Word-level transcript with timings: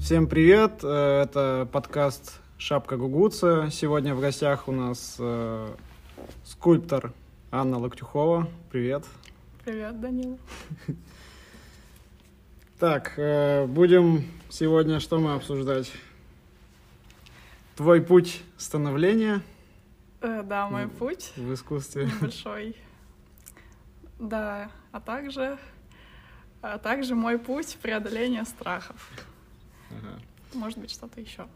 Всем 0.00 0.26
привет, 0.26 0.80
э, 0.82 1.22
это 1.22 1.68
подкаст 1.70 2.40
«Шапка 2.56 2.96
Гугуца». 2.96 3.68
Сегодня 3.70 4.14
в 4.14 4.20
гостях 4.20 4.68
у 4.68 4.72
нас 4.72 5.16
э, 5.18 5.68
скульптор 6.44 7.12
Анна 7.50 7.78
Локтюхова. 7.78 8.48
Привет. 8.70 9.04
Привет, 9.64 10.00
Данил. 10.00 10.38
Так, 12.78 13.14
э, 13.18 13.66
будем 13.66 14.24
сегодня 14.48 15.00
что 15.00 15.18
мы 15.18 15.34
обсуждать? 15.34 15.92
Твой 17.76 18.00
путь 18.00 18.42
становления 18.56 19.42
Э, 20.20 20.42
да, 20.42 20.68
мой 20.68 20.88
путь 20.88 21.32
в 21.36 21.52
искусстве. 21.54 22.06
небольшой. 22.06 22.76
Да, 24.18 24.70
а 24.90 25.00
также, 25.00 25.58
а 26.62 26.78
также 26.78 27.14
мой 27.14 27.38
путь 27.38 27.76
преодоления 27.80 28.44
страхов. 28.44 29.10
Ага. 29.90 30.20
Может 30.54 30.78
быть, 30.78 30.90
что-то 30.90 31.20
еще. 31.20 31.46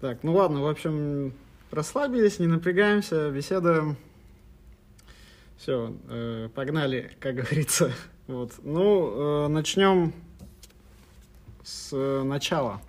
Так, 0.00 0.22
ну 0.22 0.34
ладно, 0.34 0.60
в 0.62 0.68
общем, 0.68 1.32
расслабились, 1.70 2.38
не 2.38 2.46
напрягаемся, 2.46 3.30
беседуем. 3.30 3.96
Все, 5.56 5.94
погнали, 6.54 7.16
как 7.20 7.36
говорится. 7.36 7.92
Вот. 8.26 8.54
Ну, 8.62 9.44
э, 9.44 9.48
начнем 9.48 10.14
с 11.62 11.90
э, 11.92 12.22
начала. 12.22 12.80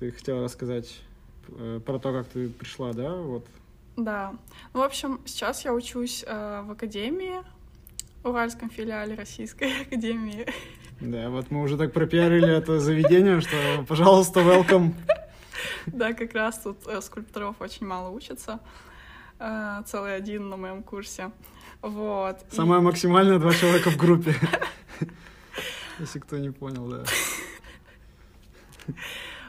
Ты 0.00 0.10
хотела 0.10 0.42
рассказать 0.42 1.00
э, 1.46 1.80
про 1.84 1.98
то, 1.98 2.12
как 2.12 2.26
ты 2.26 2.48
пришла, 2.48 2.92
да? 2.92 3.14
Вот. 3.14 3.46
Да. 3.96 4.34
Ну, 4.72 4.80
в 4.80 4.82
общем, 4.82 5.20
сейчас 5.26 5.64
я 5.64 5.74
учусь 5.74 6.24
э, 6.26 6.62
в 6.62 6.72
академии, 6.72 7.40
Уральском 8.22 8.70
филиале 8.70 9.14
Российской 9.14 9.82
академии. 9.82 10.46
Да, 11.00 11.30
вот 11.30 11.50
мы 11.50 11.62
уже 11.62 11.76
так 11.78 11.92
пропиарили 11.92 12.54
это 12.54 12.78
заведение, 12.78 13.40
что, 13.40 13.56
пожалуйста, 13.88 14.40
welcome. 14.40 14.92
Да, 15.86 16.12
как 16.12 16.34
раз 16.34 16.58
тут 16.58 16.86
э, 16.86 17.00
скульпторов 17.00 17.60
очень 17.60 17.86
мало 17.86 18.10
учатся. 18.10 18.60
Э, 19.38 19.82
целый 19.86 20.14
один 20.14 20.48
на 20.50 20.56
моем 20.56 20.82
курсе. 20.82 21.30
Вот. 21.80 22.38
Самое 22.50 22.82
максимальное 22.82 23.38
два 23.38 23.52
человека 23.54 23.90
в 23.90 23.96
группе. 23.96 24.34
Если 25.98 26.18
кто 26.18 26.36
не 26.36 26.50
понял, 26.50 26.86
да. 26.88 27.04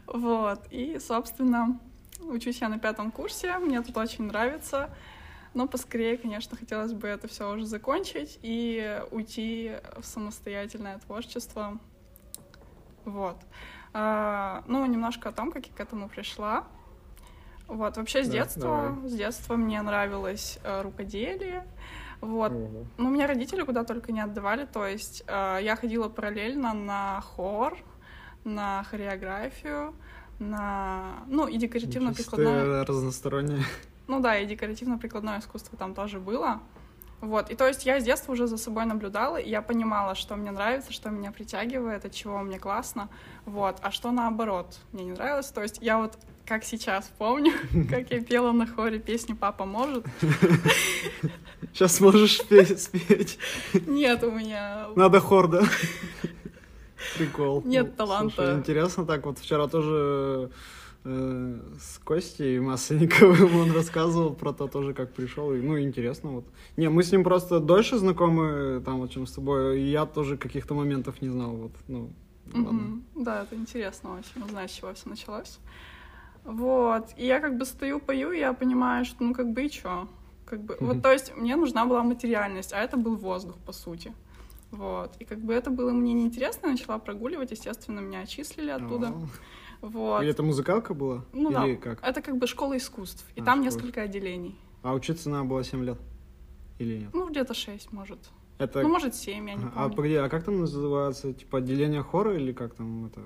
Вот, 0.06 0.62
и, 0.72 1.00
собственно, 1.00 1.80
учусь 2.20 2.60
я 2.62 2.70
на 2.70 2.80
пятом 2.80 3.12
курсе, 3.12 3.58
мне 3.60 3.82
тут 3.82 3.96
очень 3.98 4.26
нравится, 4.26 4.90
но 5.54 5.68
поскорее, 5.68 6.18
конечно, 6.18 6.58
хотелось 6.58 6.94
бы 6.94 7.08
это 7.08 7.28
все 7.28 7.52
уже 7.52 7.66
закончить 7.66 8.40
и 8.42 9.02
уйти 9.12 9.74
в 9.98 10.06
самостоятельное 10.06 11.00
творчество. 11.00 11.78
Вот. 13.06 13.38
А, 13.94 14.64
ну, 14.68 14.86
немножко 14.86 15.30
о 15.30 15.32
том, 15.32 15.52
как 15.52 15.66
я 15.68 15.74
к 15.74 15.80
этому 15.80 16.08
пришла. 16.08 16.66
Вот, 17.68 17.98
вообще 17.98 18.24
с 18.24 18.28
Да, 18.28 18.34
детства, 18.34 18.62
давай. 18.94 19.10
с 19.10 19.14
детства 19.14 19.56
мне 19.56 19.82
нравилось 19.82 20.60
э, 20.64 20.82
рукоделие. 20.82 21.66
Вот, 22.20 22.52
Ого. 22.52 22.86
ну, 22.98 23.10
меня 23.10 23.28
родители 23.28 23.64
куда 23.64 23.84
только 23.84 24.12
не 24.12 24.20
отдавали, 24.22 24.66
то 24.66 24.86
есть 24.86 25.24
э, 25.26 25.60
я 25.62 25.76
ходила 25.76 26.08
параллельно 26.08 26.74
на 26.74 27.22
хор, 27.22 27.78
на 28.44 28.84
хореографию, 28.84 29.96
на, 30.38 31.24
ну, 31.28 31.48
и 31.48 31.58
декоративно-прикладное, 31.58 32.84
Ты 32.84 32.92
разносторонняя. 32.92 33.64
Ну 34.08 34.20
да, 34.20 34.38
и 34.38 34.46
декоративно-прикладное 34.46 35.40
искусство 35.40 35.78
там 35.78 35.94
тоже 35.94 36.20
было. 36.20 36.60
Вот, 37.22 37.52
и 37.52 37.56
то 37.56 37.68
есть 37.68 37.86
я 37.86 38.00
с 38.00 38.04
детства 38.04 38.32
уже 38.32 38.48
за 38.48 38.58
собой 38.58 38.86
наблюдала, 38.86 39.38
и 39.38 39.48
я 39.48 39.62
понимала, 39.62 40.16
что 40.16 40.36
мне 40.36 40.50
нравится, 40.50 40.92
что 40.92 41.12
меня 41.12 41.32
притягивает, 41.32 42.04
от 42.04 42.14
чего 42.14 42.40
мне 42.40 42.58
классно, 42.58 43.10
вот, 43.46 43.78
а 43.84 43.92
что 43.92 44.10
наоборот 44.12 44.80
мне 44.92 45.04
не 45.06 45.12
нравилось, 45.12 45.52
то 45.52 45.62
есть 45.62 45.78
я 45.82 46.00
вот 46.00 46.18
как 46.48 46.64
сейчас 46.64 47.12
помню, 47.20 47.54
как 47.90 48.10
я 48.10 48.22
пела 48.24 48.52
на 48.52 48.66
хоре 48.66 48.98
песню 49.00 49.36
«Папа 49.36 49.66
может». 49.66 50.06
Сейчас 51.74 52.02
можешь 52.02 52.38
спеть. 52.40 52.82
спеть. 52.82 53.40
Нет 53.88 54.24
у 54.24 54.32
меня 54.32 54.88
Надо 54.96 55.20
хор, 55.22 55.48
да? 55.48 55.64
Прикол. 57.18 57.62
Нет 57.66 57.92
Ну, 57.92 57.94
таланта. 57.96 58.36
слушай, 58.36 58.56
интересно 58.56 59.06
так. 59.06 59.26
Вот 59.26 59.40
вчера 59.40 59.68
тоже 59.68 60.52
с 61.04 62.00
Костей 62.04 62.60
Масленниковым 62.60 63.56
он 63.56 63.72
рассказывал 63.72 64.34
про 64.34 64.54
то 64.54 64.68
тоже, 64.68 64.94
как 64.94 65.14
пришел. 65.14 65.54
И, 65.54 65.62
ну, 65.62 65.80
интересно 65.80 66.32
вот. 66.32 66.46
Не, 66.78 66.90
мы 66.90 67.04
с 67.04 67.12
ним 67.12 67.24
просто 67.24 67.60
дольше 67.60 67.98
знакомы, 67.98 68.82
там, 68.86 69.00
вот, 69.00 69.12
чем 69.12 69.26
с 69.26 69.32
тобой. 69.32 69.82
И 69.82 69.90
я 69.90 70.06
тоже 70.06 70.38
каких-то 70.38 70.76
моментов 70.76 71.22
не 71.22 71.30
знал. 71.30 71.52
Вот, 71.56 71.72
ну, 71.88 72.10
ладно. 72.54 73.02
Да, 73.16 73.44
это 73.44 73.56
интересно 73.56 74.20
очень, 74.20 74.46
узнать, 74.46 74.70
с 74.70 74.76
чего 74.76 74.94
все 74.94 75.10
началось. 75.10 75.60
Вот, 76.44 77.10
и 77.18 77.26
я 77.26 77.40
как 77.40 77.58
бы 77.58 77.66
стою, 77.66 78.00
пою, 78.00 78.32
и 78.32 78.40
я 78.40 78.54
понимаю, 78.54 79.06
что 79.06 79.24
ну 79.24 79.34
как 79.34 79.52
бы 79.52 79.66
и 79.66 79.70
чё? 79.70 80.08
Как 80.46 80.62
бы, 80.64 80.76
вот, 80.80 81.02
то 81.02 81.12
есть 81.12 81.36
мне 81.38 81.56
нужна 81.56 81.86
была 81.86 82.04
материальность, 82.04 82.74
а 82.74 82.80
это 82.80 82.98
был 82.98 83.16
воздух, 83.16 83.58
по 83.66 83.72
сути. 83.72 84.12
Вот, 84.72 85.16
и 85.20 85.26
как 85.26 85.40
бы 85.40 85.54
это 85.54 85.70
было 85.70 85.92
мне 85.92 86.14
неинтересно, 86.14 86.68
я 86.68 86.72
начала 86.74 86.98
прогуливать, 86.98 87.52
естественно, 87.52 88.00
меня 88.00 88.22
отчислили 88.22 88.72
оттуда. 88.72 89.10
А. 89.10 89.28
Вот. 89.82 90.24
И 90.24 90.28
это 90.28 90.44
музыкалка 90.44 90.94
была? 90.94 91.26
Ну 91.34 91.50
Или 91.50 91.76
да, 91.76 91.82
как? 91.82 92.04
это 92.04 92.22
как 92.22 92.38
бы 92.38 92.48
школа 92.48 92.78
искусств, 92.78 93.26
и 93.36 93.42
А, 93.42 93.44
там 93.44 93.56
школа. 93.64 93.66
несколько 93.66 94.02
отделений. 94.04 94.56
А 94.84 94.94
учиться 94.94 95.30
надо 95.30 95.46
было 95.46 95.64
7 95.64 95.84
лет? 95.84 95.98
Или 96.80 96.98
нет? 97.00 97.10
Ну, 97.14 97.30
где-то 97.30 97.54
шесть, 97.54 97.92
может. 97.92 98.20
Это... 98.58 98.82
Ну, 98.84 98.90
может, 98.90 99.16
семь, 99.16 99.50
я 99.50 99.56
не 99.56 99.64
А 99.66 99.70
помню. 99.70 99.96
погоди, 99.96 100.16
а 100.16 100.30
как 100.30 100.44
там 100.44 100.60
называется? 100.60 101.34
Типа 101.34 101.58
отделение 101.60 102.04
хора 102.04 102.36
или 102.36 102.52
как 102.54 102.76
там 102.76 103.06
это? 103.08 103.22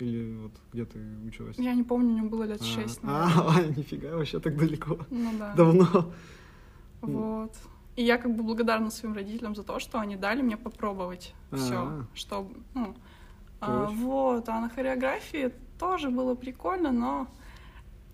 Или 0.00 0.34
вот 0.36 0.52
где 0.72 0.84
ты 0.84 0.98
училась? 1.24 1.56
Я 1.58 1.74
не 1.74 1.84
помню, 1.84 2.08
мне 2.18 2.22
было 2.28 2.42
лет 2.44 2.60
А, 2.60 2.64
шесть, 2.64 2.98
А, 3.04 3.28
наверное. 3.28 3.64
а, 3.74 3.78
нифига, 3.78 4.16
вообще 4.16 4.40
так 4.40 4.56
далеко. 4.56 4.98
Ну 5.10 5.30
да. 5.38 5.54
Давно. 5.54 6.12
Вот. 7.00 7.54
И 7.96 8.02
я 8.02 8.16
как 8.18 8.34
бы 8.34 8.42
благодарна 8.42 8.90
своим 8.90 9.14
родителям 9.14 9.54
за 9.54 9.62
то, 9.62 9.78
что 9.78 10.00
они 10.00 10.16
дали 10.16 10.42
мне 10.42 10.56
попробовать 10.56 11.34
все, 11.52 11.74
А. 11.76 12.06
чтобы, 12.14 12.54
ну, 12.74 12.96
а, 13.60 13.86
вот, 13.90 14.48
а 14.48 14.60
на 14.60 14.68
хореографии 14.68 15.52
тоже 15.82 16.10
было 16.10 16.36
прикольно, 16.36 16.92
но 16.92 17.26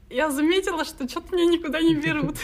я 0.08 0.30
заметила, 0.30 0.84
что 0.86 1.06
что-то 1.06 1.36
меня 1.36 1.52
никуда 1.52 1.82
не 1.82 1.94
берут. 1.94 2.36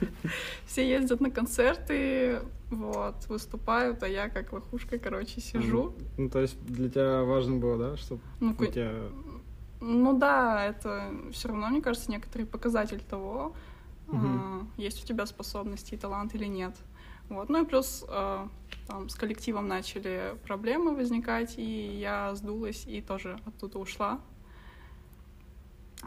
Все 0.66 0.88
ездят 0.88 1.20
на 1.20 1.30
концерты, 1.30 2.40
вот, 2.70 3.14
выступают, 3.28 4.02
а 4.02 4.08
я 4.08 4.30
как 4.30 4.54
лохушка, 4.54 4.98
короче, 4.98 5.42
сижу. 5.42 5.94
Ну, 6.16 6.30
то 6.30 6.40
есть 6.40 6.58
для 6.64 6.88
тебя 6.88 7.24
важно 7.24 7.56
было, 7.56 7.76
да, 7.76 7.96
чтобы 7.98 8.22
Ну, 8.40 8.56
у 8.58 8.64
тебя... 8.64 8.92
ну 9.80 10.18
да, 10.18 10.64
это 10.64 11.10
все 11.32 11.48
равно, 11.48 11.68
мне 11.68 11.82
кажется, 11.82 12.10
некоторый 12.10 12.46
показатель 12.46 13.02
того, 13.02 13.54
а, 14.08 14.62
есть 14.78 15.04
у 15.04 15.06
тебя 15.06 15.26
способности 15.26 15.94
и 15.94 15.98
талант 15.98 16.34
или 16.34 16.46
нет. 16.46 16.74
Вот. 17.28 17.50
Ну 17.50 17.62
и 17.62 17.66
плюс 17.66 18.02
а, 18.08 18.48
там, 18.86 19.10
с 19.10 19.14
коллективом 19.14 19.68
начали 19.68 20.36
проблемы 20.46 20.94
возникать, 20.94 21.58
и 21.58 21.98
я 21.98 22.34
сдулась 22.34 22.86
и 22.86 23.02
тоже 23.02 23.38
оттуда 23.44 23.78
ушла. 23.78 24.20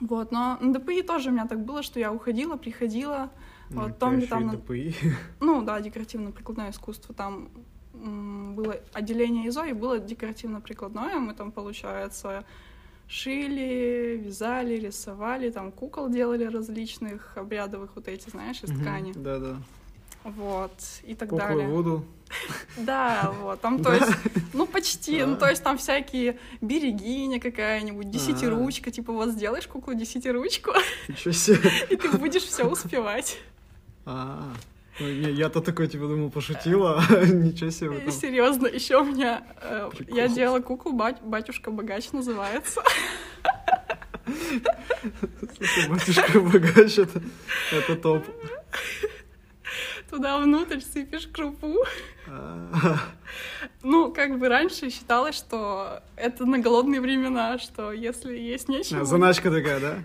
Вот, 0.02 0.32
но 0.32 0.58
на 0.60 0.74
ДПИ 0.74 1.02
тоже 1.02 1.30
у 1.30 1.34
меня 1.34 1.48
так 1.48 1.64
было, 1.64 1.84
что 1.84 2.00
я 2.00 2.12
уходила, 2.14 2.56
приходила, 2.58 3.30
ну, 3.70 3.82
Вот 3.84 3.98
тебя 3.98 4.16
где 4.16 4.28
там 4.28 4.50
ДПИ. 4.50 4.96
ну 5.40 5.62
да, 5.64 5.80
декоративно-прикладное 5.82 6.72
искусство, 6.72 7.14
там 7.14 7.50
было 7.94 8.78
отделение 8.94 9.48
ИЗО 9.50 9.66
и 9.66 9.74
было 9.74 10.00
декоративно-прикладное, 10.00 11.20
мы 11.20 11.34
там, 11.34 11.52
получается, 11.52 12.46
шили, 13.08 14.22
вязали, 14.24 14.76
рисовали, 14.76 15.50
там 15.50 15.72
кукол 15.72 16.10
делали 16.10 16.44
различных, 16.44 17.38
обрядовых 17.38 17.92
вот 17.96 18.08
эти, 18.08 18.30
знаешь, 18.30 18.64
из 18.64 18.70
ткани, 18.70 19.14
Да-да. 19.14 19.58
Вот, 20.36 20.74
и 21.04 21.16
так 21.16 21.30
Куклы 21.30 21.48
далее. 21.48 21.68
Вуду. 21.68 22.06
Да, 22.78 23.34
вот, 23.42 23.62
там, 23.62 23.82
то 23.82 23.94
есть, 23.94 24.12
ну, 24.54 24.68
почти, 24.68 25.24
ну, 25.24 25.34
А. 25.34 25.36
то 25.38 25.50
есть 25.50 25.64
там 25.64 25.78
всякие 25.78 26.38
берегиня 26.60 27.40
какая-нибудь, 27.40 28.12
десятиручка, 28.12 28.92
типа 28.92 29.14
вот 29.14 29.30
сделаешь 29.30 29.68
куклу 29.68 29.94
десятиручку, 29.94 30.72
и 31.08 31.96
ты 31.96 32.10
будешь 32.18 32.44
все 32.44 32.66
успевать. 32.66 33.38
А, 34.06 34.54
ну, 35.00 35.08
я-то 35.08 35.62
такой, 35.62 35.88
типа, 35.88 36.08
думал, 36.08 36.30
пошутила, 36.30 37.02
а 37.10 37.26
ничего 37.26 37.70
себе 37.70 37.90
вы 37.92 38.00
там. 38.02 38.12
Серьезно, 38.12 38.68
еще 38.68 39.00
у 39.00 39.06
меня 39.06 39.44
э, 39.62 39.90
я 40.10 40.28
делала 40.28 40.60
куклу 40.60 40.92
батюшка 40.92 41.72
богач 41.72 42.12
называется. 42.12 42.82
Слушай, 45.58 45.90
батюшка 45.90 46.40
богач, 46.40 46.98
это, 46.98 47.22
это 47.72 47.96
топ. 47.96 48.26
Туда 50.10 50.40
внутрь 50.40 50.80
сыпешь 50.80 51.28
крупу. 51.28 51.76
А, 52.28 53.00
Ну, 53.84 54.12
как 54.14 54.40
бы 54.40 54.48
раньше 54.48 54.90
считалось, 54.90 55.36
что 55.36 56.02
это 56.16 56.46
на 56.46 56.60
голодные 56.60 57.02
времена, 57.02 57.58
что 57.60 57.92
если 57.92 58.38
есть 58.38 58.70
нечего... 58.70 59.02
а, 59.02 59.06
Заначка 59.06 59.52
такая, 59.52 59.80
да? 59.80 59.96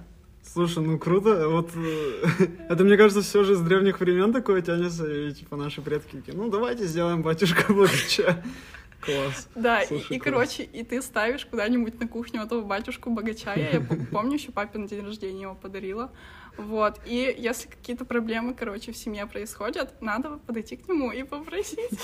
Слушай, 0.43 0.83
ну 0.83 0.99
круто. 0.99 1.49
Вот 1.49 1.71
э, 1.77 2.25
это, 2.69 2.83
мне 2.85 2.97
кажется, 2.97 3.23
все 3.23 3.45
же 3.45 3.55
с 3.55 3.61
древних 3.61 4.01
времен 4.01 4.33
такое 4.33 4.61
тянется, 4.61 5.07
и 5.09 5.33
типа 5.33 5.57
наши 5.57 5.81
предки 5.81 6.17
такие, 6.17 6.37
ну 6.37 6.51
давайте 6.51 6.85
сделаем 6.85 7.23
батюшка 7.23 7.73
Богача. 7.73 8.43
Класс. 9.01 9.49
Да, 9.57 9.83
и, 9.83 9.87
Слушай, 9.89 10.17
и, 10.17 10.19
класс. 10.21 10.23
короче, 10.23 10.63
и 10.63 10.85
ты 10.85 11.03
ставишь 11.03 11.45
куда-нибудь 11.47 11.99
на 11.99 12.07
кухню 12.07 12.43
этого 12.43 12.63
батюшку 12.63 13.11
богача. 13.11 13.55
Я, 13.55 13.81
помню, 14.13 14.35
еще 14.35 14.53
папе 14.53 14.79
на 14.79 14.87
день 14.87 15.05
рождения 15.05 15.43
его 15.43 15.57
подарила. 15.57 16.13
Вот. 16.57 17.01
И 17.07 17.35
если 17.39 17.69
какие-то 17.69 18.05
проблемы, 18.05 18.55
короче, 18.55 18.93
в 18.93 18.97
семье 18.97 19.27
происходят, 19.27 20.01
надо 20.01 20.39
подойти 20.47 20.77
к 20.77 20.89
нему 20.89 21.11
и 21.13 21.23
попросить. 21.23 21.99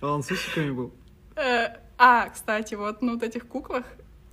А 0.00 0.12
он 0.14 0.22
с 0.22 0.30
усиками 0.30 0.70
был? 0.70 0.92
Э, 1.36 1.76
А, 1.98 2.28
кстати, 2.30 2.74
вот 2.74 3.02
на 3.02 3.14
вот 3.14 3.22
этих 3.22 3.46
куклах 3.46 3.84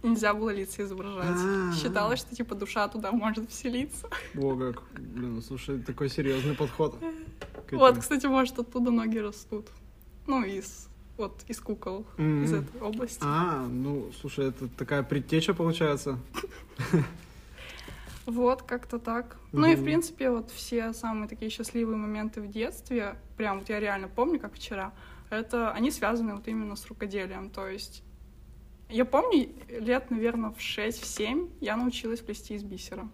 нельзя 0.03 0.33
было 0.33 0.49
лица 0.51 0.83
изображать. 0.83 1.25
А. 1.37 1.73
Считалось, 1.75 2.19
что 2.19 2.35
типа 2.35 2.55
душа 2.55 2.87
туда 2.87 3.11
может 3.11 3.49
вселиться. 3.49 4.07
О, 4.37 4.55
как. 4.55 4.83
Блин, 4.99 5.41
слушай, 5.41 5.79
такой 5.81 6.09
серьезный 6.09 6.55
подход. 6.55 6.97
Вот, 7.71 7.97
кстати, 7.97 8.25
может, 8.27 8.57
оттуда 8.59 8.91
ноги 8.91 9.17
растут. 9.17 9.67
Ну, 10.27 10.43
из 10.43 10.87
вот 11.17 11.41
из 11.47 11.59
кукол, 11.59 12.05
Мгм. 12.17 12.43
из 12.43 12.53
этой 12.53 12.79
области. 12.81 13.19
А, 13.23 13.65
ну, 13.67 14.11
слушай, 14.21 14.49
это 14.49 14.67
такая 14.67 15.01
предтеча 15.03 15.53
получается. 15.53 16.19
Вот, 18.27 18.61
как-то 18.61 18.99
так. 18.99 19.37
Ну 19.53 19.67
и, 19.67 19.75
в 19.75 19.83
принципе, 19.85 20.29
вот 20.29 20.51
все 20.51 20.91
самые 20.91 21.29
такие 21.29 21.49
счастливые 21.49 21.95
моменты 21.95 22.41
в 22.41 22.49
детстве, 22.49 23.15
прям 23.37 23.59
вот 23.59 23.69
я 23.69 23.79
реально 23.79 24.09
помню, 24.09 24.37
как 24.37 24.53
вчера, 24.53 24.93
это 25.29 25.71
они 25.71 25.91
связаны 25.91 26.35
вот 26.35 26.45
именно 26.49 26.75
с 26.75 26.85
рукоделием. 26.87 27.49
То 27.49 27.69
есть 27.69 28.03
я 28.89 29.05
помню, 29.05 29.49
лет, 29.69 30.11
наверное, 30.11 30.51
в 30.51 30.57
6-7 30.57 31.49
я 31.61 31.77
научилась 31.77 32.19
плести 32.19 32.55
из 32.55 32.63
бисера. 32.63 33.07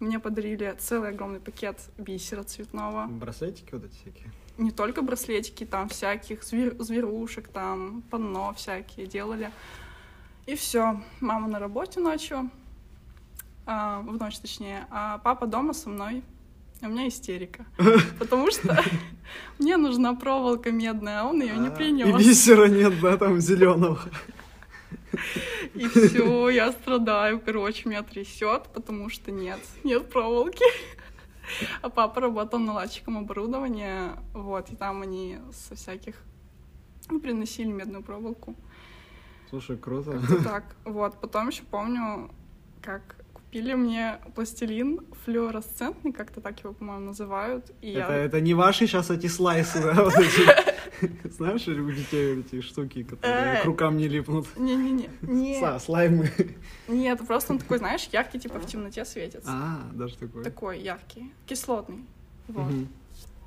Мне 0.00 0.18
подарили 0.18 0.74
целый 0.78 1.10
огромный 1.10 1.40
пакет 1.40 1.78
бисера 1.98 2.44
цветного. 2.44 3.06
Браслетики 3.08 3.72
вот 3.72 3.84
эти 3.84 3.94
всякие. 3.94 4.30
Не 4.56 4.70
только 4.70 5.02
браслетики, 5.02 5.64
там 5.64 5.90
всяких 5.90 6.40
звер- 6.40 6.82
зверушек, 6.82 7.48
там 7.48 8.02
панно 8.10 8.54
всякие 8.54 9.06
делали. 9.06 9.50
И 10.46 10.56
все. 10.56 11.00
Мама 11.20 11.46
на 11.46 11.58
работе 11.58 12.00
ночью, 12.00 12.50
а, 13.66 14.00
в 14.00 14.16
ночь 14.16 14.38
точнее, 14.38 14.86
а 14.90 15.18
папа 15.18 15.46
дома 15.46 15.72
со 15.72 15.88
мной. 15.88 16.22
И 16.80 16.86
у 16.86 16.88
меня 16.88 17.06
истерика. 17.08 17.64
Потому 18.18 18.50
что 18.50 18.82
мне 19.58 19.76
нужна 19.76 20.14
проволока 20.14 20.72
медная, 20.72 21.20
а 21.20 21.24
он 21.24 21.40
ее 21.40 21.56
не 21.56 21.68
А, 21.68 21.70
И 21.70 21.74
принес. 21.74 22.18
бисера 22.18 22.66
нет, 22.66 22.98
да, 23.00 23.16
там 23.16 23.40
зеленого. 23.40 24.00
И 25.74 25.86
все, 25.86 26.48
я 26.48 26.72
страдаю. 26.72 27.40
Короче, 27.40 27.88
меня 27.88 28.02
трясет, 28.02 28.68
потому 28.74 29.08
что 29.10 29.30
нет, 29.30 29.60
нет 29.84 30.10
проволоки. 30.10 30.64
А 31.82 31.88
папа 31.88 32.20
работал 32.20 32.58
наладчиком 32.58 33.18
оборудования, 33.18 34.16
вот, 34.32 34.70
и 34.70 34.76
там 34.76 35.02
они 35.02 35.38
со 35.52 35.74
всяких 35.74 36.14
ну, 37.10 37.20
приносили 37.20 37.70
медную 37.70 38.02
проволоку. 38.02 38.54
Слушай, 39.50 39.76
круто. 39.76 40.12
Как-то 40.12 40.42
так. 40.44 40.76
Вот, 40.84 41.20
потом 41.20 41.48
еще 41.48 41.62
помню, 41.64 42.30
как 42.80 43.16
купили 43.52 43.74
мне 43.74 44.18
пластилин 44.34 45.00
флуоресцентный, 45.24 46.12
как-то 46.12 46.40
так 46.40 46.58
его, 46.60 46.72
по-моему, 46.72 47.06
называют. 47.06 47.70
И 47.82 47.90
Это, 47.92 48.12
я... 48.12 48.18
это 48.24 48.40
не 48.40 48.54
ваши 48.54 48.86
сейчас 48.86 49.10
эти 49.10 49.26
слайсы, 49.26 49.82
да, 49.82 49.92
вот 50.04 50.14
эти. 50.14 51.28
Знаешь, 51.28 51.68
у 51.68 51.90
детей 51.90 52.40
эти 52.40 52.62
штуки, 52.62 53.02
которые 53.02 53.58
Э. 53.58 53.62
к 53.62 53.66
рукам 53.66 53.98
не 53.98 54.08
липнут. 54.08 54.46
Не-не-не. 54.56 55.78
Слаймы. 55.80 56.30
нет, 56.88 57.20
просто 57.26 57.52
он 57.52 57.58
такой, 57.58 57.76
знаешь, 57.76 58.08
яркий, 58.10 58.38
типа 58.38 58.58
в 58.58 58.66
темноте 58.66 59.04
светится. 59.04 59.50
А, 59.52 59.80
даже 59.92 60.16
такой. 60.16 60.44
Такой 60.44 60.80
яркий, 60.80 61.30
кислотный. 61.46 62.06
Вот. 62.48 62.72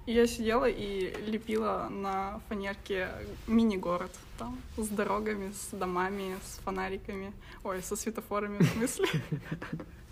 Я 0.05 0.27
сидела 0.27 0.65
и 0.65 1.13
лепила 1.25 1.87
на 1.89 2.39
фанерке 2.47 3.09
мини-город. 3.47 4.11
Там, 4.37 4.59
с 4.77 4.87
дорогами, 4.87 5.51
с 5.51 5.75
домами, 5.75 6.37
с 6.43 6.59
фонариками. 6.59 7.33
Ой, 7.63 7.81
со 7.81 7.95
светофорами, 7.95 8.59
в 8.59 8.69
смысле. 8.69 9.07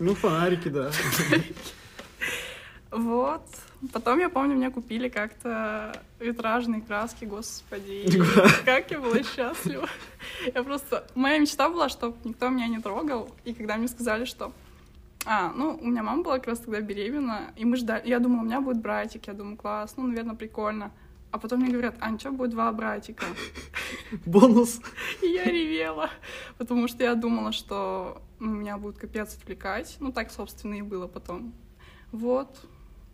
Ну, 0.00 0.14
фонарики, 0.16 0.68
да. 0.68 0.90
Вот. 2.90 3.42
Потом, 3.92 4.20
я 4.20 4.28
помню, 4.28 4.54
мне 4.54 4.70
купили 4.70 5.08
как-то 5.08 6.00
витражные 6.20 6.80
краски, 6.80 7.24
господи. 7.24 8.06
Как 8.64 8.90
я 8.90 9.00
была 9.00 9.22
счастлива. 9.22 9.88
Я 10.54 10.62
просто... 10.62 11.04
Моя 11.16 11.38
мечта 11.38 11.68
была, 11.68 11.88
чтобы 11.88 12.16
никто 12.24 12.48
меня 12.48 12.68
не 12.68 12.80
трогал. 12.80 13.34
И 13.44 13.52
когда 13.52 13.76
мне 13.76 13.88
сказали, 13.88 14.24
что... 14.24 14.52
А, 15.26 15.52
ну, 15.52 15.78
у 15.80 15.86
меня 15.86 16.02
мама 16.02 16.22
была 16.22 16.38
как 16.38 16.48
раз 16.48 16.58
тогда 16.60 16.80
беременна, 16.80 17.52
и 17.56 17.64
мы 17.64 17.76
ждали... 17.76 18.06
Я 18.08 18.18
думала, 18.18 18.42
у 18.42 18.44
меня 18.44 18.60
будет 18.60 18.80
братик. 18.82 19.26
Я 19.26 19.32
думаю, 19.32 19.56
класс, 19.56 19.94
ну, 19.96 20.06
наверное, 20.06 20.34
прикольно. 20.34 20.92
А 21.30 21.38
потом 21.38 21.60
мне 21.60 21.70
говорят, 21.72 21.96
Ань, 22.00 22.18
что 22.20 22.30
будет 22.30 22.50
два 22.50 22.70
братика? 22.72 23.24
Бонус. 24.26 24.80
И 25.22 25.26
я 25.26 25.44
ревела, 25.44 26.10
потому 26.58 26.86
что 26.86 27.02
я 27.02 27.14
думала, 27.14 27.50
что 27.52 28.22
ну, 28.38 28.54
меня 28.54 28.78
будет 28.78 28.98
капец 28.98 29.34
отвлекать. 29.34 29.96
Ну, 29.98 30.12
так, 30.12 30.30
собственно, 30.30 30.74
и 30.74 30.82
было 30.82 31.08
потом. 31.08 31.52
Вот. 32.12 32.48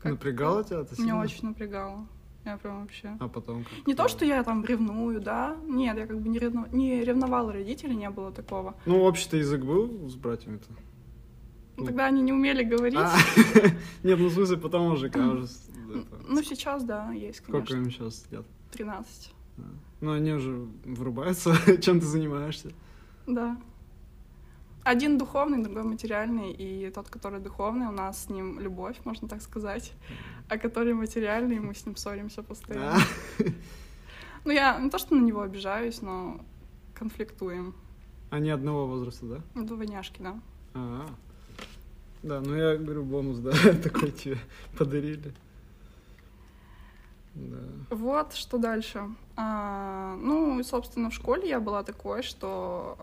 Как- 0.02 0.12
Напрягало 0.12 0.64
тебя 0.64 0.80
это 0.80 0.94
Меня 1.00 1.12
сильно? 1.12 1.20
очень 1.20 1.48
напрягало. 1.48 2.06
Я 2.44 2.56
прям 2.56 2.82
вообще... 2.82 3.16
А 3.20 3.28
потом 3.28 3.64
как? 3.64 3.86
Не 3.86 3.94
то, 3.94 4.08
что 4.08 4.24
я 4.24 4.42
там 4.42 4.64
ревную, 4.64 5.20
да. 5.20 5.56
Нет, 5.66 5.96
я 5.96 6.06
как 6.06 6.20
бы 6.20 6.28
не, 6.28 6.38
ревну... 6.38 6.66
не 6.72 7.04
ревновала 7.04 7.52
родителей, 7.52 7.94
не 7.96 8.10
было 8.10 8.32
такого. 8.32 8.74
Ну, 8.86 9.02
общий-то 9.02 9.36
язык 9.36 9.62
был 9.62 10.08
с 10.08 10.14
братьями-то? 10.14 10.68
Ну, 11.76 11.86
Тогда 11.86 12.06
они 12.06 12.22
не 12.22 12.32
умели 12.32 12.62
говорить. 12.62 12.98
А, 12.98 13.16
Нет, 14.02 14.18
ну, 14.18 14.28
в 14.28 14.32
смысле, 14.32 14.56
потом 14.58 14.92
уже, 14.92 15.06
это, 15.08 15.46
Ну, 16.28 16.42
сейчас, 16.42 16.84
да, 16.84 17.10
есть, 17.12 17.38
Сколько 17.38 17.66
конечно. 17.66 17.76
им 17.76 17.90
сейчас 17.90 18.26
лет? 18.30 18.44
13. 18.72 19.34
А. 19.58 19.62
Ну, 20.00 20.12
они 20.12 20.32
уже 20.32 20.66
врубаются, 20.84 21.54
чем 21.80 22.00
ты 22.00 22.06
занимаешься. 22.06 22.72
Да. 23.26 23.56
Один 24.82 25.18
духовный, 25.18 25.62
другой 25.62 25.82
материальный, 25.84 26.52
и 26.52 26.90
тот, 26.90 27.08
который 27.08 27.40
духовный, 27.40 27.86
у 27.86 27.92
нас 27.92 28.24
с 28.24 28.30
ним 28.30 28.58
любовь, 28.58 28.96
можно 29.04 29.28
так 29.28 29.42
сказать, 29.42 29.92
а 30.48 30.58
который 30.58 30.94
материальный, 30.94 31.60
мы 31.60 31.74
с 31.74 31.84
ним 31.84 31.96
ссоримся 31.96 32.42
постоянно. 32.42 32.96
А, 32.96 33.42
Ну, 34.44 34.52
я 34.52 34.78
не 34.80 34.88
то, 34.88 34.98
что 34.98 35.14
на 35.14 35.22
него 35.22 35.42
обижаюсь, 35.42 36.00
но 36.00 36.40
конфликтуем. 36.94 37.74
Они 38.30 38.48
одного 38.48 38.86
возраста, 38.86 39.26
да? 39.54 39.62
Двойняшки, 39.62 40.22
да. 40.22 40.40
А, 40.72 41.06
да, 42.22 42.40
ну 42.40 42.54
я 42.54 42.76
говорю, 42.76 43.04
бонус, 43.04 43.38
да, 43.38 43.52
такой 43.82 44.10
тебе 44.10 44.38
подарили. 44.76 45.32
Да. 47.34 47.58
Вот, 47.90 48.34
что 48.34 48.58
дальше. 48.58 49.02
А, 49.36 50.16
ну, 50.16 50.58
и, 50.58 50.62
собственно, 50.62 51.10
в 51.10 51.14
школе 51.14 51.48
я 51.48 51.60
была 51.60 51.82
такой, 51.82 52.22
что 52.22 52.98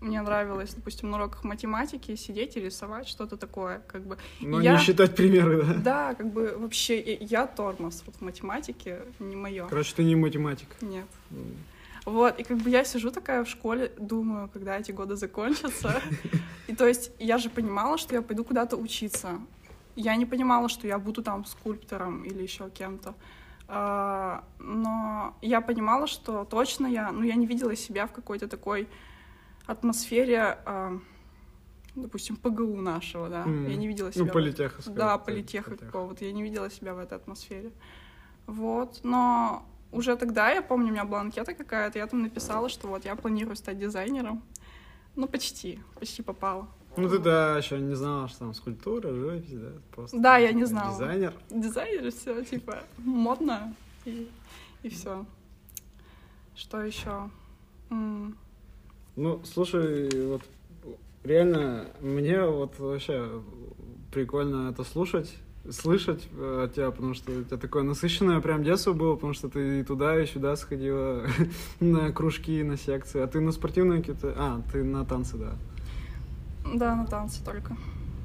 мне 0.00 0.20
нравилось, 0.20 0.74
допустим, 0.74 1.10
на 1.10 1.16
уроках 1.16 1.44
математики 1.44 2.14
сидеть 2.16 2.56
и 2.56 2.60
рисовать 2.60 3.08
что-то 3.08 3.36
такое, 3.36 3.80
как 3.86 4.02
бы. 4.02 4.18
Но 4.40 4.60
Я- 4.60 4.72
не 4.72 4.78
считать 4.78 5.14
примеры, 5.16 5.62
да? 5.62 5.74
Да, 5.74 6.14
как 6.14 6.32
бы 6.32 6.54
вообще 6.58 7.00
я 7.14 7.46
тормоз 7.46 8.02
вот 8.06 8.16
в 8.16 8.20
математике 8.20 9.02
не 9.18 9.36
мое. 9.36 9.66
Короче, 9.66 9.94
ты 9.94 10.04
не 10.04 10.16
математик. 10.16 10.68
Нет. 10.82 11.06
М. 11.30 11.56
Вот, 12.04 12.38
и 12.38 12.42
как 12.44 12.58
бы 12.58 12.70
я 12.70 12.84
сижу 12.84 13.10
такая 13.10 13.44
в 13.44 13.48
школе, 13.48 13.90
думаю, 13.98 14.48
когда 14.52 14.78
эти 14.78 14.92
годы 14.92 15.16
закончатся. 15.16 16.02
И 16.66 16.74
то 16.74 16.86
есть 16.86 17.10
я 17.18 17.38
же 17.38 17.48
понимала, 17.50 17.96
что 17.98 18.14
я 18.14 18.22
пойду 18.22 18.44
куда-то 18.44 18.76
учиться. 18.76 19.38
Я 19.96 20.16
не 20.16 20.26
понимала, 20.26 20.68
что 20.68 20.86
я 20.86 20.98
буду 20.98 21.22
там 21.22 21.44
скульптором 21.44 22.24
или 22.24 22.42
еще 22.42 22.68
кем-то. 22.70 23.14
А, 23.68 24.44
Но 24.58 25.34
я 25.40 25.60
понимала, 25.60 26.06
что 26.06 26.44
точно 26.44 26.86
я, 26.86 27.10
ну, 27.12 27.22
я 27.22 27.34
не 27.36 27.46
видела 27.46 27.74
себя 27.76 28.06
в 28.06 28.12
какой-то 28.12 28.48
такой 28.48 28.86
атмосфере, 29.66 30.58
а, 30.66 30.98
допустим, 31.94 32.36
ПГУ 32.36 32.80
нашего, 32.82 33.28
да. 33.28 33.44
М. 33.44 33.66
Я 33.68 33.76
не 33.76 33.86
видела 33.88 34.08
Ну, 34.08 34.12
себя. 34.12 34.24
в- 34.30 34.32
политеха, 34.32 34.82
Да, 34.90 35.16
политеха 35.16 35.70
политех. 35.70 35.86
какого-то. 35.86 36.24
Я 36.24 36.32
не 36.32 36.42
видела 36.42 36.70
себя 36.70 36.92
в 36.94 36.98
этой 36.98 37.16
атмосфере. 37.16 37.70
Вот. 38.46 39.00
Но 39.04 39.64
уже 39.94 40.16
тогда, 40.16 40.50
я 40.50 40.62
помню, 40.62 40.88
у 40.88 40.92
меня 40.92 41.04
была 41.04 41.20
анкета 41.20 41.54
какая-то, 41.54 41.98
я 41.98 42.06
там 42.06 42.22
написала, 42.22 42.68
что 42.68 42.88
вот 42.88 43.04
я 43.04 43.14
планирую 43.16 43.56
стать 43.56 43.78
дизайнером. 43.78 44.42
Ну, 45.16 45.28
почти, 45.28 45.78
почти 45.98 46.22
попала. 46.22 46.68
Ну, 46.96 47.08
ты, 47.08 47.18
да, 47.18 47.56
еще 47.56 47.78
не 47.78 47.94
знала, 47.94 48.28
что 48.28 48.40
там 48.40 48.54
скульптура, 48.54 49.12
живопись, 49.12 49.52
да? 49.52 49.72
Просто 49.92 50.18
Да, 50.18 50.38
я 50.38 50.52
не 50.52 50.64
знала. 50.64 50.92
Дизайнер. 50.92 51.34
Дизайнер, 51.50 52.12
все, 52.12 52.44
типа, 52.44 52.84
модно, 52.98 53.74
и, 54.04 54.28
и 54.82 54.88
все. 54.88 55.24
Что 56.56 56.82
еще? 56.82 57.30
Ну, 57.90 59.40
слушай, 59.44 60.08
вот 60.26 60.42
реально, 61.24 61.86
мне 62.00 62.44
вот 62.44 62.78
вообще 62.78 63.42
прикольно 64.12 64.70
это 64.70 64.84
слушать, 64.84 65.34
слышать 65.70 66.28
э, 66.36 66.64
от 66.64 66.74
тебя, 66.74 66.90
потому 66.90 67.14
что 67.14 67.32
у 67.32 67.42
тебя 67.42 67.56
такое 67.56 67.82
насыщенное 67.82 68.40
прям 68.40 68.62
детство 68.62 68.92
было, 68.92 69.14
потому 69.14 69.32
что 69.32 69.48
ты 69.48 69.80
и 69.80 69.82
туда, 69.82 70.20
и 70.20 70.26
сюда 70.26 70.56
сходила 70.56 71.26
на 71.80 72.12
кружки, 72.12 72.62
на 72.62 72.76
секции, 72.76 73.20
а 73.20 73.26
ты 73.26 73.40
на 73.40 73.52
спортивные 73.52 74.00
какие-то... 74.00 74.34
А, 74.36 74.62
ты 74.72 74.82
на 74.84 75.04
танцы, 75.04 75.36
да. 75.36 75.52
Да, 76.74 76.94
на 76.94 77.06
танцы 77.06 77.42
только. 77.44 77.76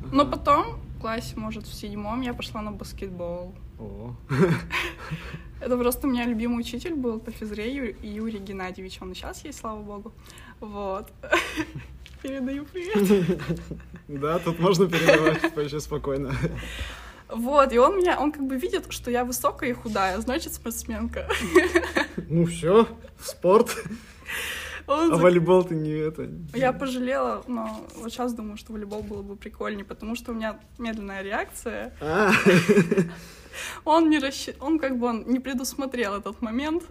Ага. 0.04 0.16
Но 0.16 0.26
потом, 0.26 0.80
в 0.98 1.02
классе, 1.02 1.34
может, 1.38 1.66
в 1.66 1.74
седьмом, 1.74 2.22
я 2.22 2.34
пошла 2.34 2.62
на 2.62 2.72
баскетбол. 2.72 3.56
О, 3.80 4.14
Это 5.62 5.78
просто 5.78 6.08
у 6.08 6.10
меня 6.10 6.26
любимый 6.26 6.60
учитель 6.60 6.96
был 6.96 7.20
по 7.20 7.32
физре 7.32 7.74
Ю- 7.74 7.96
Юрий 8.02 8.40
Геннадьевич. 8.40 9.00
Он 9.02 9.12
и 9.12 9.16
сейчас 9.16 9.44
есть, 9.44 9.60
слава 9.60 9.82
богу. 9.82 10.14
Вот. 10.60 11.12
Передаю 12.22 12.66
привет. 12.66 13.40
да, 14.08 14.40
тут 14.40 14.60
можно 14.60 14.88
передавать 14.88 15.56
вообще 15.56 15.80
спокойно. 15.80 16.34
Вот, 17.30 17.72
и 17.74 17.78
он 17.78 17.98
меня, 17.98 18.20
он 18.20 18.32
как 18.32 18.44
бы 18.48 18.56
видит, 18.58 18.86
что 18.92 19.12
я 19.12 19.24
высокая 19.24 19.70
и 19.70 19.74
худая, 19.74 20.20
значит, 20.20 20.54
спортсменка. 20.54 21.28
Ну 22.28 22.46
все, 22.46 22.88
в 23.18 23.28
спорт. 23.28 23.76
Он 24.88 25.14
А 25.14 25.16
за- 25.18 25.22
волейбол 25.22 25.64
ты 25.64 25.76
не 25.76 25.92
это. 25.92 26.28
Я 26.56 26.74
пожалела, 26.74 27.44
но 27.48 27.88
вот 27.96 28.12
сейчас 28.12 28.34
думаю, 28.34 28.58
что 28.58 28.74
волейбол 28.74 29.04
было 29.04 29.22
бы 29.22 29.36
прикольнее, 29.36 29.86
потому 29.86 30.16
что 30.16 30.32
у 30.32 30.36
меня 30.36 30.60
медленная 30.80 31.22
реакция. 31.22 31.94
А, 32.02 32.32
Он 33.84 34.10
не 34.10 34.20
расщ... 34.20 34.50
он 34.60 34.80
как 34.80 34.98
бы 34.98 35.08
он 35.08 35.24
не 35.28 35.40
предусмотрел 35.40 36.16
этот 36.16 36.42
момент. 36.42 36.84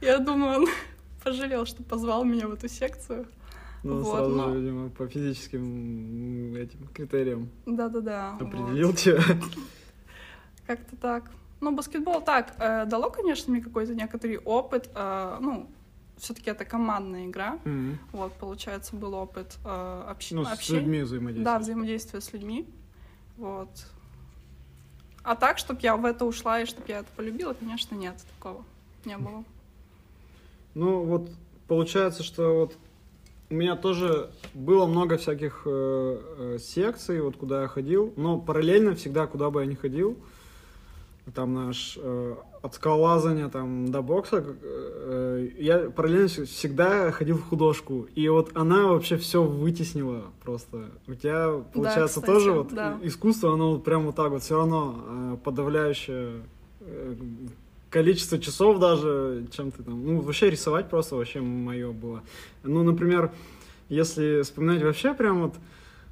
Я 0.00 0.18
думаю, 0.18 0.60
он 0.60 0.66
пожалел, 1.24 1.66
что 1.66 1.82
позвал 1.82 2.24
меня 2.24 2.48
в 2.48 2.52
эту 2.54 2.68
секцию. 2.68 3.26
Ну 3.84 4.00
Вот, 4.00 4.16
сразу, 4.16 4.34
но- 4.34 4.54
видимо, 4.54 4.88
по 4.90 5.06
физическим 5.06 6.54
этим 6.56 6.88
критериям 6.92 7.48
Да-да-да. 7.66 8.36
вот. 8.40 8.48
определил 8.48 8.92
тебя. 8.94 9.20
Как-то 10.66 10.96
так. 10.96 11.30
Ну, 11.60 11.72
баскетбол 11.74 12.20
так, 12.22 12.54
э, 12.58 12.84
дало, 12.86 13.10
конечно, 13.10 13.52
мне 13.52 13.62
какой-то 13.62 13.94
некоторый 13.94 14.38
опыт. 14.38 14.90
э, 14.94 15.38
ну, 15.40 15.68
все-таки 16.16 16.48
это 16.50 16.64
командная 16.64 17.26
игра. 17.26 17.58
Мгм. 17.64 17.98
Вот, 18.12 18.32
получается, 18.34 18.94
был 18.96 19.14
опыт 19.14 19.56
э, 19.64 19.68
общ- 20.10 20.34
Ну, 20.34 20.44
с 20.44 20.52
общения. 20.52 20.80
людьми 20.80 21.02
взаимодействовать. 21.02 21.44
Да, 21.44 21.58
взаимодействие 21.58 22.20
с 22.20 22.32
людьми. 22.32 22.66
Вот. 23.36 23.68
А 25.22 25.34
так, 25.36 25.58
чтобы 25.58 25.80
я 25.82 25.96
в 25.96 26.04
это 26.04 26.24
ушла 26.24 26.60
и 26.60 26.66
чтобы 26.66 26.84
я 26.88 26.98
это 27.00 27.08
полюбила, 27.16 27.54
конечно, 27.54 27.94
нет, 27.94 28.16
такого 28.38 28.64
не 29.04 29.16
было. 29.18 29.42
Ну, 30.74 31.02
вот 31.04 31.30
получается, 31.66 32.22
что 32.22 32.60
вот 32.60 32.76
у 33.50 33.54
меня 33.54 33.76
тоже 33.76 34.30
было 34.54 34.86
много 34.86 35.16
всяких 35.16 35.62
э, 35.66 36.18
э, 36.38 36.58
секций, 36.58 37.20
вот 37.20 37.36
куда 37.36 37.62
я 37.62 37.68
ходил, 37.68 38.12
но 38.16 38.38
параллельно 38.38 38.94
всегда, 38.94 39.26
куда 39.26 39.50
бы 39.50 39.60
я 39.60 39.66
ни 39.66 39.74
ходил, 39.74 40.16
там 41.34 41.54
наш 41.54 41.98
э, 42.00 42.34
от 42.62 42.74
скалолазания 42.74 43.48
там 43.48 43.90
до 43.90 44.02
бокса, 44.02 44.44
э, 44.62 45.48
я 45.58 45.90
параллельно 45.90 46.26
вс- 46.26 46.46
всегда 46.46 47.10
ходил 47.12 47.36
в 47.36 47.48
художку, 47.48 48.06
и 48.14 48.28
вот 48.28 48.50
она 48.54 48.86
вообще 48.88 49.16
все 49.16 49.42
вытеснила 49.42 50.22
просто. 50.42 50.90
У 51.06 51.14
тебя 51.14 51.62
получается 51.72 52.20
кстати, 52.20 52.26
тоже 52.26 52.52
вот 52.52 52.74
да. 52.74 52.98
искусство, 53.02 53.52
оно 53.52 53.72
вот 53.72 53.84
прям 53.84 54.06
вот 54.06 54.16
так 54.16 54.30
вот 54.32 54.42
все 54.42 54.56
равно 54.56 55.04
э, 55.06 55.36
подавляющее 55.44 56.42
э, 56.80 57.14
количество 57.94 58.40
часов 58.40 58.80
даже, 58.80 59.46
чем 59.56 59.70
ты 59.70 59.84
там, 59.84 60.04
ну 60.04 60.20
вообще 60.20 60.50
рисовать 60.50 60.90
просто 60.90 61.14
вообще 61.14 61.40
мое 61.40 61.92
было. 61.92 62.24
Ну, 62.64 62.82
например, 62.82 63.30
если 63.88 64.42
вспоминать 64.42 64.82
вообще 64.82 65.14
прям 65.14 65.42
вот 65.42 65.54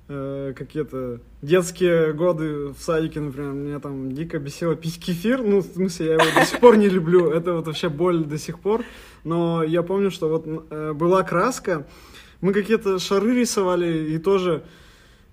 э, 0.06 0.54
какие-то 0.56 1.18
детские 1.42 2.12
годы 2.12 2.68
в 2.68 2.76
садике, 2.78 3.18
например, 3.18 3.52
меня 3.52 3.80
там 3.80 4.12
дико 4.12 4.38
бесило 4.38 4.76
пить 4.76 5.04
кефир, 5.04 5.42
ну, 5.42 5.58
в 5.58 5.64
смысле, 5.64 6.06
я 6.06 6.12
его 6.12 6.24
до 6.38 6.46
сих 6.46 6.60
пор 6.60 6.76
не 6.76 6.88
люблю, 6.88 7.32
это 7.32 7.54
вот 7.54 7.66
вообще 7.66 7.88
боль 7.88 8.22
до 8.22 8.38
сих 8.38 8.60
пор, 8.60 8.84
но 9.24 9.64
я 9.64 9.82
помню, 9.82 10.12
что 10.12 10.28
вот 10.28 10.44
э, 10.46 10.92
была 10.92 11.24
краска, 11.24 11.84
мы 12.40 12.52
какие-то 12.52 13.00
шары 13.00 13.40
рисовали, 13.40 14.14
и 14.14 14.18
тоже, 14.18 14.62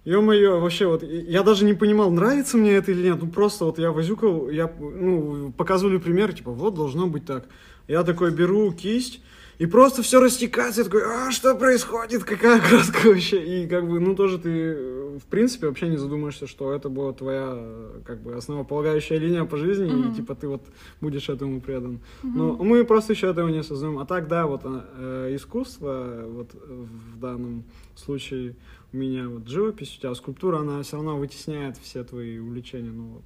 ё-моё, 0.06 0.60
вообще 0.60 0.88
вот, 0.88 1.04
я 1.04 1.44
даже 1.44 1.66
не 1.66 1.74
понимал, 1.74 2.12
нравится 2.12 2.58
мне 2.58 2.74
это 2.74 2.92
или 2.92 3.04
нет, 3.10 3.18
ну, 3.22 3.28
просто 3.30 3.66
вот 3.66 3.80
я 3.80 3.92
возюкал, 3.92 4.50
я, 4.50 4.72
ну, 4.80 5.52
показывали 5.58 5.98
пример, 5.98 6.34
типа, 6.34 6.52
вот, 6.52 6.76
должно 6.76 7.08
быть 7.08 7.26
так. 7.26 7.46
Я 7.88 8.04
такой 8.04 8.32
беру 8.32 8.72
кисть, 8.72 9.22
и 9.58 9.66
просто 9.66 10.04
все 10.04 10.22
растекается, 10.22 10.82
я 10.82 10.86
такой, 10.86 11.02
а 11.04 11.32
что 11.32 11.54
происходит, 11.56 12.24
какая 12.24 12.62
краска 12.70 13.08
вообще? 13.08 13.64
И 13.64 13.68
как 13.68 13.88
бы, 13.90 14.00
ну 14.00 14.16
тоже 14.16 14.38
ты, 14.40 14.74
в 15.20 15.26
принципе, 15.30 15.68
вообще 15.68 15.90
не 15.90 15.98
задумаешься, 15.98 16.48
что 16.48 16.72
это 16.72 16.88
была 16.88 17.12
твоя, 17.14 17.58
как 18.06 18.22
бы, 18.22 18.36
основополагающая 18.36 19.18
линия 19.18 19.44
по 19.44 19.58
жизни, 19.58 19.86
Мгм. 19.92 20.12
и 20.12 20.16
типа 20.16 20.36
ты 20.36 20.48
вот 20.48 20.62
будешь 21.02 21.28
этому 21.30 21.60
предан. 21.62 22.00
Мгм. 22.24 22.38
Ну, 22.38 22.64
мы 22.64 22.86
просто 22.86 23.14
еще 23.14 23.28
этого 23.32 23.50
не 23.50 23.58
осознаем. 23.60 24.00
А 24.00 24.06
так, 24.06 24.28
да, 24.30 24.48
вот 24.48 24.62
э, 24.64 25.36
искусство, 25.36 26.24
вот 26.28 26.52
в 26.54 27.20
данном 27.20 27.64
случае 27.96 28.56
у 28.92 28.98
меня 28.98 29.28
вот 29.30 29.48
живопись, 29.48 29.96
у 29.98 30.02
тебя 30.02 30.16
скульптура, 30.16 30.60
она 30.60 30.82
все 30.84 30.96
равно 30.98 31.18
вытесняет 31.18 31.78
все 31.78 32.04
твои 32.04 32.40
увлечения, 32.40 32.92
ну 32.92 33.08
вот. 33.14 33.24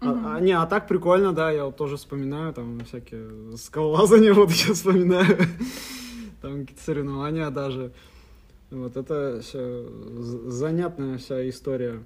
А, 0.00 0.06
Мгм. 0.06 0.26
а, 0.26 0.40
не, 0.40 0.52
а 0.52 0.66
так 0.66 0.88
прикольно, 0.88 1.32
да, 1.32 1.50
я 1.50 1.64
вот 1.66 1.76
тоже 1.76 1.96
вспоминаю, 1.96 2.52
там 2.52 2.80
всякие 2.84 3.56
скалолазания, 3.56 4.32
вот 4.34 4.50
я 4.50 4.74
вспоминаю, 4.74 5.38
там 6.42 6.60
какие-то 6.62 6.82
соревнования 6.82 7.50
даже. 7.50 7.92
Вот 8.70 8.96
это 8.96 9.40
все 9.42 9.86
занятная 10.46 11.18
вся 11.18 11.48
история. 11.48 12.02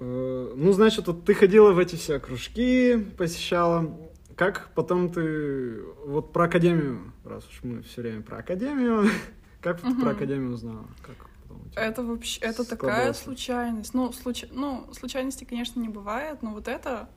Э, 0.00 0.52
Ну, 0.56 0.72
значит, 0.72 1.06
вот 1.06 1.24
ты 1.24 1.34
ходила 1.34 1.72
в 1.72 1.78
эти 1.78 1.96
все 1.96 2.18
кружки, 2.18 2.96
посещала. 3.16 3.96
Как 4.34 4.70
потом 4.74 5.10
ты 5.10 5.80
вот 6.04 6.32
про 6.32 6.44
академию, 6.46 7.12
раз 7.24 7.46
уж 7.48 7.60
мы 7.62 7.82
все 7.82 8.02
время 8.02 8.22
про 8.22 8.38
академию, 8.38 9.04
как 9.60 9.80
ты 9.80 9.94
про 9.94 10.10
академию 10.10 10.52
узнала? 10.52 10.86
Как 11.02 11.14
потом 11.54 11.70
тебя? 11.70 11.82
Это 11.82 12.02
вообще, 12.02 12.40
это 12.40 12.64
такая 12.68 13.12
случайность. 13.12 13.94
Ну, 13.94 14.12
случ... 14.12 14.44
ну, 14.50 14.86
случайностей, 14.92 15.44
конечно, 15.44 15.80
не 15.80 15.88
бывает, 15.88 16.42
но 16.42 16.50
вот 16.50 16.68
это, 16.68 17.08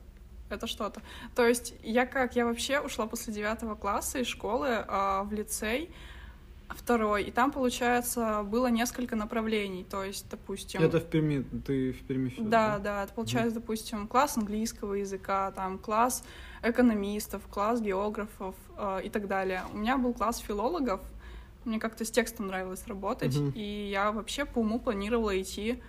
это 0.50 0.66
что-то. 0.66 1.02
То 1.34 1.46
есть 1.46 1.74
я 1.82 2.06
как, 2.06 2.36
я 2.36 2.44
вообще 2.44 2.80
ушла 2.80 3.06
после 3.06 3.32
девятого 3.32 3.74
класса 3.74 4.18
из 4.18 4.26
школы 4.26 4.84
а, 4.86 5.24
в 5.24 5.32
лицей 5.32 5.90
второй, 6.68 7.24
и 7.24 7.30
там, 7.30 7.50
получается, 7.50 8.42
было 8.44 8.66
несколько 8.68 9.16
направлений. 9.16 9.84
То 9.84 10.04
есть, 10.04 10.26
допустим... 10.30 10.82
Это 10.82 11.00
в 11.00 11.04
Перми, 11.04 11.44
ты 11.66 11.92
в 11.92 12.02
Перми 12.06 12.30
сейчас, 12.30 12.46
Да, 12.46 12.78
да, 12.78 13.04
это 13.04 13.12
получается, 13.14 13.54
допустим, 13.54 14.06
класс 14.06 14.36
английского 14.36 14.94
языка, 14.94 15.50
там 15.52 15.78
класс 15.78 16.22
экономистов, 16.62 17.42
класс 17.50 17.80
географов 17.80 18.54
э, 18.76 19.00
и 19.04 19.10
так 19.10 19.28
далее. 19.28 19.62
У 19.72 19.78
меня 19.78 19.96
был 19.96 20.12
класс 20.12 20.38
филологов, 20.38 21.00
мне 21.68 21.78
как-то 21.78 22.04
с 22.04 22.10
текстом 22.10 22.48
нравилось 22.48 22.86
работать, 22.86 23.36
Мгм. 23.36 23.52
и 23.54 23.88
я 23.90 24.10
вообще 24.12 24.44
по 24.44 24.58
уму 24.60 24.80
планировала 24.80 25.40
идти, 25.40 25.82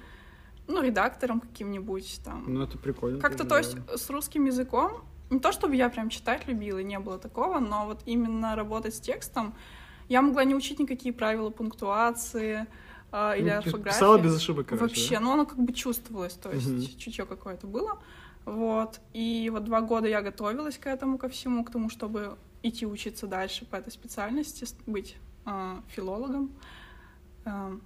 ну, 0.68 0.82
редактором 0.82 1.40
каким-нибудь 1.40 2.22
там. 2.24 2.44
Ну, 2.48 2.62
это 2.62 2.78
прикольно. 2.78 3.20
Как-то, 3.20 3.46
то 3.46 3.58
есть, 3.58 3.76
с 3.96 4.10
русским 4.10 4.46
языком, 4.46 4.92
не 5.30 5.40
то 5.40 5.52
чтобы 5.52 5.76
я 5.76 5.90
прям 5.90 6.10
читать 6.10 6.48
любила, 6.48 6.80
не 6.80 7.00
было 7.00 7.18
такого, 7.18 7.60
но 7.60 7.86
вот 7.86 8.02
именно 8.06 8.56
работать 8.56 8.94
с 8.96 9.00
текстом, 9.00 9.56
я 10.10 10.22
могла 10.22 10.44
не 10.44 10.56
учить 10.56 10.80
никакие 10.80 11.14
правила 11.14 11.50
пунктуации 11.50 12.66
э, 13.12 13.40
или 13.40 13.50
Ну, 13.50 13.58
орфографии. 13.58 13.98
Писала 13.98 14.18
без 14.18 14.36
ошибок, 14.36 14.68
короче. 14.68 14.84
Вообще, 14.86 15.16
да? 15.16 15.20
ну 15.22 15.32
оно 15.34 15.46
как 15.46 15.60
бы 15.60 15.74
чувствовалось, 15.74 16.34
то 16.34 16.52
есть 16.52 16.68
Мгм. 16.68 16.98
чутье 16.98 17.26
какое-то 17.26 17.68
было. 17.68 18.00
Вот. 18.46 19.00
И 19.14 19.50
вот 19.52 19.66
два 19.66 19.82
года 19.82 20.08
я 20.08 20.22
готовилась 20.22 20.78
к 20.78 20.88
этому, 20.88 21.18
ко 21.18 21.30
всему, 21.30 21.64
к 21.64 21.72
тому, 21.72 21.90
чтобы 21.90 22.38
идти 22.64 22.86
учиться 22.86 23.28
дальше 23.28 23.66
по 23.66 23.76
этой 23.76 23.92
специальности, 23.92 24.66
быть 24.88 25.16
филологом. 25.96 26.50
Эм, 27.46 27.82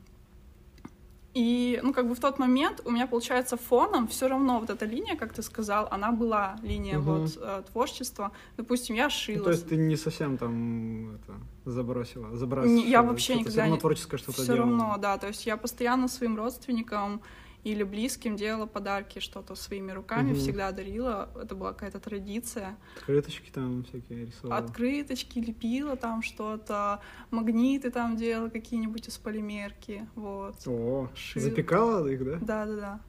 И, 1.35 1.79
ну, 1.83 1.93
как 1.93 2.07
бы 2.07 2.13
в 2.13 2.19
тот 2.19 2.37
момент 2.39 2.81
у 2.85 2.91
меня, 2.91 3.07
получается, 3.07 3.57
фоном 3.57 4.07
все 4.07 4.27
равно 4.27 4.59
вот 4.59 4.69
эта 4.69 4.85
линия, 4.85 5.15
как 5.15 5.33
ты 5.33 5.41
сказал, 5.41 5.87
она 5.89 6.11
была 6.11 6.57
линия 6.61 6.99
Мгм. 6.99 7.05
вот 7.21 7.37
э, 7.41 7.63
творчества. 7.71 8.31
Допустим, 8.57 8.95
я 8.95 9.05
Ну, 9.05 9.09
шила. 9.09 9.43
то 9.45 9.49
есть 9.49 9.67
ты 9.67 9.75
не 9.77 9.95
совсем 9.97 10.37
там 10.37 11.15
это, 11.15 11.33
забросила. 11.65 12.27
Не, 12.67 12.87
я 12.87 13.01
вообще 13.01 13.35
никогда 13.35 13.67
не- 13.67 13.79
творческое 13.79 14.17
что-то 14.17 14.43
Все 14.43 14.53
делала. 14.53 14.59
равно, 14.69 14.97
да. 14.99 15.17
То 15.17 15.27
есть 15.27 15.47
я 15.47 15.57
постоянно 15.57 16.07
своим 16.07 16.35
родственникам 16.37 17.19
или 17.63 17.83
близким 17.83 18.35
делала 18.35 18.65
подарки, 18.65 19.19
что-то 19.19 19.55
своими 19.55 19.91
руками 19.91 20.31
Мгм. 20.31 20.35
всегда 20.39 20.71
дарила. 20.71 21.29
Это 21.41 21.55
была 21.55 21.71
какая-то 21.73 21.99
традиция. 21.99 22.75
Открыточки 22.97 23.49
там 23.51 23.83
всякие 23.85 24.25
рисовала. 24.25 24.59
Открыточки 24.59 25.39
лепила 25.39 25.95
там 25.95 26.21
что-то, 26.21 26.99
магниты 27.31 27.89
там 27.89 28.17
делала 28.17 28.49
какие-нибудь 28.49 29.07
из 29.07 29.17
полимерки, 29.17 30.07
вот. 30.15 30.55
О, 30.65 31.09
Шила. 31.15 31.43
запекала 31.45 32.05
их, 32.07 32.25
да? 32.25 32.37
Да, 32.41 32.65
да, 32.65 32.75
да. 32.75 32.99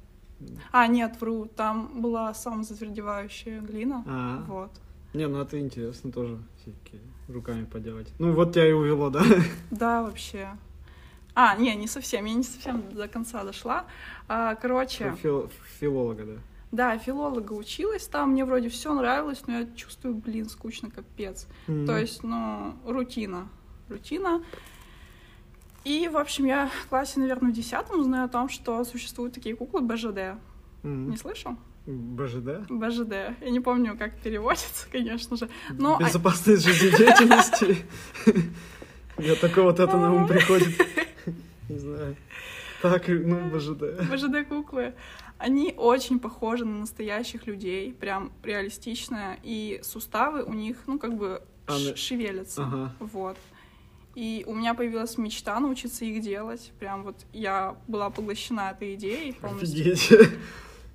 А, 0.73 0.87
нет, 0.87 1.21
вру, 1.21 1.47
там 1.47 2.01
была 2.03 2.33
самозатвердевающая 2.35 3.61
глина, 3.61 4.05
А, 4.07 4.45
вот. 4.47 4.71
не, 5.15 5.27
ну 5.27 5.41
это 5.41 5.59
интересно 5.59 6.13
тоже, 6.13 6.39
всякие 6.61 7.01
руками 7.29 7.65
поделать. 7.65 8.13
Ну 8.19 8.33
вот 8.33 8.53
тебя 8.53 8.69
и 8.69 8.73
увело, 8.73 9.11
да? 9.11 9.23
Да, 9.71 10.03
вообще. 10.03 10.51
А, 11.35 11.57
не, 11.57 11.75
не 11.75 11.87
совсем, 11.89 12.25
я 12.27 12.35
не 12.35 12.45
совсем 12.45 12.83
до 12.95 13.09
конца 13.09 13.43
дошла. 13.45 13.87
А, 14.29 14.55
короче, 14.55 15.15
Фил- 15.23 15.51
филолога, 15.81 16.25
да. 16.25 16.33
Да, 16.71 16.99
филолога 16.99 17.53
училась 17.53 18.07
там, 18.07 18.31
мне 18.31 18.45
вроде 18.45 18.69
все 18.69 18.93
нравилось, 18.95 19.43
но 19.47 19.61
я 19.61 19.67
чувствую, 19.77 20.15
блин, 20.15 20.49
скучно 20.49 20.91
капец. 20.91 21.47
М. 21.69 21.87
То 21.87 21.97
есть, 21.97 22.23
ну, 22.25 22.75
рутина. 22.85 23.49
Рутина. 23.89 24.43
И, 25.85 26.09
в 26.09 26.17
общем, 26.17 26.47
я 26.47 26.69
в 26.85 26.89
классе, 26.89 27.21
наверное, 27.21 27.51
в 27.53 27.55
десятом 27.55 28.01
узнаю 28.01 28.25
о 28.25 28.29
том, 28.29 28.49
что 28.49 28.83
существуют 28.85 29.35
такие 29.35 29.55
куклы 29.55 29.83
БЖД. 29.83 30.37
М. 30.83 31.11
Не 31.11 31.17
слышал? 31.17 31.57
БЖД? 31.87 32.67
БЖД. 32.71 33.13
Я 33.41 33.51
не 33.51 33.61
помню, 33.61 33.97
как 33.99 34.19
переводится, 34.21 34.89
конечно 34.93 35.37
же. 35.37 35.49
Но... 35.71 35.99
Безопасность 35.99 36.65
жизнедеятельности. 36.65 37.85
Я 39.19 39.35
такого 39.37 39.67
вот 39.67 39.81
это 39.81 39.97
на 39.97 40.13
ум 40.13 40.27
приходит. 40.27 40.69
Не 41.69 41.79
знаю. 41.79 42.17
Так, 42.83 43.09
ну, 43.09 43.49
БЖД. 43.51 44.11
БЖД-куклы. 44.11 44.93
Они 45.39 45.75
очень 45.77 46.19
похожи 46.19 46.65
на 46.65 46.81
настоящих 46.81 47.47
людей, 47.47 47.93
прям 47.93 48.31
реалистично, 48.43 49.37
и 49.43 49.81
суставы 49.83 50.43
у 50.45 50.53
них, 50.53 50.77
ну, 50.87 50.99
как 50.99 51.17
бы 51.17 51.43
А, 51.67 51.79
ш- 51.79 51.91
на- 51.91 51.97
шевелятся. 51.97 52.63
Ага. 52.65 52.95
Вот. 53.01 53.37
И 54.15 54.45
у 54.47 54.55
меня 54.55 54.75
появилась 54.75 55.19
мечта 55.19 55.59
научиться 55.59 56.05
их 56.05 56.23
делать. 56.23 56.71
Прям 56.79 57.03
вот 57.05 57.17
я 57.33 57.77
была 57.89 58.11
поглощена 58.11 58.71
этой 58.77 58.95
идеей 58.95 59.33
полностью. 59.33 59.93
Офигеть. 59.93 60.31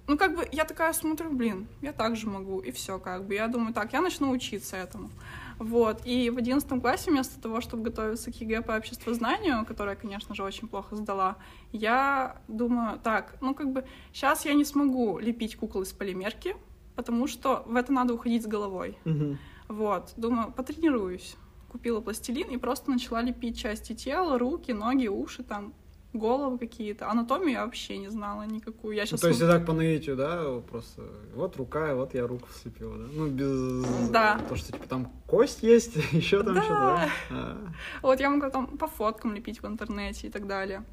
Ну, 0.10 0.18
как 0.18 0.36
бы 0.36 0.50
я 0.52 0.66
такая 0.66 0.92
смотрю, 0.94 1.32
блин, 1.32 1.68
я 1.84 1.94
так 1.94 2.16
же 2.16 2.28
могу, 2.28 2.62
и 2.62 2.72
все, 2.72 2.98
как 2.98 3.28
бы. 3.28 3.36
Я 3.36 3.48
думаю, 3.48 3.76
так, 3.76 3.94
я 3.94 4.02
начну 4.02 4.32
учиться 4.32 4.76
этому. 4.76 5.12
Вот. 5.60 6.02
И 6.04 6.32
в 6.32 6.38
одиннадцатом 6.38 6.82
классе 6.82 7.12
вместо 7.12 7.40
того, 7.40 7.62
чтобы 7.62 7.84
готовиться 7.84 8.32
к 8.32 8.42
ЕГЭ 8.42 8.64
по 8.64 8.76
обществознанию, 8.76 9.64
которое, 9.68 9.96
конечно 9.96 10.34
же, 10.34 10.44
очень 10.44 10.68
плохо 10.68 10.96
сдала, 10.96 11.36
я 11.72 12.42
думаю, 12.48 12.98
так, 12.98 13.36
ну, 13.40 13.54
как 13.54 13.72
бы, 13.72 13.86
сейчас 14.12 14.46
я 14.46 14.56
не 14.56 14.66
смогу 14.66 15.20
лепить 15.20 15.56
кукол 15.56 15.84
из 15.84 15.94
полимерки, 15.94 16.56
потому 16.96 17.28
что 17.28 17.62
в 17.68 17.76
это 17.76 17.94
надо 17.94 18.16
уходить 18.16 18.42
с 18.42 18.48
головой. 18.48 18.98
Мгм. 19.06 19.38
Вот, 19.68 20.14
думаю, 20.18 20.52
потренируюсь. 20.52 21.36
Купила 21.72 22.02
пластилин 22.02 22.50
и 22.50 22.58
просто 22.58 22.90
начала 22.90 23.22
лепить 23.22 23.60
части 23.60 23.94
тела, 23.94 24.40
руки, 24.40 24.72
ноги, 24.72 25.06
уши, 25.06 25.44
там, 25.44 25.72
головы 26.14 26.58
какие-то. 26.58 27.10
Анатомию 27.10 27.52
я 27.52 27.66
вообще 27.66 27.98
не 27.98 28.10
знала 28.10 28.44
никакую. 28.44 28.96
Я 28.96 29.04
Ну, 29.04 29.08
сейчас 29.08 29.22
то 29.22 29.28
есть 29.28 29.42
и 29.42 29.46
так 29.46 29.66
по 29.66 29.74
наитию, 29.74 30.16
да, 30.16 30.60
просто 30.70 31.04
вот 31.36 31.56
рука, 31.58 31.92
и 31.92 31.94
вот 31.94 32.14
я 32.16 32.26
руку 32.26 32.48
слепила, 32.62 32.98
да? 32.98 33.06
Ну, 33.14 33.28
без... 33.28 34.10
Да. 34.10 34.40
То, 34.50 34.56
что, 34.56 34.72
типа, 34.72 34.88
там 34.88 35.12
кость 35.28 35.62
есть, 35.62 35.96
еще 36.12 36.44
там 36.44 36.56
Да. 36.56 36.62
что-то, 36.64 36.80
да? 36.80 37.10
А. 37.30 37.58
Вот 38.02 38.20
я 38.20 38.30
могла 38.30 38.50
там 38.50 38.66
по 38.78 38.88
фоткам 38.88 39.34
лепить 39.36 39.62
в 39.62 39.68
интернете 39.68 40.28
и 40.28 40.30
так 40.32 40.48
далее. 40.48 40.84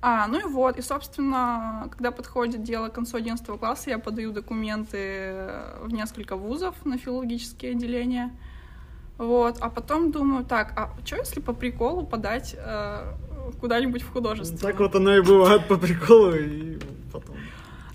А, 0.00 0.28
ну 0.28 0.38
и 0.38 0.44
вот, 0.44 0.78
и, 0.78 0.82
собственно, 0.82 1.88
когда 1.90 2.12
подходит 2.12 2.62
дело 2.62 2.88
к 2.88 2.92
концу 2.94 3.16
11 3.16 3.44
класса, 3.58 3.90
я 3.90 3.98
подаю 3.98 4.30
документы 4.32 5.50
в 5.82 5.92
несколько 5.92 6.36
вузов 6.36 6.74
на 6.86 6.98
филологические 6.98 7.72
отделения. 7.72 8.30
Вот, 9.18 9.56
а 9.60 9.68
потом 9.68 10.12
думаю, 10.12 10.44
так, 10.44 10.72
а 10.76 10.94
что 11.04 11.16
если 11.16 11.40
по 11.40 11.52
приколу 11.52 12.06
подать 12.06 12.54
э, 12.56 13.14
куда-нибудь 13.60 14.02
в 14.02 14.12
художество? 14.12 14.58
Так 14.58 14.78
вот 14.80 14.94
оно 14.94 15.16
и 15.16 15.20
бывает 15.20 15.66
по 15.68 15.76
приколу, 15.76 16.34
и 16.34 16.78
потом... 17.12 17.36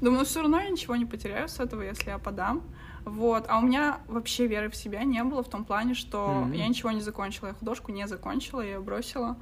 Думаю, 0.02 0.26
все 0.26 0.42
равно 0.42 0.60
я 0.60 0.70
ничего 0.70 0.96
не 0.96 1.06
потеряю 1.06 1.48
с 1.48 1.60
этого, 1.60 1.82
если 1.82 2.10
я 2.10 2.18
подам. 2.18 2.62
Вот. 3.06 3.46
А 3.48 3.60
у 3.60 3.62
меня 3.62 4.00
вообще 4.08 4.48
веры 4.48 4.70
в 4.70 4.76
себя 4.76 5.04
не 5.04 5.24
было 5.24 5.44
в 5.44 5.50
том 5.50 5.66
плане, 5.66 5.94
что 5.94 6.28
Мгм. 6.46 6.52
я 6.54 6.68
ничего 6.68 6.92
не 6.92 7.02
закончила. 7.02 7.48
Я 7.48 7.54
художку 7.54 7.92
не 7.92 8.08
закончила, 8.08 8.62
я 8.62 8.74
ее 8.74 8.80
бросила. 8.80 9.38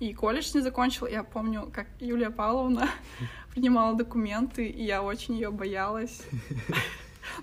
И 0.00 0.14
колледж 0.14 0.50
не 0.54 0.60
закончила. 0.62 1.06
Я 1.08 1.24
помню, 1.24 1.70
как 1.72 1.86
Юлия 2.00 2.30
Павловна 2.30 2.88
принимала 3.54 3.94
документы, 3.96 4.66
и 4.66 4.84
я 4.84 5.02
очень 5.02 5.34
ее 5.34 5.50
боялась. 5.50 6.22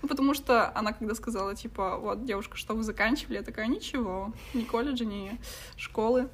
Ну, 0.02 0.10
потому 0.10 0.34
что 0.34 0.76
она 0.76 0.92
когда 0.92 1.16
сказала, 1.16 1.56
типа, 1.56 1.98
вот, 1.98 2.26
девушка, 2.26 2.58
что 2.58 2.74
вы 2.76 2.84
заканчивали? 2.84 3.38
Я 3.38 3.44
такая, 3.44 3.68
ничего, 3.68 4.34
ни 4.54 4.64
колледжа, 4.64 5.06
ни 5.06 5.40
школы. 5.78 6.28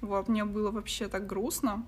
Вот, 0.00 0.28
мне 0.28 0.44
было 0.44 0.70
вообще 0.70 1.08
так 1.08 1.26
грустно. 1.26 1.84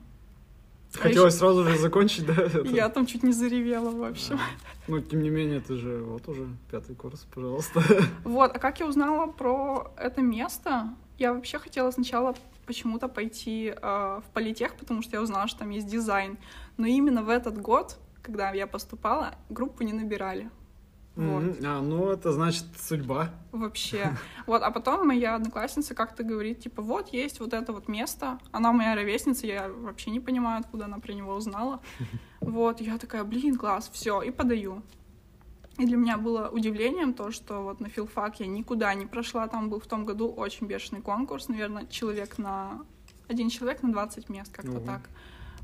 А 0.94 0.98
Хотелось 0.98 1.36
сразу 1.36 1.64
же 1.64 1.76
закончить, 1.78 2.26
да? 2.26 2.32
это? 2.36 2.62
Я 2.62 2.88
там 2.88 3.06
чуть 3.06 3.22
не 3.22 3.32
заревела, 3.32 3.90
в 3.90 4.02
общем. 4.02 4.36
А. 4.36 4.40
Ну, 4.86 5.00
тем 5.00 5.22
не 5.22 5.30
менее, 5.30 5.58
это 5.58 5.76
же 5.76 6.02
вот 6.02 6.26
уже 6.28 6.48
пятый 6.70 6.96
курс, 6.96 7.26
пожалуйста. 7.34 7.82
Вот, 8.24 8.56
а 8.56 8.58
как 8.58 8.80
я 8.80 8.86
узнала 8.86 9.30
про 9.30 9.92
это 9.96 10.22
место? 10.22 10.88
Я 11.18 11.34
вообще 11.34 11.58
хотела 11.58 11.90
сначала 11.90 12.34
почему-то 12.66 13.08
пойти 13.08 13.74
э, 13.74 14.20
в 14.24 14.30
политех, 14.32 14.76
потому 14.76 15.02
что 15.02 15.16
я 15.16 15.22
узнала, 15.22 15.48
что 15.48 15.60
там 15.60 15.70
есть 15.70 15.86
дизайн. 15.86 16.38
Но 16.76 16.86
именно 16.86 17.22
в 17.22 17.28
этот 17.28 17.60
год, 17.60 17.98
когда 18.22 18.50
я 18.52 18.66
поступала, 18.66 19.34
группу 19.50 19.82
не 19.82 19.92
набирали. 19.92 20.50
Вот. 21.18 21.56
А, 21.64 21.80
ну, 21.82 22.10
это 22.10 22.30
значит 22.30 22.64
судьба. 22.78 23.30
Вообще. 23.50 24.16
Вот, 24.46 24.62
а 24.62 24.70
потом 24.70 25.06
моя 25.06 25.34
одноклассница 25.34 25.94
как-то 25.94 26.22
говорит, 26.22 26.60
типа, 26.60 26.80
вот 26.80 27.08
есть 27.08 27.40
вот 27.40 27.52
это 27.52 27.72
вот 27.72 27.88
место. 27.88 28.38
Она 28.52 28.72
моя 28.72 28.94
ровесница, 28.94 29.46
я 29.46 29.68
вообще 29.68 30.10
не 30.10 30.20
понимаю, 30.20 30.60
откуда 30.60 30.84
она 30.84 30.98
про 30.98 31.12
него 31.12 31.34
узнала. 31.34 31.80
Вот, 32.40 32.80
я 32.80 32.96
такая, 32.96 33.24
блин, 33.24 33.56
класс, 33.56 33.90
все, 33.92 34.22
и 34.22 34.30
подаю. 34.30 34.82
И 35.76 35.84
для 35.84 35.96
меня 35.96 36.16
было 36.16 36.48
удивлением 36.48 37.12
то, 37.12 37.30
что 37.30 37.62
вот 37.62 37.80
на 37.80 37.88
филфак 37.88 38.40
я 38.40 38.46
никуда 38.46 38.94
не 38.94 39.04
прошла. 39.04 39.48
Там 39.48 39.68
был 39.68 39.80
в 39.80 39.86
том 39.86 40.06
году 40.06 40.28
очень 40.28 40.66
бешеный 40.66 41.02
конкурс, 41.02 41.48
наверное, 41.48 41.86
человек 41.86 42.38
на... 42.38 42.86
Один 43.26 43.50
человек 43.50 43.82
на 43.82 43.92
20 43.92 44.28
мест, 44.30 44.52
как-то 44.52 44.80
так. 44.80 45.10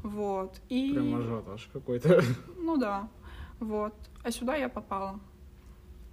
Вот. 0.03 0.61
И... 0.69 0.93
Прям 0.93 1.15
ажиотаж 1.15 1.71
какой-то. 1.73 2.23
Ну 2.59 2.77
да, 2.77 3.09
вот. 3.61 3.95
А 4.23 4.31
сюда 4.31 4.57
я 4.57 4.69
попала 4.69 5.21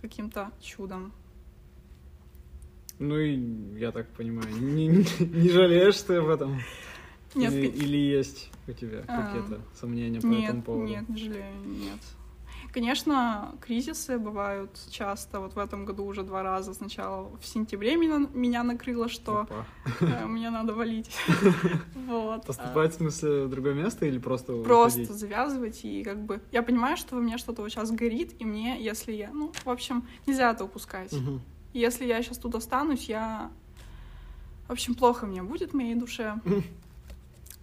каким-то 0.02 0.52
чудом. 0.60 1.14
Ну 3.00 3.18
и, 3.18 3.80
я 3.80 3.92
так 3.92 4.08
понимаю, 4.10 4.48
не, 4.60 4.88
не 4.88 5.50
жалеешь 5.50 6.00
ты 6.02 6.16
об 6.16 6.28
этом? 6.28 6.62
Нет, 7.34 7.54
или, 7.54 7.68
или 7.68 7.98
есть 7.98 8.52
у 8.68 8.74
тебя 8.74 9.02
какие-то 9.02 9.62
сомнения 9.74 10.20
по 10.20 10.28
Нет, 10.28 10.44
этому 10.50 10.62
поводу? 10.64 10.88
нет, 10.88 11.10
не 11.10 11.18
жалею, 11.18 11.56
нет. 11.66 12.00
Конечно, 12.72 13.54
кризисы 13.60 14.18
бывают 14.18 14.72
часто. 14.90 15.42
Вот 15.42 15.56
в 15.56 15.60
этом 15.60 15.84
году 15.84 16.06
уже 16.06 16.24
два 16.24 16.42
раза. 16.42 16.74
Сначала 16.74 17.30
в 17.38 17.46
сентябре 17.46 17.98
меня, 17.98 18.28
меня 18.34 18.64
накрыло, 18.64 19.10
что 19.10 19.42
Опа. 19.42 19.66
э, 20.00 20.26
мне 20.28 20.50
надо 20.50 20.74
валить. 20.74 21.10
Вот. 22.08 22.46
Поступать, 22.46 22.94
в 22.94 22.98
смысле, 22.98 23.46
в 23.46 23.50
другое 23.50 23.74
место 23.74 24.06
или 24.06 24.18
просто 24.18 24.54
А, 24.54 24.64
Просто 24.64 25.14
завязывать 25.14 25.86
и 25.86 26.04
как 26.04 26.20
бы... 26.26 26.42
Я 26.52 26.62
понимаю, 26.62 26.98
что 26.98 27.16
во 27.16 27.22
мне 27.22 27.38
что-то 27.38 27.62
вот 27.62 27.72
сейчас 27.72 27.90
горит, 27.92 28.34
и 28.40 28.44
мне, 28.44 28.82
если 28.82 29.14
я... 29.14 29.30
Ну, 29.32 29.54
в 29.64 29.70
общем, 29.70 30.06
нельзя 30.28 30.52
это 30.52 30.66
упускать. 30.66 31.14
Если 31.74 32.06
я 32.06 32.22
сейчас 32.22 32.38
тут 32.38 32.56
останусь, 32.56 33.06
я... 33.08 33.50
В 34.68 34.72
общем, 34.72 34.96
плохо 34.96 35.26
мне 35.26 35.42
будет 35.42 35.72
в 35.72 35.74
моей 35.76 35.96
душе. 35.96 36.40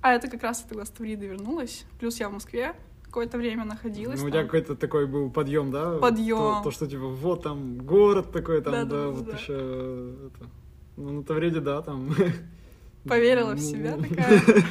А 0.01 0.13
это 0.13 0.29
как 0.29 0.45
раз 0.45 0.63
я 0.63 0.69
тогда 0.69 0.85
с 0.85 0.91
Тавриды 0.91 1.27
вернулась. 1.27 1.85
Плюс 1.99 2.21
я 2.21 2.29
в 2.29 2.33
Москве 2.33 2.77
какое-то 3.09 3.39
время 3.39 3.65
находилась. 3.65 4.21
Ну, 4.21 4.27
у 4.27 4.31
тебя 4.31 4.45
какой-то 4.45 4.77
такой 4.77 5.07
был 5.07 5.31
подъем, 5.31 5.71
да? 5.71 5.99
Подъем. 5.99 6.37
То, 6.39 6.61
то, 6.65 6.71
что 6.71 6.87
типа 6.87 7.07
вот 7.09 7.43
там 7.43 7.79
город 7.79 8.31
такой, 8.33 8.61
там, 8.63 8.73
да, 8.73 8.85
Да-да-да-да. 8.85 9.11
вот 9.11 9.39
еще 9.41 9.53
это. 10.27 10.51
Ну, 10.97 11.13
на 11.13 11.23
Тавриде, 11.23 11.61
да, 11.61 11.83
там. 11.83 12.11
Поверила 13.09 13.51
в 13.53 13.57
Ну, 13.57 13.61
себя 13.61 13.97
такая. 13.97 14.43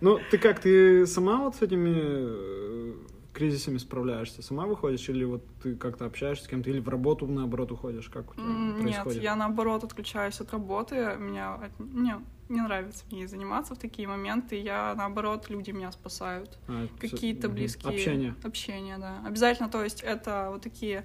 Ну, 0.00 0.18
ты 0.30 0.38
как, 0.38 0.60
ты 0.60 1.06
сама 1.06 1.36
вот 1.44 1.56
с 1.56 1.60
этими 1.62 1.92
э, 1.94 2.92
кризисами 3.34 3.76
справляешься? 3.76 4.40
Сама 4.42 4.64
выходишь 4.64 5.06
или 5.10 5.24
вот 5.24 5.44
ты 5.62 5.76
как-то 5.76 6.06
общаешься 6.06 6.44
с 6.44 6.48
кем-то, 6.48 6.70
или 6.70 6.80
в 6.80 6.88
работу, 6.88 7.26
наоборот, 7.26 7.70
уходишь? 7.70 8.08
Как 8.08 8.30
у 8.30 8.34
тебя 8.34 8.44
Нет, 8.46 8.82
происходит? 8.82 9.22
я 9.22 9.36
наоборот 9.36 9.84
отключаюсь 9.84 10.40
от 10.40 10.50
работы. 10.52 11.16
Меня, 11.18 11.58
мне 11.78 12.16
не 12.50 12.60
нравится 12.60 13.04
мне 13.10 13.26
заниматься 13.28 13.74
в 13.74 13.78
такие 13.78 14.06
моменты. 14.08 14.60
Я 14.60 14.94
наоборот, 14.96 15.48
люди 15.48 15.70
меня 15.70 15.92
спасают. 15.92 16.58
А, 16.68 16.86
Какие-то 17.00 17.48
близкие... 17.48 17.92
Общение. 17.92 18.34
Общение, 18.42 18.98
да. 18.98 19.22
Обязательно, 19.26 19.68
то 19.68 19.82
есть 19.82 20.02
это 20.02 20.48
вот 20.52 20.62
такие 20.62 21.04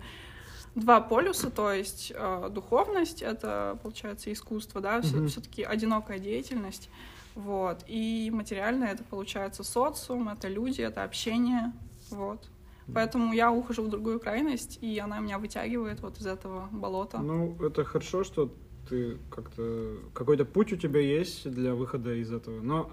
два 0.75 0.99
полюса, 0.99 1.49
то 1.49 1.71
есть 1.71 2.11
э, 2.13 2.49
духовность, 2.51 3.21
это, 3.21 3.79
получается, 3.81 4.31
искусство, 4.33 4.81
да, 4.81 4.97
Мгм. 4.97 5.29
все-таки 5.29 5.63
одинокая 5.63 6.19
деятельность, 6.19 6.89
вот, 7.33 7.83
и 7.87 8.29
материальное 8.33 8.91
это, 8.91 9.03
получается, 9.03 9.63
социум, 9.63 10.27
это 10.27 10.49
люди, 10.49 10.81
это 10.81 11.03
общение, 11.03 11.71
вот. 12.09 12.49
Поэтому 12.93 13.33
я 13.33 13.51
ухожу 13.51 13.83
в 13.83 13.89
другую 13.89 14.19
крайность, 14.19 14.77
и 14.81 14.99
она 14.99 15.19
меня 15.19 15.39
вытягивает 15.39 16.01
вот 16.01 16.19
из 16.19 16.27
этого 16.27 16.69
болота. 16.71 17.17
Ну, 17.17 17.57
это 17.65 17.83
хорошо, 17.83 18.23
что 18.23 18.53
ты 18.89 19.17
как-то... 19.29 19.97
Какой-то 20.13 20.45
путь 20.45 20.73
у 20.73 20.75
тебя 20.75 20.99
есть 20.99 21.49
для 21.49 21.73
выхода 21.73 22.13
из 22.13 22.31
этого. 22.31 22.61
Но 22.61 22.91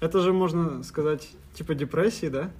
это 0.00 0.20
же, 0.20 0.32
можно 0.32 0.82
сказать, 0.82 1.28
типа 1.54 1.74
депрессии, 1.74 2.26
да? 2.26 2.50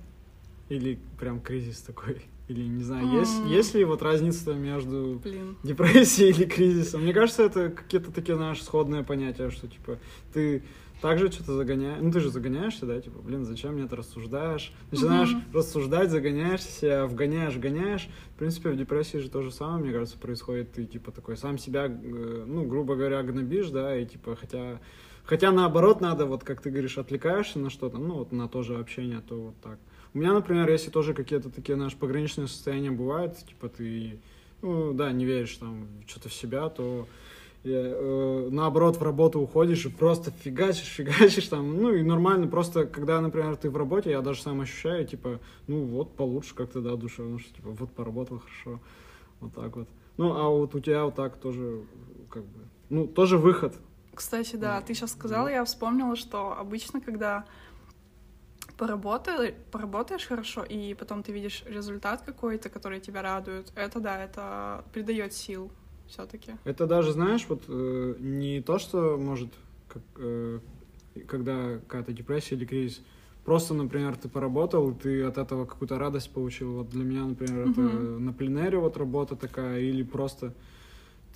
Или 0.69 0.99
прям 1.19 1.41
кризис 1.41 1.81
такой? 1.81 2.23
Или, 2.51 2.63
не 2.67 2.83
знаю, 2.83 3.09
есть, 3.09 3.45
М. 3.45 3.49
есть 3.49 3.75
ли 3.75 3.85
вот 3.85 4.03
разница 4.03 4.55
между 4.55 5.21
Блин. 5.23 5.57
депрессией 5.63 6.31
или 6.31 6.47
кризисом? 6.47 7.03
Мне 7.03 7.13
кажется, 7.15 7.45
это 7.45 7.71
какие-то 7.71 8.11
такие, 8.11 8.35
знаешь, 8.35 8.61
сходные 8.61 9.05
понятия, 9.05 9.51
что, 9.51 9.69
типа, 9.69 9.99
ты 10.33 10.65
также 11.01 11.31
что-то 11.31 11.53
загоняешь, 11.55 12.03
ну 12.03 12.11
ты 12.11 12.19
же 12.19 12.29
загоняешься, 12.29 12.87
да, 12.87 13.01
типа, 13.01 13.21
блин, 13.23 13.45
зачем 13.45 13.75
мне 13.75 13.85
это 13.85 13.95
рассуждаешь? 13.95 14.73
Начинаешь 14.91 15.31
Мгм. 15.31 15.43
рассуждать, 15.55 16.11
загоняешься 16.11 16.73
себя, 16.73 17.07
вгоняешь, 17.07 17.57
гоняешь. 17.57 18.09
В 18.35 18.39
принципе, 18.41 18.71
в 18.71 18.77
депрессии 18.77 19.19
же 19.19 19.31
то 19.31 19.43
же 19.43 19.53
самое, 19.53 19.85
мне 19.85 19.93
кажется, 19.93 20.19
происходит. 20.19 20.73
Ты, 20.73 20.87
типа, 20.87 21.13
такой 21.13 21.37
сам 21.37 21.57
себя, 21.57 21.87
ну, 21.89 22.65
грубо 22.67 22.97
говоря, 22.97 23.23
гнобишь, 23.23 23.71
да, 23.71 23.97
и, 23.97 24.05
типа, 24.07 24.35
хотя... 24.35 24.81
Хотя, 25.23 25.53
наоборот, 25.53 26.01
надо, 26.01 26.27
вот, 26.27 26.43
как 26.43 26.61
ты 26.61 26.71
говоришь, 26.71 26.99
отвлекаешься 26.99 27.61
на 27.61 27.71
что-то, 27.71 27.99
ну, 27.99 28.15
вот 28.15 28.33
на 28.33 28.49
то 28.49 28.65
же 28.65 28.77
общение, 28.77 29.21
то 29.21 29.37
вот 29.41 29.55
так. 29.63 29.79
У 30.13 30.19
меня, 30.19 30.33
например, 30.33 30.69
если 30.69 30.91
тоже 30.91 31.15
какие-то 31.15 31.51
такие, 31.51 31.77
наши 31.77 31.97
пограничные 31.97 32.49
состояния 32.49 32.91
бывают, 32.91 33.37
типа 33.39 33.69
ты, 33.69 34.19
ну, 34.61 34.93
да, 34.93 35.13
не 35.13 35.25
веришь 35.25 35.57
там 35.57 35.87
что-то 36.07 36.29
в 36.29 36.35
себя, 36.35 36.69
то 36.69 37.07
я, 37.63 37.79
э, 37.79 38.49
наоборот, 38.51 38.97
в 38.97 39.03
работу 39.03 39.39
уходишь 39.39 39.85
и 39.85 39.91
просто 39.91 40.31
фигачишь, 40.31 40.89
фигачишь 40.97 41.47
там, 41.49 41.77
ну 41.77 41.93
и 41.95 42.03
нормально, 42.03 42.49
просто 42.49 42.87
когда, 42.87 43.21
например, 43.21 43.57
ты 43.57 43.71
в 43.71 43.77
работе, 43.77 44.11
я 44.11 44.21
даже 44.23 44.43
сам 44.43 44.61
ощущаю, 44.61 45.07
типа, 45.07 45.41
ну 45.67 45.85
вот 45.85 46.17
получше 46.17 46.55
как-то, 46.55 46.81
да, 46.81 46.97
душевно, 46.97 47.39
что 47.39 47.55
типа 47.55 47.71
вот 47.71 47.93
поработал 47.93 48.39
хорошо, 48.39 48.81
вот 49.41 49.55
так 49.55 49.77
вот. 49.77 49.89
Ну, 50.17 50.37
а 50.37 50.49
вот 50.49 50.75
у 50.75 50.81
тебя 50.81 51.05
вот 51.05 51.15
так 51.15 51.37
тоже, 51.37 51.83
как 52.31 52.43
бы, 52.45 52.61
ну, 52.89 53.07
тоже 53.07 53.39
выход. 53.39 53.75
Кстати, 54.15 54.57
да, 54.57 54.81
ты 54.81 54.93
сейчас 54.95 55.13
сказала, 55.13 55.49
я 55.49 55.65
вспомнила, 55.65 56.17
что 56.17 56.53
обычно, 56.59 57.01
когда 57.01 57.45
поработаешь, 58.81 59.55
поработаешь 59.71 60.27
хорошо, 60.27 60.65
и 60.65 60.95
потом 60.95 61.23
ты 61.23 61.33
видишь 61.33 61.63
результат 61.67 62.23
какой-то, 62.23 62.71
который 62.71 62.99
тебя 62.99 63.21
радует, 63.21 63.71
это 63.77 64.01
да, 64.01 64.25
это 64.25 64.85
придает 64.93 65.35
сил 65.35 65.71
все-таки. 66.09 66.53
Это 66.65 66.87
даже, 66.87 67.13
знаешь, 67.13 67.45
вот 67.49 67.65
э, 67.69 68.15
не 68.19 68.63
то, 68.63 68.79
что 68.79 69.19
может, 69.19 69.51
как, 69.87 70.03
э, 70.17 70.61
когда 71.29 71.79
какая-то 71.81 72.13
депрессия 72.15 72.55
или 72.55 72.65
кризис, 72.65 73.03
просто, 73.45 73.75
например, 73.75 74.17
ты 74.17 74.31
поработал, 74.31 74.95
ты 74.95 75.25
от 75.25 75.37
этого 75.37 75.67
какую-то 75.67 75.99
радость 75.99 76.33
получил. 76.33 76.77
Вот 76.77 76.89
для 76.89 77.05
меня, 77.05 77.27
например, 77.27 77.69
это 77.69 77.81
на 77.81 78.33
пленэре 78.33 78.79
вот 78.79 78.97
работа 78.97 79.37
такая, 79.37 79.81
или 79.81 80.03
просто 80.03 80.55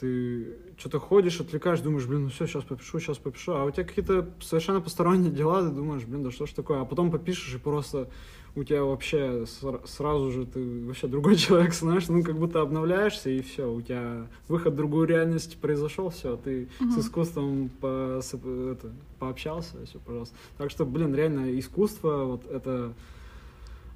ты 0.01 0.57
что-то 0.77 0.99
ходишь, 0.99 1.41
отвлекаешь, 1.41 1.81
думаешь, 1.81 2.07
блин, 2.07 2.25
ну 2.25 2.29
все, 2.29 2.47
сейчас 2.47 2.65
попишу, 2.65 2.99
сейчас 2.99 3.19
попишу, 3.19 3.53
а 3.53 3.65
у 3.65 3.71
тебя 3.71 3.85
какие-то 3.85 4.29
совершенно 4.41 4.81
посторонние 4.81 5.31
дела, 5.33 5.63
ты 5.63 5.71
думаешь, 5.71 6.05
блин, 6.05 6.23
да 6.23 6.31
что 6.31 6.47
ж 6.47 6.51
такое, 6.51 6.81
а 6.81 6.85
потом 6.85 7.11
попишешь 7.11 7.55
и 7.55 7.59
просто 7.59 8.09
у 8.57 8.63
тебя 8.63 8.85
вообще 8.85 9.45
сразу 9.85 10.31
же 10.31 10.47
ты 10.47 10.87
вообще 10.87 11.09
другой 11.09 11.37
человек, 11.37 11.75
знаешь, 11.75 12.09
ну 12.09 12.23
как 12.23 12.39
будто 12.39 12.61
обновляешься 12.61 13.31
и 13.31 13.41
все, 13.43 13.71
у 13.71 13.81
тебя 13.83 14.27
выход 14.49 14.75
в 14.75 14.77
другую 14.77 15.07
реальность 15.07 15.59
произошел, 15.59 16.11
все, 16.11 16.37
ты 16.37 16.69
mm-hmm. 16.81 16.91
с 16.91 16.99
искусством 16.99 17.71
по, 17.81 18.21
это, 18.21 18.93
пообщался, 19.19 19.85
все, 19.87 19.99
пожалуйста. 19.99 20.37
Так 20.59 20.71
что, 20.71 20.85
блин, 20.85 21.15
реально 21.15 21.59
искусство, 21.59 22.25
вот 22.25 22.47
это 22.51 22.93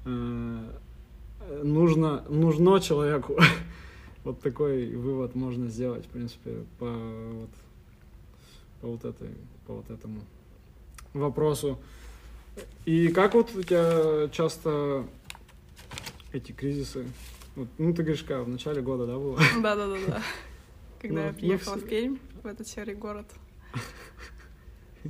э, 0.05 0.59
нужно, 1.63 2.23
нужно 2.29 2.79
человеку. 2.79 3.37
вот 4.23 4.41
такой 4.41 4.95
вывод 4.95 5.35
можно 5.35 5.67
сделать, 5.69 6.05
в 6.05 6.09
принципе, 6.09 6.65
по 6.77 6.85
вот, 6.85 7.49
по 8.81 8.87
вот 8.87 9.05
этой, 9.05 9.29
по 9.65 9.73
вот 9.75 9.89
этому 9.89 10.21
вопросу. 11.13 11.79
И 12.85 13.09
как 13.09 13.33
вот 13.33 13.55
у 13.55 13.63
тебя 13.63 14.29
часто 14.29 15.05
эти 16.33 16.51
кризисы? 16.51 17.07
Вот, 17.55 17.67
ну, 17.77 17.93
ты 17.93 18.03
говоришь, 18.03 18.23
как, 18.23 18.45
в 18.45 18.49
начале 18.49 18.81
года, 18.81 19.05
да, 19.05 19.17
было? 19.17 19.37
Да-да-да-да. 19.61 20.21
Когда 21.01 21.25
я 21.25 21.31
ну, 21.31 21.37
приехала 21.37 21.75
в 21.75 21.87
Пермь, 21.87 22.17
в 22.43 22.47
этот 22.47 22.67
серый 22.67 22.95
город. 22.95 23.25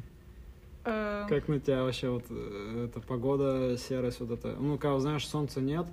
Эм. 0.85 1.27
Как 1.27 1.47
на 1.47 1.59
тебя 1.59 1.83
вообще 1.83 2.09
вот 2.09 2.25
э, 2.29 2.85
эта 2.87 3.01
погода, 3.01 3.77
серость, 3.77 4.19
вот 4.19 4.31
это? 4.31 4.55
Ну, 4.59 4.77
когда 4.77 4.99
знаешь, 4.99 5.27
солнца 5.27 5.61
нет, 5.61 5.87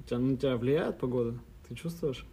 у 0.00 0.02
тебя, 0.02 0.18
на 0.18 0.36
тебя 0.36 0.56
влияет 0.56 0.98
погода? 0.98 1.38
Ты 1.70 1.76
чувствуешь? 1.76 2.26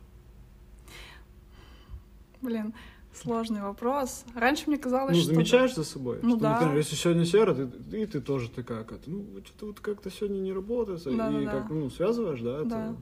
Блин, 2.41 2.73
Сложный 3.13 3.61
вопрос. 3.61 4.25
Раньше 4.35 4.65
мне 4.67 4.77
казалось, 4.77 5.15
ну, 5.15 5.21
что... 5.21 5.33
замечаешь 5.33 5.73
за 5.73 5.83
собой? 5.83 6.19
Ну 6.21 6.31
что, 6.31 6.39
да. 6.39 6.53
Например, 6.53 6.77
если 6.77 6.95
сегодня 6.95 7.25
серо, 7.25 7.55
ты, 7.55 7.97
и 7.97 8.05
ты 8.05 8.21
тоже 8.21 8.49
такая, 8.49 8.83
как 8.83 8.99
ну, 9.07 9.25
что-то 9.43 9.65
вот 9.67 9.79
как-то 9.79 10.11
сегодня 10.11 10.37
не 10.37 10.53
работает, 10.53 11.03
да, 11.03 11.41
и 11.41 11.45
да, 11.45 11.51
как, 11.51 11.69
ну, 11.71 11.89
связываешь, 11.89 12.41
да? 12.41 12.63
Да. 12.63 12.85
Это... 12.89 12.95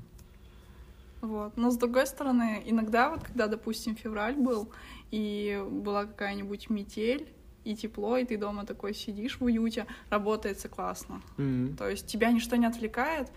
Вот. 1.20 1.58
Но 1.58 1.70
с 1.70 1.76
другой 1.78 2.08
стороны, 2.08 2.64
иногда 2.66 3.10
вот, 3.10 3.24
когда, 3.24 3.48
допустим, 3.48 3.98
февраль 3.98 4.36
был, 4.36 4.70
и 5.12 5.62
была 5.70 6.06
какая-нибудь 6.06 6.70
метель, 6.70 7.28
и 7.66 7.76
тепло, 7.76 8.16
и 8.16 8.24
ты 8.24 8.38
дома 8.38 8.66
такой 8.66 8.94
сидишь 8.94 9.40
в 9.40 9.44
уюте, 9.44 9.86
работается 10.10 10.70
классно. 10.70 11.22
Mm-hmm. 11.38 11.76
То 11.76 11.90
есть 11.90 12.08
тебя 12.08 12.32
ничто 12.32 12.56
не 12.56 12.68
отвлекает, 12.68 13.32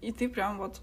и 0.00 0.10
ты 0.10 0.28
прям 0.28 0.58
вот 0.58 0.80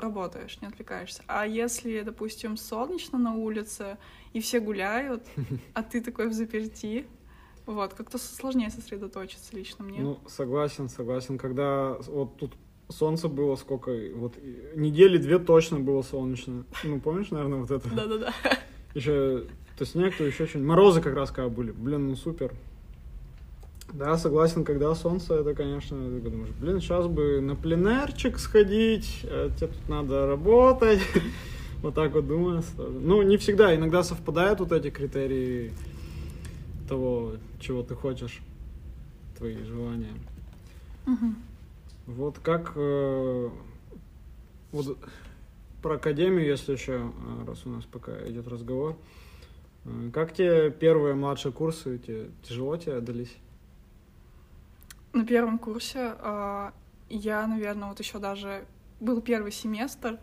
работаешь, 0.00 0.60
не 0.60 0.68
отвлекаешься. 0.68 1.22
А 1.26 1.46
если, 1.46 2.02
допустим, 2.02 2.56
солнечно 2.56 3.18
на 3.18 3.34
улице, 3.34 3.98
и 4.32 4.40
все 4.40 4.60
гуляют, 4.60 5.26
а 5.74 5.82
ты 5.82 6.00
такой 6.00 6.28
в 6.28 6.32
заперти, 6.32 7.06
вот, 7.66 7.94
как-то 7.94 8.18
сложнее 8.18 8.70
сосредоточиться 8.70 9.54
лично 9.54 9.84
мне. 9.84 10.00
Ну, 10.00 10.18
согласен, 10.26 10.88
согласен. 10.88 11.36
Когда 11.36 11.98
вот 12.06 12.36
тут 12.36 12.54
солнце 12.88 13.28
было 13.28 13.56
сколько, 13.56 13.90
вот 14.14 14.34
недели 14.74 15.18
две 15.18 15.38
точно 15.38 15.78
было 15.78 16.02
солнечно. 16.02 16.64
Ну, 16.84 17.00
помнишь, 17.00 17.30
наверное, 17.30 17.60
вот 17.60 17.70
это? 17.70 17.88
Да-да-да. 17.94 18.32
Еще 18.94 19.46
то 19.78 19.84
снег, 19.84 20.16
то 20.16 20.24
еще 20.24 20.46
что-нибудь. 20.46 20.68
Морозы 20.68 21.00
как 21.00 21.14
раз 21.14 21.30
когда 21.30 21.48
были. 21.48 21.70
Блин, 21.70 22.08
ну 22.08 22.16
супер. 22.16 22.52
Да, 23.92 24.18
согласен, 24.18 24.64
когда 24.64 24.94
солнце, 24.94 25.34
это, 25.34 25.54
конечно, 25.54 25.96
ты 25.96 26.30
думаешь, 26.30 26.50
блин, 26.60 26.80
сейчас 26.80 27.06
бы 27.06 27.40
на 27.40 27.56
пленерчик 27.56 28.38
сходить, 28.38 29.20
а 29.24 29.50
тебе 29.50 29.68
тут 29.68 29.88
надо 29.88 30.26
работать. 30.26 31.00
Вот 31.80 31.94
так 31.94 32.12
вот 32.12 32.26
думаю. 32.26 32.64
Ну, 32.76 33.22
не 33.22 33.36
всегда, 33.36 33.72
иногда 33.72 34.02
совпадают 34.02 34.58
вот 34.58 34.72
эти 34.72 34.90
критерии 34.90 35.72
того, 36.88 37.34
чего 37.60 37.84
ты 37.84 37.94
хочешь, 37.94 38.40
твои 39.36 39.62
желания. 39.62 40.14
Вот 42.06 42.40
как 42.40 42.72
э, 42.74 43.50
вот 44.72 44.98
про 45.82 45.94
академию, 45.94 46.46
если 46.46 46.72
еще, 46.72 46.94
э, 46.94 47.46
раз 47.46 47.64
у 47.64 47.68
нас 47.68 47.84
пока 47.84 48.12
идет 48.28 48.48
разговор, 48.48 48.96
э, 49.84 50.10
как 50.12 50.34
тебе 50.34 50.70
первые 50.72 51.14
младшие 51.14 51.52
курсы, 51.52 51.98
тебе 51.98 52.30
тяжело 52.42 52.76
тебе 52.76 53.00
дались? 53.00 53.36
На 55.18 55.26
первом 55.26 55.58
курсе 55.58 56.14
э, 56.16 56.70
я, 57.08 57.44
наверное, 57.48 57.88
вот 57.88 57.98
еще 57.98 58.20
даже 58.20 58.64
был 59.00 59.20
первый 59.20 59.50
семестр, 59.50 60.20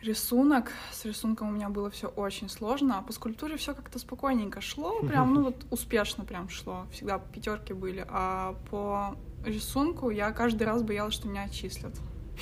рисунок. 0.00 0.70
С 0.92 1.04
рисунком 1.04 1.48
у 1.48 1.50
меня 1.50 1.70
было 1.70 1.90
все 1.90 2.06
очень 2.06 2.48
сложно, 2.48 2.98
а 2.98 3.02
по 3.02 3.12
скульптуре 3.12 3.56
все 3.56 3.74
как-то 3.74 3.98
спокойненько 3.98 4.60
шло, 4.60 5.00
прям, 5.08 5.34
ну 5.34 5.42
вот 5.42 5.66
успешно 5.72 6.24
прям 6.24 6.48
шло, 6.48 6.86
всегда 6.92 7.18
пятерки 7.18 7.72
были. 7.72 8.06
А 8.08 8.54
по 8.70 9.16
рисунку 9.44 10.10
я 10.10 10.30
каждый 10.30 10.68
раз 10.68 10.84
боялась, 10.84 11.14
что 11.14 11.26
меня 11.26 11.42
отчислят. 11.42 11.94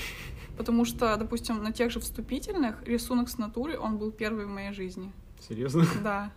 Потому 0.58 0.84
что, 0.84 1.16
допустим, 1.16 1.62
на 1.62 1.72
тех 1.72 1.90
же 1.90 1.98
вступительных 2.00 2.86
рисунок 2.86 3.30
с 3.30 3.38
натуры, 3.38 3.78
он 3.78 3.96
был 3.96 4.10
первый 4.10 4.44
в 4.44 4.50
моей 4.50 4.74
жизни. 4.74 5.10
Серьезно? 5.40 5.86
Да. 6.04 6.30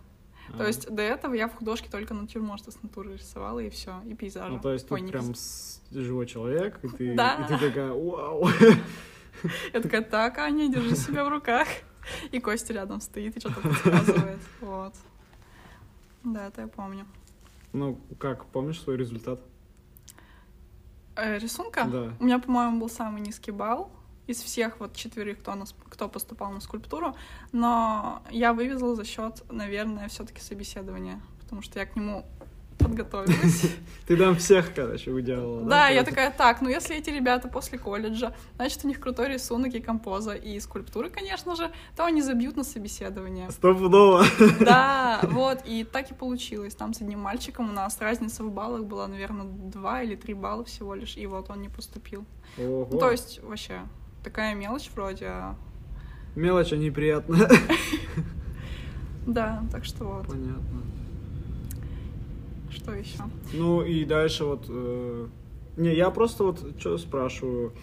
А. 0.53 0.57
То 0.57 0.67
есть 0.67 0.89
до 0.93 1.01
этого 1.01 1.33
я 1.33 1.47
в 1.47 1.55
художке 1.55 1.89
только 1.89 2.13
натюрморты 2.13 2.71
с 2.71 2.81
натуры 2.81 3.13
рисовала, 3.13 3.59
и 3.59 3.69
все, 3.69 4.01
и 4.05 4.13
пейзажи. 4.13 4.53
Ну, 4.53 4.59
то 4.59 4.73
есть 4.73 4.87
ты 4.87 4.95
прям 4.95 5.33
живой 5.91 6.25
человек, 6.25 6.79
и 6.83 6.87
ты, 6.87 7.15
да. 7.15 7.35
и 7.35 7.47
ты 7.47 7.57
такая, 7.57 7.91
вау. 7.91 8.49
Я 9.73 9.81
такая, 9.81 10.01
так, 10.01 10.37
Аня, 10.37 10.71
держи 10.71 10.95
себя 10.95 11.25
в 11.25 11.29
руках. 11.29 11.67
И 12.31 12.39
Костя 12.39 12.73
рядом 12.73 13.01
стоит 13.01 13.35
и 13.35 13.39
что-то 13.39 13.61
подсказывает. 13.61 14.39
Вот. 14.61 14.93
Да, 16.23 16.47
это 16.47 16.61
я 16.61 16.67
помню. 16.67 17.05
Ну, 17.73 17.99
как, 18.19 18.45
помнишь 18.45 18.81
свой 18.81 18.97
результат? 18.97 19.39
Э, 21.15 21.37
рисунка? 21.37 21.85
Да. 21.85 22.13
У 22.19 22.23
меня, 22.23 22.39
по-моему, 22.39 22.79
был 22.79 22.89
самый 22.89 23.21
низкий 23.21 23.51
балл 23.51 23.91
из 24.27 24.41
всех 24.41 24.79
вот 24.79 24.95
четверых, 24.95 25.39
кто, 25.39 25.55
нас, 25.55 25.75
кто 25.89 26.09
поступал 26.09 26.51
на 26.51 26.59
скульптуру, 26.59 27.15
но 27.51 28.23
я 28.31 28.53
вывезла 28.53 28.95
за 28.95 29.05
счет, 29.05 29.43
наверное, 29.51 30.07
все-таки 30.07 30.41
собеседования, 30.41 31.21
потому 31.41 31.61
что 31.61 31.79
я 31.79 31.85
к 31.85 31.95
нему 31.95 32.25
подготовилась. 32.77 33.71
Ты 34.07 34.17
там 34.17 34.35
всех, 34.35 34.73
короче, 34.73 35.11
уделала. 35.11 35.61
Да, 35.61 35.89
я 35.89 36.03
такая, 36.03 36.31
так, 36.31 36.61
ну 36.61 36.69
если 36.69 36.95
эти 36.95 37.09
ребята 37.09 37.47
после 37.47 37.77
колледжа, 37.77 38.35
значит, 38.55 38.83
у 38.83 38.87
них 38.87 38.99
крутой 38.99 39.29
рисунок 39.29 39.73
и 39.73 39.79
композа, 39.79 40.33
и 40.33 40.59
скульптуры, 40.59 41.09
конечно 41.09 41.55
же, 41.55 41.71
то 41.95 42.05
они 42.05 42.21
забьют 42.21 42.55
на 42.55 42.63
собеседование. 42.63 43.49
Стопудово. 43.51 44.25
Да, 44.59 45.19
вот, 45.23 45.59
и 45.65 45.83
так 45.83 46.11
и 46.11 46.13
получилось. 46.13 46.75
Там 46.75 46.93
с 46.93 47.01
одним 47.01 47.19
мальчиком 47.19 47.69
у 47.69 47.73
нас 47.73 47.99
разница 47.99 48.43
в 48.43 48.51
баллах 48.51 48.83
была, 48.83 49.07
наверное, 49.07 49.45
два 49.45 50.01
или 50.01 50.15
три 50.15 50.33
балла 50.33 50.63
всего 50.63 50.95
лишь, 50.95 51.17
и 51.17 51.25
вот 51.27 51.49
он 51.49 51.61
не 51.61 51.69
поступил. 51.69 52.25
Ну, 52.57 52.85
то 52.99 53.11
есть, 53.11 53.41
вообще, 53.43 53.81
такая 54.25 54.55
мелочь 54.55 54.89
вроде, 54.95 55.31
Мелочь, 56.35 56.73
а 56.73 56.77
неприятно. 56.77 57.47
Да, 59.27 59.63
так 59.71 59.85
что 59.85 60.03
вот. 60.03 60.27
Понятно. 60.27 60.83
Что 62.69 62.93
еще? 62.93 63.23
Ну 63.53 63.81
и 63.81 64.05
дальше 64.05 64.45
вот... 64.45 64.65
Э, 64.69 65.27
не, 65.77 65.95
я 65.95 66.11
просто 66.11 66.43
вот 66.43 66.79
что 66.79 66.99
спрашиваю. 66.99 67.73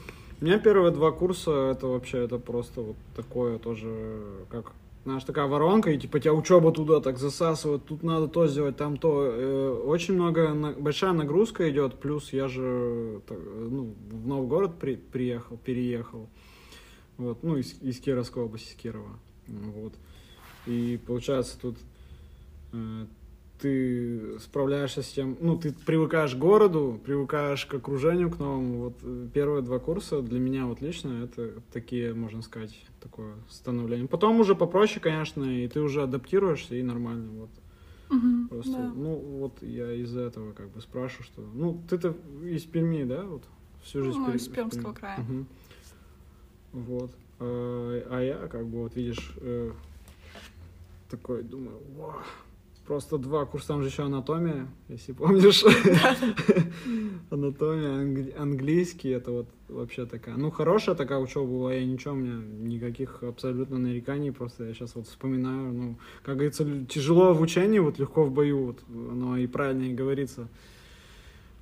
У 0.41 0.45
меня 0.45 0.61
первые 0.61 0.93
два 0.93 1.11
курса, 1.11 1.73
это 1.73 1.89
вообще, 1.89 2.25
это 2.25 2.39
просто 2.39 2.83
вот 2.83 2.97
такое 3.17 3.59
тоже, 3.59 4.23
как 4.51 4.71
Знаешь, 5.05 5.25
такая 5.25 5.47
воронка, 5.47 5.91
и 5.91 5.99
типа 5.99 6.21
тебя 6.21 6.33
учеба 6.33 6.71
туда 6.71 7.01
так 7.01 7.19
засасывает, 7.19 7.85
тут 7.85 8.05
надо 8.05 8.29
то 8.29 8.47
сделать, 8.47 8.77
там 8.77 8.97
то. 8.97 9.25
Э, 9.25 9.83
очень 9.85 10.15
много, 10.15 10.55
большая 10.79 11.13
нагрузка 11.13 11.69
идет, 11.71 11.99
плюс 11.99 12.33
я 12.33 12.47
же 12.47 13.21
ну, 13.29 13.95
в 14.11 14.27
новый 14.27 14.47
город 14.47 14.79
при- 14.79 14.97
приехал, 14.97 15.57
переехал. 15.57 16.29
Вот, 17.19 17.43
ну, 17.43 17.57
из, 17.57 17.75
из 17.83 17.99
Кировской 17.99 18.45
области, 18.45 18.71
из 18.71 18.75
Кирова. 18.77 19.19
Вот. 19.49 19.95
И 20.67 21.01
получается 21.05 21.59
тут 21.61 21.77
э, 22.73 23.07
ты 23.63 24.39
справляешься 24.41 25.03
с 25.03 25.09
тем, 25.13 25.37
ну, 25.41 25.57
ты 25.57 25.73
привыкаешь 25.73 26.35
к 26.35 26.39
городу, 26.39 27.01
привыкаешь 27.05 27.65
к 27.65 27.75
окружению, 27.75 28.29
к 28.29 28.39
новому. 28.41 28.79
Вот 28.85 28.95
э, 29.03 29.29
первые 29.33 29.63
два 29.63 29.79
курса 29.79 30.21
для 30.21 30.41
меня 30.41 30.67
вот 30.67 30.81
лично 30.81 31.23
это 31.25 31.63
такие, 31.73 32.13
можно 32.13 32.43
сказать, 32.43 32.75
такое 33.01 33.35
становление. 33.49 34.09
Потом 34.09 34.41
уже 34.41 34.57
попроще, 34.57 35.01
конечно, 35.01 35.45
и 35.45 35.69
ты 35.69 35.81
уже 35.81 36.03
адаптируешься, 36.03 36.75
и 36.75 36.83
нормально, 36.83 37.31
вот. 37.33 37.51
Мгм, 38.11 38.49
Просто, 38.49 38.73
да. 38.83 38.93
ну, 38.95 39.15
вот 39.15 39.63
я 39.63 39.93
из-за 39.93 40.23
этого 40.23 40.53
как 40.53 40.69
бы 40.71 40.81
спрашиваю, 40.81 41.25
что... 41.25 41.43
Ну, 41.55 41.81
ты-то 41.89 42.15
из 42.45 42.65
Перми, 42.65 43.05
да, 43.05 43.23
вот? 43.23 43.45
Всю 43.85 44.03
жизнь 44.03 44.19
Ну, 44.19 44.27
Пер- 44.27 44.37
из 44.37 44.49
Пермского 44.49 44.93
края. 44.93 45.21
Мгм. 45.21 45.47
Вот. 46.73 47.11
А, 47.39 48.07
а 48.11 48.21
я, 48.21 48.49
как 48.49 48.67
бы, 48.67 48.83
вот 48.83 48.97
видишь, 48.97 49.33
э, 49.39 49.71
такой 51.09 51.43
думаю, 51.43 51.79
«Во, 51.97 52.23
просто 52.87 53.19
два 53.19 53.45
курса, 53.47 53.69
там 53.69 53.83
же 53.83 53.89
еще 53.89 54.05
анатомия, 54.05 54.67
если 54.89 55.13
помнишь. 55.13 55.65
Анатомия, 57.31 57.89
англи- 57.89 58.35
английский, 58.37 59.09
это 59.11 59.31
вот 59.31 59.49
вообще 59.69 60.05
такая, 60.07 60.37
ну, 60.37 60.51
хорошая 60.51 60.95
такая 60.95 61.19
учеба 61.19 61.47
была, 61.47 61.73
я 61.75 61.85
ничего, 61.85 62.15
у 62.15 62.17
меня 62.17 62.43
никаких 62.69 63.23
абсолютно 63.23 63.79
нареканий, 63.79 64.33
просто 64.33 64.65
я 64.65 64.75
сейчас 64.75 64.95
вот 64.95 65.07
вспоминаю, 65.07 65.73
ну, 65.73 65.99
как 66.23 66.37
говорится, 66.37 66.67
тяжело 66.87 67.33
в 67.33 67.41
учении, 67.41 67.79
вот 67.79 67.99
легко 67.99 68.25
в 68.25 68.33
бою, 68.33 68.67
вот, 68.67 68.81
оно 68.89 69.37
и 69.39 69.47
правильно 69.47 69.85
и 69.85 69.95
говорится. 69.95 70.49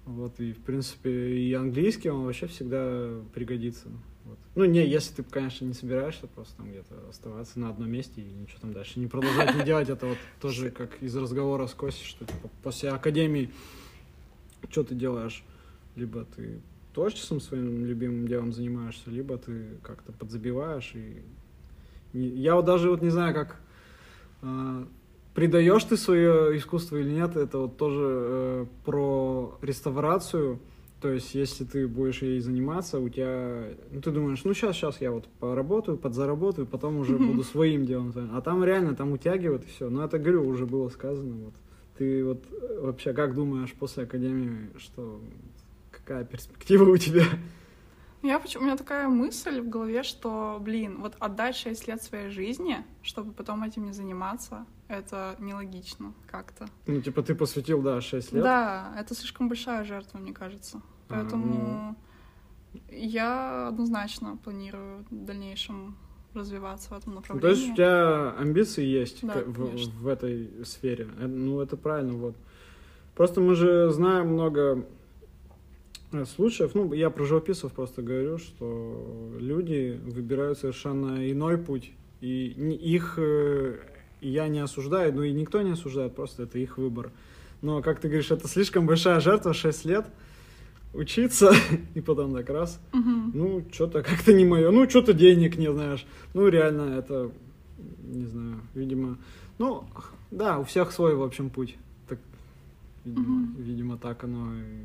Вот, 0.07 0.41
и, 0.41 0.53
в 0.53 0.59
принципе, 0.59 1.11
и 1.11 1.53
английский, 1.53 2.09
он 2.09 2.25
вообще 2.25 2.47
всегда 2.49 3.11
пригодится. 3.33 3.89
Вот. 4.31 4.39
Ну, 4.55 4.65
не, 4.65 4.87
если 4.87 5.15
ты, 5.15 5.23
конечно, 5.25 5.65
не 5.65 5.75
собираешься 5.75 6.29
просто 6.29 6.57
там 6.57 6.71
где-то 6.71 7.09
оставаться 7.09 7.59
на 7.59 7.71
одном 7.71 7.91
месте 7.91 8.21
и 8.21 8.25
ничего 8.25 8.61
там 8.61 8.73
дальше 8.73 9.01
не 9.01 9.09
продолжать 9.09 9.57
не 9.57 9.65
делать, 9.65 9.89
это 9.89 10.07
вот 10.07 10.19
тоже 10.41 10.71
как 10.71 11.03
из 11.03 11.17
разговора 11.17 11.67
с 11.67 11.75
Костей, 11.75 12.07
что 12.07 12.25
типа, 12.25 12.49
после 12.63 12.91
академии 12.91 13.51
что 14.69 14.85
ты 14.85 14.95
делаешь? 14.95 15.43
Либо 15.97 16.25
ты 16.25 16.61
творчеством 16.95 17.41
своим 17.41 17.85
любимым 17.85 18.29
делом 18.29 18.53
занимаешься, 18.53 19.11
либо 19.11 19.37
ты 19.39 19.79
как-то 19.83 20.13
подзабиваешь 20.13 20.93
и... 20.95 21.23
Я 22.13 22.57
вот 22.57 22.65
даже 22.65 22.91
вот 22.91 23.03
не 23.03 23.11
знаю, 23.11 23.33
как 23.35 23.61
а, 24.43 24.85
придаешь 25.35 25.85
ты 25.85 25.97
свое 25.97 26.57
искусство 26.57 26.97
или 26.97 27.11
нет, 27.11 27.37
это 27.37 27.59
вот 27.59 27.77
тоже 27.77 28.03
э, 28.03 28.67
про 28.85 29.57
реставрацию. 29.63 30.59
То 31.01 31.11
есть, 31.11 31.35
если 31.35 31.65
ты 31.65 31.89
будешь 31.89 32.21
ей 32.21 32.41
заниматься, 32.41 32.99
у 32.99 33.09
тебя, 33.09 33.71
ну, 33.91 34.03
ты 34.03 34.11
думаешь, 34.11 34.45
ну, 34.45 34.53
сейчас, 34.53 34.77
сейчас 34.77 35.01
я 35.01 35.11
вот 35.13 35.27
поработаю, 35.39 35.97
подзаработаю, 35.97 36.67
потом 36.67 36.99
уже 36.99 37.17
буду 37.17 37.43
своим 37.43 37.87
делом. 37.87 38.13
заниматься». 38.13 38.37
А 38.37 38.43
там 38.43 38.63
реально, 38.63 38.95
там 38.95 39.13
утягивает 39.13 39.65
и 39.65 39.69
все. 39.69 39.89
Но 39.89 40.05
это, 40.05 40.19
говорю, 40.19 40.47
уже 40.47 40.67
было 40.67 40.91
сказано. 40.91 41.47
Вот. 41.47 41.55
Ты 41.97 42.25
вот 42.25 42.45
э, 42.51 42.81
вообще 42.83 43.15
как 43.15 43.35
думаешь 43.35 43.73
после 43.73 44.05
академии, 44.05 44.71
что 44.77 45.21
какая 45.91 46.25
перспектива 46.25 46.85
у 46.85 46.97
тебя? 46.97 47.25
Я 48.23 48.39
почему, 48.39 48.65
у 48.65 48.67
меня 48.67 48.77
такая 48.77 49.09
мысль 49.09 49.61
в 49.61 49.69
голове, 49.71 50.03
что, 50.03 50.59
блин, 50.61 51.01
вот 51.01 51.17
отдать 51.21 51.57
6 51.57 51.89
лет 51.89 52.03
своей 52.03 52.29
жизни, 52.29 52.85
чтобы 53.03 53.33
потом 53.33 53.63
этим 53.63 53.87
не 53.87 53.93
заниматься, 53.93 54.67
это 54.89 55.37
нелогично 55.39 56.13
как-то. 56.31 56.69
Ну, 56.87 57.01
типа, 57.01 57.23
ты 57.23 57.35
посвятил, 57.35 57.81
да, 57.81 58.01
6 58.03 58.33
лет. 58.33 58.43
Да, 58.43 58.95
это 58.99 59.15
слишком 59.15 59.49
большая 59.49 59.85
жертва, 59.85 60.19
мне 60.19 60.35
кажется. 60.35 60.83
А, 61.09 61.15
Поэтому 61.15 61.97
я 62.91 63.69
однозначно 63.69 64.37
планирую 64.37 65.05
в 65.11 65.25
дальнейшем 65.25 65.97
развиваться 66.35 66.91
в 66.91 66.99
этом 66.99 67.15
Ну, 67.15 67.21
направлении. 67.21 67.41
то 67.55 67.59
есть 67.61 67.73
у 67.73 67.75
тебя 67.75 68.31
амбиции 68.39 68.85
есть 68.85 69.27
Да, 69.27 69.41
в, 69.47 69.55
конечно. 69.67 69.93
в 69.99 70.07
этой 70.07 70.65
сфере. 70.65 71.09
Э, 71.19 71.27
Ну, 71.27 71.61
это 71.61 71.77
правильно, 71.77 72.13
вот. 72.19 72.37
Просто 73.17 73.41
мы 73.41 73.55
же 73.55 73.91
знаем 73.91 74.29
много 74.29 74.87
случаев, 76.27 76.75
ну, 76.75 76.93
я 76.93 77.11
про 77.11 77.25
живописцев 77.25 77.73
просто 77.73 78.03
говорю, 78.03 78.39
что 78.39 79.33
люди 79.39 79.99
выбирают 80.05 80.59
совершенно 80.59 81.31
иной 81.31 81.57
путь, 81.59 81.93
и 82.21 82.47
их 82.49 83.15
э, 83.17 83.79
я 84.21 84.49
не 84.49 84.59
осуждаю, 84.61 85.15
ну 85.15 85.23
и 85.23 85.33
никто 85.33 85.63
не 85.63 85.71
осуждает, 85.73 86.15
просто 86.15 86.43
это 86.45 86.59
их 86.59 86.79
выбор. 86.79 87.11
Но, 87.63 87.83
как 87.83 88.01
ты 88.01 88.09
говоришь, 88.09 88.31
это 88.31 88.49
слишком 88.49 88.87
большая 88.87 89.21
жертва, 89.21 89.53
6 89.55 89.85
лет 89.85 90.07
учиться, 90.95 91.53
и 91.95 92.01
потом 92.01 92.35
так 92.35 92.49
раз, 92.51 92.81
Мгм. 92.93 93.31
ну, 93.35 93.65
что-то 93.73 94.03
как-то 94.03 94.33
не 94.33 94.45
мое. 94.45 94.71
Ну, 94.71 94.89
что-то 94.89 95.13
денег 95.13 95.57
не 95.57 95.73
знаешь. 95.73 96.05
Ну, 96.35 96.49
реально, 96.49 96.99
это, 96.99 97.31
не 98.03 98.27
знаю, 98.27 98.61
видимо... 98.75 99.19
Ну, 99.59 99.85
да, 100.31 100.59
у 100.59 100.65
всех 100.65 100.91
свой, 100.91 101.15
в 101.15 101.23
общем, 101.23 101.51
путь. 101.51 101.77
Так, 102.09 102.19
видимо, 103.05 103.25
Мгм. 103.43 103.55
видимо 103.59 103.99
так 103.99 104.25
оно 104.25 104.55
и, 104.55 104.85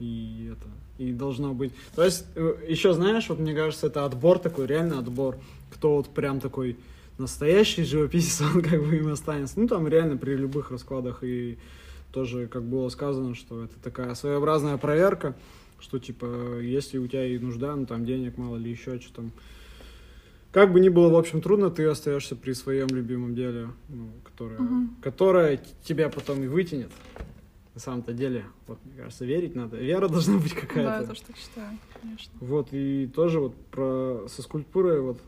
и 0.00 0.50
это 0.52 0.68
и 0.98 1.12
должно 1.12 1.54
быть. 1.54 1.72
То 1.94 2.04
есть, 2.04 2.26
еще 2.66 2.92
знаешь, 2.92 3.28
вот 3.28 3.38
мне 3.38 3.54
кажется, 3.54 3.86
это 3.86 4.04
отбор 4.04 4.38
такой, 4.38 4.66
реально 4.66 4.98
отбор. 4.98 5.36
Кто 5.72 5.96
вот 5.96 6.08
прям 6.08 6.40
такой 6.40 6.76
настоящий 7.18 7.84
живописец, 7.84 8.40
он 8.54 8.62
как 8.62 8.82
бы 8.82 8.96
им 8.96 9.12
останется. 9.12 9.60
Ну, 9.60 9.68
там 9.68 9.86
реально 9.86 10.16
при 10.16 10.34
любых 10.34 10.70
раскладах 10.70 11.22
и 11.22 11.58
тоже, 12.12 12.48
как 12.48 12.64
было 12.64 12.88
сказано, 12.88 13.34
что 13.34 13.64
это 13.64 13.74
такая 13.82 14.14
своеобразная 14.14 14.76
проверка, 14.78 15.36
что, 15.78 15.98
типа, 15.98 16.58
если 16.60 16.98
у 16.98 17.06
тебя 17.06 17.24
и 17.24 17.38
нужда, 17.38 17.76
ну, 17.76 17.86
там, 17.86 18.04
денег 18.04 18.36
мало 18.36 18.56
или 18.56 18.68
еще 18.68 18.98
что 19.00 19.14
там, 19.14 19.32
как 20.52 20.72
бы 20.72 20.80
ни 20.80 20.88
было, 20.88 21.08
в 21.08 21.16
общем, 21.16 21.40
трудно, 21.40 21.70
ты 21.70 21.84
остаешься 21.86 22.34
при 22.34 22.52
своем 22.52 22.88
любимом 22.88 23.34
деле, 23.34 23.68
ну, 23.88 24.10
которое, 24.24 24.58
Мгм. 24.60 24.96
которое 25.00 25.62
тебя 25.84 26.08
потом 26.08 26.42
и 26.42 26.48
вытянет. 26.48 26.90
На 27.74 27.80
самом-то 27.80 28.12
деле, 28.12 28.44
вот, 28.66 28.78
мне 28.84 28.94
кажется, 28.96 29.24
верить 29.24 29.54
надо. 29.54 29.76
Вера 29.76 30.08
должна 30.08 30.38
быть 30.38 30.54
Да, 30.54 30.60
какая-то. 30.60 31.00
я 31.02 31.06
тоже 31.06 31.22
так 31.22 31.36
считаю, 31.36 31.78
конечно. 32.00 32.32
Вот, 32.40 32.68
и 32.72 33.06
тоже 33.06 33.38
вот 33.40 33.54
про 33.70 34.26
со 34.28 34.42
скульптурой, 34.42 35.00
вот, 35.00 35.20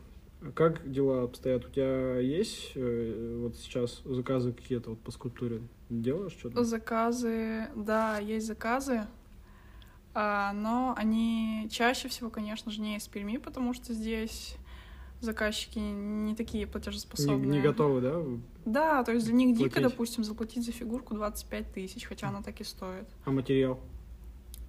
как 0.53 0.89
дела 0.91 1.23
обстоят? 1.23 1.65
У 1.65 1.69
тебя 1.69 2.17
есть 2.17 2.73
э, 2.75 3.39
вот 3.41 3.55
сейчас 3.55 4.01
заказы 4.03 4.51
какие-то 4.51 4.89
вот 4.91 4.99
по 4.99 5.11
скульптуре? 5.11 5.61
Делаешь 5.89 6.33
что-то? 6.33 6.63
Заказы, 6.65 7.67
да, 7.75 8.17
есть 8.17 8.47
заказы, 8.47 9.07
а, 10.13 10.51
но 10.53 10.93
они 10.97 11.69
чаще 11.71 12.09
всего, 12.09 12.29
конечно 12.29 12.71
же, 12.71 12.81
не 12.81 12.97
из 12.97 13.07
Перми, 13.07 13.37
потому 13.37 13.73
что 13.73 13.93
здесь 13.93 14.57
заказчики 15.23 15.79
не 15.79 16.35
такие 16.35 16.65
Не, 16.65 16.71
платежеспособные. 16.71 17.49
не 17.51 17.61
готовы, 17.61 18.01
да? 18.01 18.21
Да, 18.65 19.03
то 19.03 19.11
есть 19.11 19.25
для 19.25 19.35
них 19.35 19.57
дико, 19.57 19.69
Платить. 19.71 19.89
допустим, 19.91 20.23
заплатить 20.23 20.65
за 20.65 20.71
фигурку 20.71 21.13
25 21.15 21.73
тысяч, 21.73 22.05
хотя 22.05 22.29
она 22.29 22.41
так 22.41 22.59
и 22.61 22.63
стоит. 22.63 23.07
А 23.25 23.31
материал? 23.31 23.79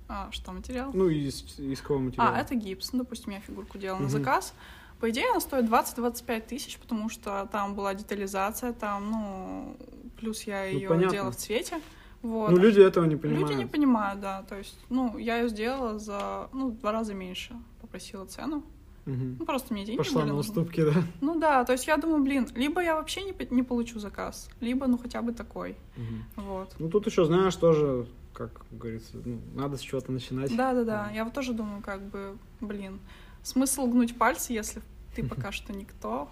А, 0.09 0.29
что, 0.33 0.53
материал? 0.53 0.91
Ну, 0.93 1.09
из, 1.09 1.59
из 1.59 1.81
какого 1.81 1.99
материала? 1.99 2.37
А, 2.37 2.41
это 2.41 2.55
гипс. 2.55 2.93
Ну, 2.93 3.01
допустим, 3.01 3.33
я 3.33 3.41
фигурку 3.41 3.79
делала 3.79 3.97
Мгм. 3.99 4.05
на 4.05 4.11
заказ. 4.11 4.55
По 5.01 5.11
идее, 5.11 5.31
она 5.31 5.41
стоит 5.41 5.65
20-25 5.67 6.47
тысяч, 6.47 6.79
потому 6.79 7.09
что 7.09 7.49
там 7.51 7.75
была 7.75 7.95
детализация, 7.95 8.73
там, 8.73 9.11
ну, 9.11 9.77
плюс 10.19 10.43
я 10.45 10.63
Ну, 10.63 10.79
ее 10.79 10.89
понятно. 10.89 11.11
делала 11.13 11.31
в 11.33 11.37
цвете. 11.37 11.81
Вот. 12.23 12.51
Ну, 12.51 12.57
люди 12.59 12.81
этого 12.81 13.05
не 13.05 13.17
понимают. 13.17 13.51
Люди 13.51 13.59
не 13.61 13.67
понимают, 13.67 14.21
да. 14.21 14.43
То 14.45 14.57
есть, 14.57 14.79
ну, 14.89 15.19
я 15.19 15.39
ее 15.39 15.49
сделала 15.49 15.99
за, 15.99 16.49
ну, 16.53 16.69
в 16.71 16.79
два 16.79 16.93
раза 16.93 17.13
меньше. 17.13 17.55
Попросила 17.81 18.25
цену. 18.25 18.63
Мгм. 19.07 19.37
Ну, 19.39 19.45
просто 19.47 19.75
мне 19.75 19.85
деньги 19.85 19.99
Пошла 19.99 20.23
были 20.23 20.31
на 20.31 20.37
нужны. 20.37 20.51
уступки, 20.51 20.83
да? 20.85 21.03
Ну 21.21 21.39
да, 21.39 21.65
то 21.65 21.73
есть 21.73 21.87
я 21.87 21.97
думаю, 21.99 22.23
блин, 22.23 22.49
либо 22.55 22.83
я 22.83 22.95
вообще 22.97 23.23
не, 23.23 23.35
не 23.51 23.63
получу 23.63 23.99
заказ, 23.99 24.49
либо, 24.61 24.87
ну, 24.87 24.97
хотя 24.99 25.21
бы 25.23 25.33
такой. 25.33 25.77
Мгм. 25.97 26.25
Вот. 26.37 26.75
Ну, 26.79 26.89
тут 26.89 27.07
еще, 27.07 27.25
знаешь, 27.27 27.55
тоже, 27.57 28.07
как 28.33 28.51
говорится, 28.71 29.19
ну, 29.25 29.41
надо 29.55 29.77
с 29.77 29.81
чего-то 29.81 30.11
начинать. 30.11 30.57
Да-да-да, 30.57 31.11
я 31.15 31.25
вот 31.25 31.35
тоже 31.35 31.53
думаю, 31.53 31.83
как 31.83 32.01
бы, 32.03 32.37
блин, 32.61 32.99
смысл 33.43 33.87
гнуть 33.87 34.17
пальцы, 34.17 34.53
если 34.55 34.81
ты 35.15 35.23
пока 35.29 35.53
что 35.53 35.73
никто. 35.75 36.29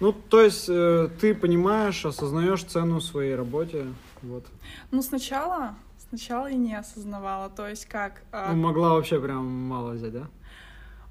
Ну, 0.00 0.12
то 0.12 0.40
есть, 0.42 0.66
э, 0.68 1.08
ты 1.20 1.34
понимаешь, 1.34 2.04
осознаешь 2.04 2.64
цену 2.64 3.00
своей 3.00 3.34
работе, 3.36 3.86
вот. 4.20 4.44
Ну, 4.90 5.00
сначала, 5.00 5.76
сначала 6.08 6.48
я 6.48 6.56
не 6.56 6.74
осознавала, 6.74 7.48
то 7.48 7.68
есть 7.68 7.86
как... 7.86 8.22
а, 8.32 8.52
Ну, 8.52 8.60
могла 8.60 8.90
вообще 8.94 9.20
прям 9.20 9.46
мало 9.46 9.92
взять, 9.92 10.12
да? 10.12 10.28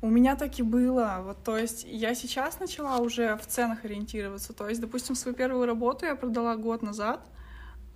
У 0.02 0.10
меня 0.10 0.36
так 0.36 0.60
и 0.60 0.64
было. 0.64 1.22
Вот, 1.24 1.44
то 1.44 1.58
есть 1.58 1.86
я 1.88 2.16
сейчас 2.16 2.60
начала 2.60 2.98
уже 2.98 3.36
в 3.38 3.46
ценах 3.46 3.86
ориентироваться. 3.86 4.54
То 4.54 4.68
есть, 4.68 4.82
допустим, 4.82 5.16
свою 5.16 5.36
первую 5.38 5.66
работу 5.68 6.06
я 6.06 6.16
продала 6.16 6.56
год 6.56 6.82
назад. 6.82 7.20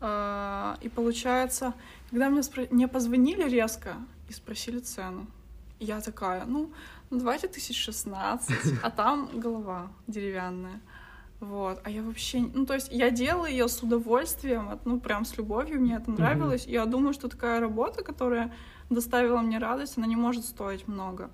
а, 0.02 0.78
И 0.82 0.89
получается, 0.89 1.74
когда 2.12 2.30
мне, 2.30 2.41
спро- 2.41 2.68
мне 2.70 2.88
позвонили 2.88 3.50
резко 3.50 3.96
и 4.30 4.34
спросили 4.34 4.80
цену, 4.80 5.26
я 5.80 6.00
такая, 6.02 6.46
ну, 6.46 6.72
ну 7.10 7.18
давайте 7.20 7.48
тысяч 7.48 7.78
шестнадцать, 7.78 8.74
а 8.84 8.89
там 8.91 9.30
голова 9.34 9.88
деревянная. 10.08 10.80
Вот, 11.41 11.82
а 11.84 11.89
я 11.89 12.02
вообще, 12.02 12.39
ну, 12.39 12.65
то 12.65 12.74
есть 12.76 12.89
я 12.91 13.10
делала 13.10 13.46
ее 13.46 13.68
с 13.68 13.84
удовольствием, 13.84 14.80
ну, 14.86 15.00
прям 15.00 15.26
с 15.26 15.38
любовью, 15.38 15.82
мне 15.82 15.96
это 15.96 16.10
нравилось. 16.12 16.65
И 16.68 16.72
я 16.72 16.86
думаю, 16.86 17.13
что 17.13 17.28
такая 17.28 17.60
работа, 17.60 18.04
которая 18.04 18.54
доставила 18.89 19.41
мне 19.41 19.60
радость, 19.60 19.98
она 19.98 20.08
не 20.08 20.15
может 20.15 20.46
стоить 20.46 20.88
много. 20.88 21.30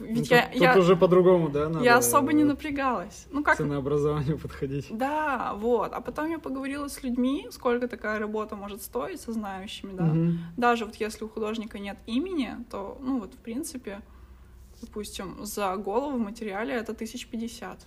Ведь 0.00 0.30
Ну, 0.30 0.36
я, 0.36 0.42
тут, 0.42 0.52
тут 0.52 0.62
я, 0.62 0.78
уже 0.78 0.96
по-другому, 0.96 1.48
да, 1.48 1.68
надо 1.68 1.84
я 1.84 1.96
особо 1.98 2.32
не 2.32 2.44
напрягалась. 2.44 3.26
Ну, 3.30 3.44
как, 3.44 3.56
ценообразованию 3.56 4.38
подходить. 4.38 4.86
да, 4.90 5.54
вот. 5.54 5.92
А 5.92 6.00
потом 6.00 6.30
я 6.30 6.38
поговорила 6.38 6.88
с 6.88 7.02
людьми, 7.02 7.46
сколько 7.50 7.86
такая 7.86 8.18
работа 8.18 8.56
может 8.56 8.82
стоить, 8.82 9.20
со 9.20 9.32
знающими, 9.32 9.92
да. 9.92 10.04
Мгм. 10.04 10.38
Даже 10.56 10.84
вот 10.84 10.96
если 10.96 11.24
у 11.24 11.28
художника 11.28 11.78
нет 11.78 11.98
имени, 12.06 12.56
то, 12.70 12.98
ну, 13.00 13.20
вот, 13.20 13.34
в 13.34 13.38
принципе, 13.38 14.00
допустим, 14.80 15.44
за 15.44 15.76
голову 15.76 16.18
в 16.18 16.20
материале 16.20 16.74
это 16.74 16.92
тысяч 16.94 17.28
пятьдесят. 17.28 17.86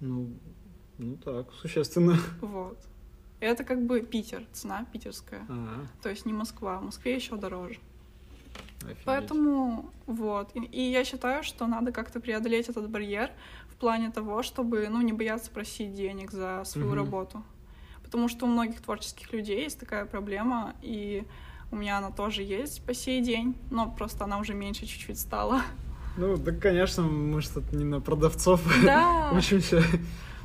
Ну, 0.00 0.30
ну 0.98 1.16
так, 1.16 1.52
существенно. 1.60 2.16
Вот. 2.40 2.78
Это 3.40 3.64
как 3.64 3.84
бы 3.84 4.00
Питер, 4.00 4.44
цена 4.52 4.86
питерская. 4.92 5.44
А, 5.48 5.84
То 6.02 6.08
есть 6.08 6.24
не 6.24 6.32
Москва. 6.32 6.78
В 6.78 6.84
Москве 6.84 7.14
еще 7.16 7.36
дороже. 7.36 7.78
Офигеть. 8.92 9.04
Поэтому 9.06 9.90
вот. 10.06 10.50
И, 10.54 10.60
и 10.60 10.90
я 10.90 11.04
считаю, 11.04 11.42
что 11.42 11.66
надо 11.66 11.92
как-то 11.92 12.20
преодолеть 12.20 12.68
этот 12.68 12.88
барьер 12.90 13.30
в 13.68 13.74
плане 13.76 14.10
того, 14.10 14.42
чтобы 14.42 14.88
ну, 14.88 15.00
не 15.02 15.12
бояться 15.12 15.50
просить 15.50 15.94
денег 15.94 16.30
за 16.32 16.62
свою 16.64 16.88
Мгм. 16.88 16.96
работу. 16.96 17.42
Потому 18.02 18.28
что 18.28 18.46
у 18.46 18.48
многих 18.48 18.80
творческих 18.80 19.32
людей 19.32 19.62
есть 19.64 19.80
такая 19.80 20.06
проблема, 20.06 20.74
и 20.80 21.24
у 21.72 21.76
меня 21.76 21.98
она 21.98 22.10
тоже 22.10 22.42
есть 22.42 22.84
по 22.84 22.94
сей 22.94 23.20
день, 23.20 23.56
но 23.70 23.90
просто 23.90 24.24
она 24.24 24.38
уже 24.38 24.54
меньше 24.54 24.86
чуть-чуть 24.86 25.18
стала. 25.18 25.62
Ну, 26.16 26.36
да, 26.36 26.52
конечно, 26.52 27.02
мы 27.02 27.42
что-то 27.42 27.76
не 27.76 27.84
на 27.84 28.00
продавцов 28.00 28.62
Да, 28.84 29.32
учимся. 29.36 29.82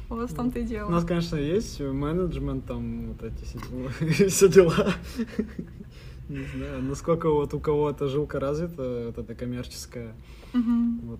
вот 0.10 0.32
в 0.32 0.36
том-то 0.36 0.60
и 0.60 0.64
У 0.64 0.66
дело. 0.66 0.90
нас, 0.90 1.06
конечно, 1.06 1.36
есть 1.38 1.80
менеджмент, 1.80 2.66
там 2.66 3.14
вот 3.14 3.24
эти 3.24 4.28
все 4.28 4.50
дела. 4.50 4.94
Не 6.32 6.46
знаю, 6.46 6.82
насколько 6.82 7.30
вот 7.30 7.54
у 7.54 7.60
кого 7.60 7.90
эта 7.90 8.08
жилка 8.08 8.40
развита, 8.40 9.04
вот 9.08 9.18
эта 9.18 9.36
коммерческая. 9.36 10.16
Мгм. 10.54 11.00
Вот. 11.04 11.20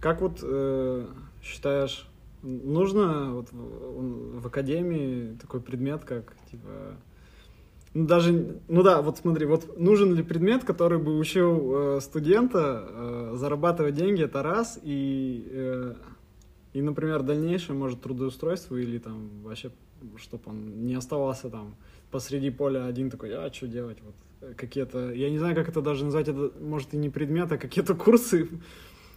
Как 0.00 0.22
вот 0.22 0.38
э, 0.42 1.06
считаешь, 1.42 2.08
нужно 2.42 3.34
вот 3.34 3.52
в, 3.52 4.40
в 4.40 4.46
академии 4.46 5.36
такой 5.38 5.60
предмет, 5.60 6.04
как 6.04 6.34
типа 6.50 6.96
ну, 7.92 8.06
даже, 8.06 8.60
ну 8.68 8.82
да, 8.82 9.02
вот 9.02 9.18
смотри, 9.18 9.44
вот 9.44 9.78
нужен 9.78 10.14
ли 10.14 10.22
предмет, 10.22 10.64
который 10.64 10.98
бы 10.98 11.18
учил 11.18 11.96
э, 11.96 12.00
студента 12.00 12.86
э, 12.88 13.32
зарабатывать 13.36 13.94
деньги, 13.94 14.22
это 14.22 14.42
раз, 14.42 14.78
и, 14.82 15.46
э, 15.50 15.94
и, 16.74 16.80
например, 16.80 17.22
дальнейшее, 17.22 17.76
может, 17.76 18.00
трудоустройство 18.00 18.76
или 18.76 18.98
там 18.98 19.42
вообще, 19.42 19.72
чтобы 20.16 20.44
он 20.46 20.86
не 20.86 20.94
оставался 20.94 21.50
там 21.50 21.76
посреди 22.10 22.50
поля 22.50 22.86
один 22.86 23.10
такой, 23.10 23.34
а 23.34 23.52
что 23.52 23.66
делать, 23.66 23.98
вот 24.02 24.14
какие-то, 24.56 25.12
я 25.12 25.30
не 25.30 25.38
знаю, 25.38 25.54
как 25.54 25.68
это 25.68 25.80
даже 25.82 26.04
назвать, 26.04 26.28
это 26.28 26.52
может 26.60 26.94
и 26.94 26.96
не 26.96 27.10
предмет, 27.10 27.50
а 27.52 27.58
какие-то 27.58 27.94
курсы. 27.94 28.48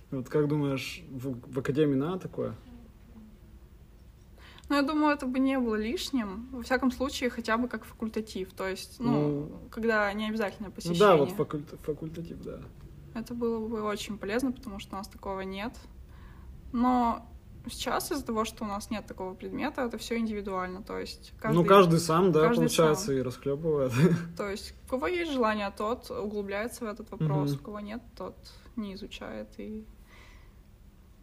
Вот 0.10 0.27
как 0.29 0.47
думаешь, 0.47 1.03
в, 1.10 1.38
в 1.53 1.60
академии 1.60 1.95
надо 1.95 2.19
такое? 2.19 2.55
Ну, 4.69 4.75
я 4.75 4.81
думаю, 4.84 5.13
это 5.13 5.25
бы 5.25 5.39
не 5.39 5.60
было 5.60 5.75
лишним. 5.75 6.47
Во 6.51 6.62
всяком 6.63 6.91
случае, 6.91 7.29
хотя 7.29 7.57
бы 7.57 7.67
как 7.67 7.84
факультатив. 7.84 8.53
То 8.53 8.67
есть, 8.69 8.99
ну, 8.99 9.12
Ну, 9.49 9.51
когда 9.69 10.12
не 10.13 10.29
обязательно 10.29 10.69
Ну 10.69 10.73
посещение. 10.73 10.99
да, 10.99 11.15
вот 11.17 11.29
факульт- 11.31 11.77
факультатив, 11.84 12.41
да. 12.41 12.60
Это 13.13 13.34
было 13.34 13.65
бы 13.67 13.81
очень 13.81 14.17
полезно, 14.17 14.53
потому 14.53 14.79
что 14.79 14.95
у 14.95 14.97
нас 14.97 15.07
такого 15.10 15.41
нет. 15.41 15.73
Но 16.71 17.25
сейчас 17.69 18.12
из-за 18.12 18.26
того, 18.26 18.45
что 18.45 18.63
у 18.63 18.67
нас 18.67 18.89
нет 18.89 19.06
такого 19.06 19.34
предмета, 19.34 19.82
это 19.84 19.97
все 19.97 20.17
индивидуально. 20.17 20.82
То 20.84 20.97
есть 20.97 21.34
каждый, 21.39 21.58
ну, 21.58 21.65
каждый 21.65 22.00
сам, 22.00 22.32
да, 22.32 22.41
каждый 22.41 22.60
получается, 22.62 23.06
сам. 23.08 23.15
и 23.15 23.21
расхлебывает. 23.21 23.93
то 24.38 24.50
есть 24.50 24.74
у 24.86 24.89
кого 24.89 25.08
есть 25.08 25.32
желание, 25.32 25.71
тот 25.76 26.10
углубляется 26.10 26.86
в 26.86 26.88
этот 26.88 27.12
вопрос, 27.12 27.52
Мгм. 27.52 27.60
у 27.60 27.63
кого 27.63 27.80
нет, 27.80 28.02
тот 28.17 28.36
не 28.76 28.93
изучает. 28.95 29.47
И... 29.58 29.86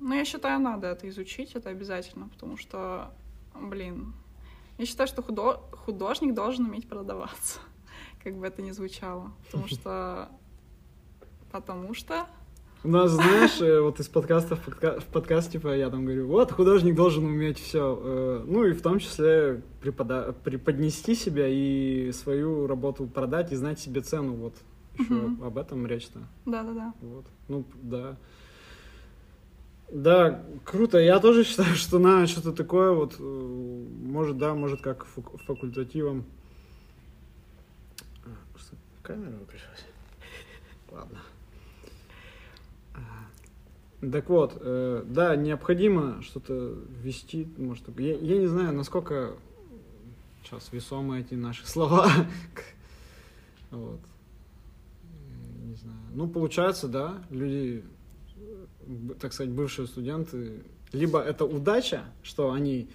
Ну, 0.01 0.15
я 0.15 0.25
считаю, 0.25 0.61
надо 0.61 0.87
это 0.89 1.09
изучить, 1.09 1.53
это 1.55 1.71
обязательно, 1.71 2.29
потому 2.29 2.57
что, 2.57 3.13
блин, 3.55 4.15
я 4.79 4.87
считаю, 4.87 5.09
что 5.09 5.23
худо- 5.23 5.61
художник 5.85 6.35
должен 6.35 6.67
уметь 6.67 6.89
продаваться, 6.89 7.59
как 8.23 8.37
бы 8.37 8.47
это 8.47 8.63
ни 8.63 8.71
звучало, 8.71 9.33
потому 9.47 9.67
что 9.69 10.29
потому 11.51 11.95
что 11.95 12.27
У 12.85 12.89
нас, 12.89 13.11
знаешь, 13.11 13.61
э, 13.61 13.81
вот 13.81 13.99
из 13.99 14.09
подкаста 14.09 14.55
в, 14.55 14.65
подка- 14.65 15.01
в 15.01 15.05
подкаст, 15.07 15.51
типа, 15.51 15.75
я 15.77 15.91
там 15.91 16.05
говорю, 16.05 16.29
вот, 16.29 16.53
художник 16.53 16.95
должен 16.95 17.25
уметь 17.25 17.59
все, 17.59 18.43
ну, 18.47 18.65
и 18.65 18.73
в 18.73 18.83
том 18.83 19.01
числе 19.01 19.63
препода- 19.83 20.33
преподнести 20.45 21.15
себя 21.17 21.47
и 21.49 22.13
свою 22.13 22.69
работу 22.69 23.07
продать 23.09 23.51
и 23.53 23.57
знать 23.57 23.81
себе 23.81 24.01
цену, 24.01 24.35
вот, 24.35 24.55
еще 24.97 25.13
Мгм. 25.13 25.43
об 25.45 25.59
этом 25.59 25.87
речь-то, 25.89 26.21
да-да-да. 26.47 26.93
вот, 27.01 27.27
ну, 27.49 27.65
да. 27.83 28.17
Да, 29.91 30.45
круто. 30.67 30.99
Я 30.99 31.19
тоже 31.19 31.45
считаю, 31.45 31.75
что 31.75 31.99
на 31.99 32.27
что-то 32.27 32.53
такое 32.53 32.93
вот, 32.93 33.17
э, 33.19 33.23
может, 34.05 34.37
да, 34.37 34.55
может, 34.55 34.83
как 34.83 35.05
фак- 35.07 35.41
факультативом. 35.47 36.27
А, 38.27 38.29
камера 39.03 39.31
выключилась? 39.31 39.87
Ладно. 40.93 41.19
Так 44.01 44.29
вот, 44.29 44.57
э, 44.61 45.05
да, 45.07 45.35
необходимо 45.35 46.23
что-то 46.23 46.79
ввести, 47.03 47.49
может, 47.57 47.85
я, 47.99 48.15
я 48.15 48.39
не 48.39 48.47
знаю, 48.47 48.73
насколько 48.73 49.35
сейчас 50.45 50.73
весомы 50.73 51.21
эти 51.21 51.35
наши 51.35 51.67
слова. 51.67 52.09
Вот. 53.71 54.01
Не 55.67 55.75
знаю. 55.75 55.99
Ну, 56.15 56.27
получается, 56.27 56.89
да, 56.89 57.23
люди 57.29 57.85
так 59.21 59.33
сказать, 59.33 59.53
бывшие 59.53 59.87
студенты, 59.87 60.63
либо 60.93 61.21
это 61.21 61.45
удача, 61.45 62.05
что 62.23 62.53
они 62.53 62.89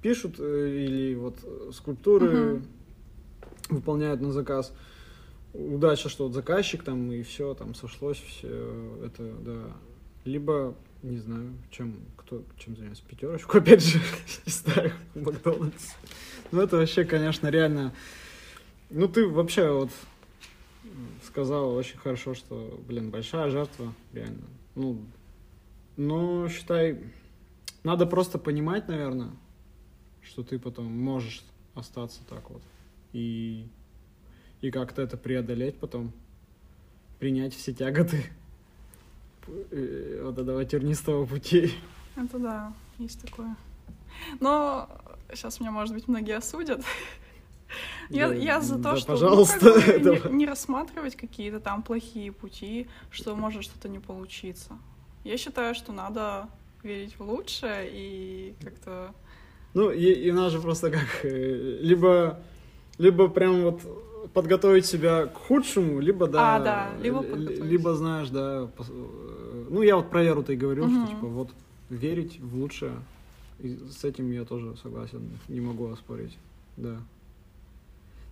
пишут 0.00 0.36
э, 0.38 0.84
или 0.84 1.14
вот 1.14 1.36
скульптуры 1.72 2.28
Мгм. 2.28 2.66
выполняют 3.70 4.20
на 4.20 4.32
заказ. 4.32 4.72
Удача, 5.54 6.08
что 6.08 6.24
вот 6.24 6.34
заказчик 6.34 6.82
там 6.82 7.10
и 7.12 7.22
все 7.22 7.54
там 7.54 7.74
сошлось, 7.74 8.18
все 8.18 8.98
это, 9.04 9.32
да. 9.44 9.76
Либо, 10.24 10.76
не 11.02 11.18
знаю, 11.18 11.52
чем 11.70 12.00
кто 12.16 12.44
чем 12.58 12.74
занимается, 12.76 13.04
пятерочку, 13.06 13.58
опять 13.58 13.84
же, 13.84 13.98
не 14.46 14.52
знаю, 14.52 14.92
Макдональдс. 15.14 15.92
Ну 16.50 16.60
это 16.60 16.76
вообще, 16.76 17.04
конечно, 17.04 17.48
реально. 17.48 17.92
Ну 18.90 19.08
ты 19.08 19.26
вообще 19.26 19.70
вот 19.70 19.90
сказала 21.24 21.72
очень 21.74 21.98
хорошо, 21.98 22.34
что, 22.34 22.80
блин, 22.86 23.10
большая 23.10 23.50
жертва, 23.50 23.94
реально. 24.12 24.46
Ну, 24.74 24.98
но 25.96 26.48
считай, 26.48 26.98
надо 27.84 28.06
просто 28.06 28.38
понимать, 28.38 28.88
наверное, 28.88 29.30
что 30.22 30.42
ты 30.42 30.58
потом 30.58 30.86
можешь 30.86 31.42
остаться 31.74 32.20
так 32.28 32.50
вот. 32.50 32.62
И, 33.12 33.66
и 34.60 34.70
как-то 34.70 35.02
это 35.02 35.16
преодолеть 35.16 35.78
потом. 35.78 36.12
Принять 37.18 37.54
все 37.54 37.72
тяготы 37.72 38.24
вот 39.46 40.38
этого 40.38 40.64
тернистого 40.64 41.26
пути. 41.26 41.72
Это 42.16 42.38
да, 42.38 42.72
есть 42.98 43.20
такое. 43.20 43.56
Но 44.40 44.88
сейчас 45.32 45.60
меня, 45.60 45.70
может 45.70 45.94
быть, 45.94 46.08
многие 46.08 46.36
осудят. 46.36 46.82
Я, 48.10 48.28
Да, 48.28 48.34
я 48.34 48.60
за 48.60 48.76
то, 48.76 48.82
да, 48.82 48.96
что 48.96 49.12
ну, 49.12 49.18
пожалуйста, 49.18 49.80
как 49.80 50.02
бы 50.02 50.10
не- 50.30 50.36
не, 50.38 50.46
рассматривать 50.46 51.16
какие-то 51.16 51.58
там 51.60 51.82
плохие 51.82 52.30
пути, 52.30 52.86
что 53.10 53.34
может 53.34 53.62
что-то 53.62 53.88
не 53.88 53.98
получиться. 53.98 54.76
Я 55.24 55.38
считаю, 55.38 55.74
что 55.74 55.92
надо 55.92 56.48
верить 56.82 57.18
в 57.18 57.22
лучшее 57.22 57.88
и 57.90 58.54
как-то... 58.62 59.14
Ну, 59.74 59.90
и, 59.90 60.04
и 60.04 60.30
у 60.30 60.34
нас 60.34 60.52
же 60.52 60.60
просто 60.60 60.90
как, 60.90 61.24
э, 61.24 61.78
либо, 61.80 62.38
либо 62.98 63.28
прям 63.28 63.62
вот 63.62 63.80
подготовить 64.34 64.84
себя 64.84 65.26
к 65.26 65.34
худшему, 65.34 66.00
либо, 66.00 66.26
да, 66.26 66.56
А, 66.56 66.60
да, 66.60 66.90
либо 67.00 67.22
либо, 67.22 67.94
знаешь, 67.94 68.28
да, 68.28 68.68
э, 68.78 69.21
ну, 69.72 69.82
я 69.82 69.96
вот 69.96 70.10
про 70.10 70.22
Веру-то 70.22 70.52
и 70.52 70.56
говорил, 70.56 70.86
Мгм. 70.86 71.06
что, 71.06 71.14
типа, 71.14 71.26
вот, 71.26 71.50
верить 71.88 72.38
в 72.40 72.54
лучшее, 72.56 72.92
и 73.58 73.78
с 73.90 74.04
этим 74.04 74.30
я 74.30 74.44
тоже 74.44 74.76
согласен, 74.76 75.30
не 75.48 75.60
могу 75.60 75.88
оспорить, 75.88 76.36
да. 76.76 76.98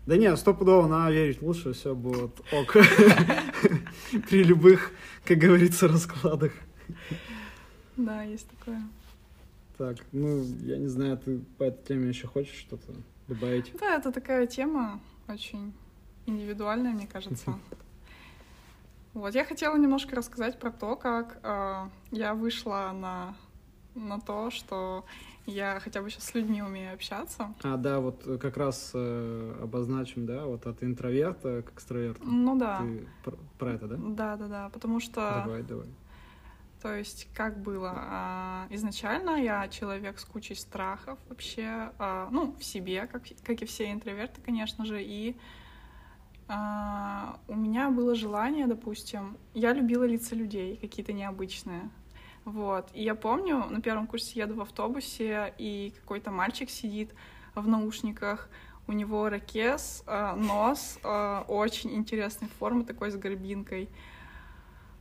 Да 0.07 0.17
нет, 0.17 0.39
стопудово 0.39 0.87
надо 0.87 1.12
верить 1.12 1.41
в 1.41 1.47
лучшее, 1.47 1.75
все 1.75 1.95
будет 1.95 2.31
ок. 2.53 2.73
При 4.29 4.43
любых, 4.45 4.93
как 5.25 5.39
говорится, 5.39 5.89
раскладах. 5.89 6.53
Да, 7.97 8.23
есть 8.23 8.47
такое. 8.59 8.83
Так, 9.79 9.97
ну, 10.12 10.45
я 10.64 10.77
не 10.79 10.89
знаю, 10.89 11.17
ты 11.19 11.39
по 11.59 11.64
этой 11.64 11.89
теме 11.89 12.09
еще 12.09 12.27
хочешь 12.27 12.55
что-то 12.57 12.93
добавить? 13.29 13.73
Да, 13.79 13.97
это 13.97 14.12
такая 14.12 14.47
тема 14.47 15.01
очень 15.29 15.73
индивидуальная, 16.27 16.93
мне 16.93 17.07
кажется. 17.07 17.59
Вот, 19.15 19.35
я 19.35 19.45
хотела 19.45 19.77
немножко 19.77 20.15
рассказать 20.15 20.59
про 20.59 20.71
то, 20.71 20.97
как 20.97 21.39
э, 21.43 21.89
я 22.13 22.35
вышла 22.35 22.93
на, 22.95 23.35
на 23.95 24.21
то, 24.21 24.51
что 24.51 25.05
Я 25.47 25.81
хотя 25.81 26.01
бы 26.01 26.11
сейчас 26.11 26.25
с 26.25 26.35
людьми 26.35 26.63
умею 26.63 26.95
общаться. 26.95 27.53
А, 27.63 27.77
да, 27.77 27.99
вот 27.99 28.27
э, 28.27 28.39
как 28.39 28.57
раз 28.57 28.93
э, 28.95 29.59
обозначим, 29.63 30.27
да, 30.27 30.45
вот 30.45 30.67
от 30.67 30.83
интроверта 30.83 31.63
к 31.63 31.73
экстраверту. 31.73 32.23
Ну 32.25 32.57
да. 32.57 32.79
Ты 32.79 33.09
про, 33.25 33.37
про 33.59 33.73
это, 33.73 33.89
да? 33.89 33.97
Да, 33.99 34.37
да, 34.37 34.47
да. 34.47 34.69
Потому 34.69 35.01
что, 35.01 35.43
Давай, 35.45 35.63
давай. 35.63 35.87
то 36.83 36.95
есть, 36.95 37.29
как 37.35 37.61
было? 37.63 37.93
а, 37.97 38.67
изначально 38.71 39.43
я 39.43 39.67
человек 39.69 40.19
с 40.21 40.25
кучей 40.25 40.55
страхов 40.55 41.19
вообще, 41.29 41.91
а, 41.99 42.29
ну, 42.31 42.55
в 42.59 42.65
себе, 42.65 43.07
как, 43.07 43.23
как 43.45 43.63
и 43.63 43.65
все 43.65 43.91
интроверты, 43.91 44.41
конечно 44.43 44.85
же, 44.85 45.03
и 45.03 45.37
у 46.51 47.55
меня 47.55 47.91
было 47.91 48.15
желание, 48.15 48.67
допустим, 48.67 49.37
я 49.55 49.73
любила 49.73 50.05
лица 50.05 50.35
людей, 50.35 50.77
какие-то 50.77 51.13
необычные. 51.13 51.91
Вот. 52.45 52.89
И 52.95 53.05
я 53.05 53.15
помню, 53.15 53.67
на 53.71 53.81
первом 53.81 54.07
курсе 54.07 54.41
еду 54.41 54.55
в 54.55 54.61
автобусе, 54.63 55.55
и 55.59 55.93
какой-то 56.01 56.31
мальчик 56.31 56.71
сидит 56.71 57.15
в 57.55 57.69
наушниках, 57.69 58.49
у 58.87 58.93
него 58.93 59.29
ракес, 59.29 60.03
а, 60.07 60.35
нос 60.35 60.99
а, 61.05 61.45
очень 61.47 61.95
интересной 61.95 62.49
формы, 62.59 62.85
такой 62.85 63.11
с 63.11 63.17
горбинкой. 63.17 63.89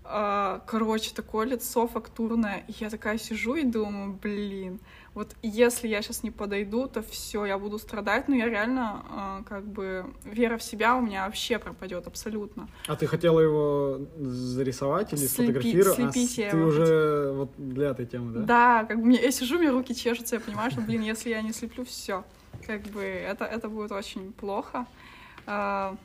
А, 0.03 0.61
Короче, 0.67 1.13
такое 1.13 1.47
лицо 1.47 1.87
фактурное. 1.87 2.63
И 2.67 2.73
я 2.79 2.89
такая 2.89 3.17
сижу 3.17 3.55
и 3.55 3.63
думаю, 3.63 4.13
блин, 4.21 4.79
вот 5.15 5.35
если 5.41 5.87
я 5.87 6.01
сейчас 6.01 6.23
не 6.23 6.31
подойду, 6.31 6.87
то 6.87 7.01
все, 7.01 7.45
я 7.45 7.57
буду 7.57 7.79
страдать. 7.79 8.27
Но 8.27 8.35
я 8.35 8.45
реально, 8.47 9.03
а, 9.09 9.43
как 9.47 9.65
бы, 9.65 10.05
вера 10.23 10.57
в 10.57 10.63
себя 10.63 10.95
у 10.95 11.01
меня 11.01 11.25
вообще 11.25 11.57
пропадет 11.59 12.07
абсолютно. 12.07 12.69
А 12.87 12.95
ты 12.95 13.07
хотела 13.07 13.39
его 13.39 13.99
зарисовать 14.17 15.13
или 15.13 15.21
Слепи- 15.21 15.27
сфотографировать? 15.27 15.95
слепить 16.13 16.39
а, 16.39 16.41
я 16.41 16.51
ты 16.51 16.57
его 16.57 16.67
уже 16.67 17.31
вот 17.33 17.49
для 17.57 17.89
этой 17.89 18.05
темы, 18.05 18.31
да? 18.33 18.39
Да, 18.41 18.85
как 18.85 18.99
бы 18.99 19.05
мне, 19.07 19.21
я 19.21 19.31
сижу, 19.31 19.57
меня 19.59 19.71
руки 19.71 19.95
чешутся, 19.95 20.35
я 20.35 20.41
понимаю, 20.41 20.71
что, 20.71 20.81
блин, 20.81 21.01
если 21.01 21.29
я 21.29 21.41
не 21.41 21.53
слеплю, 21.53 21.83
все, 21.85 22.23
как 22.65 22.81
бы 22.83 23.01
это, 23.01 23.45
это 23.45 23.67
будет 23.67 23.91
очень 23.91 24.31
плохо. 24.33 24.85
А, 25.45 25.95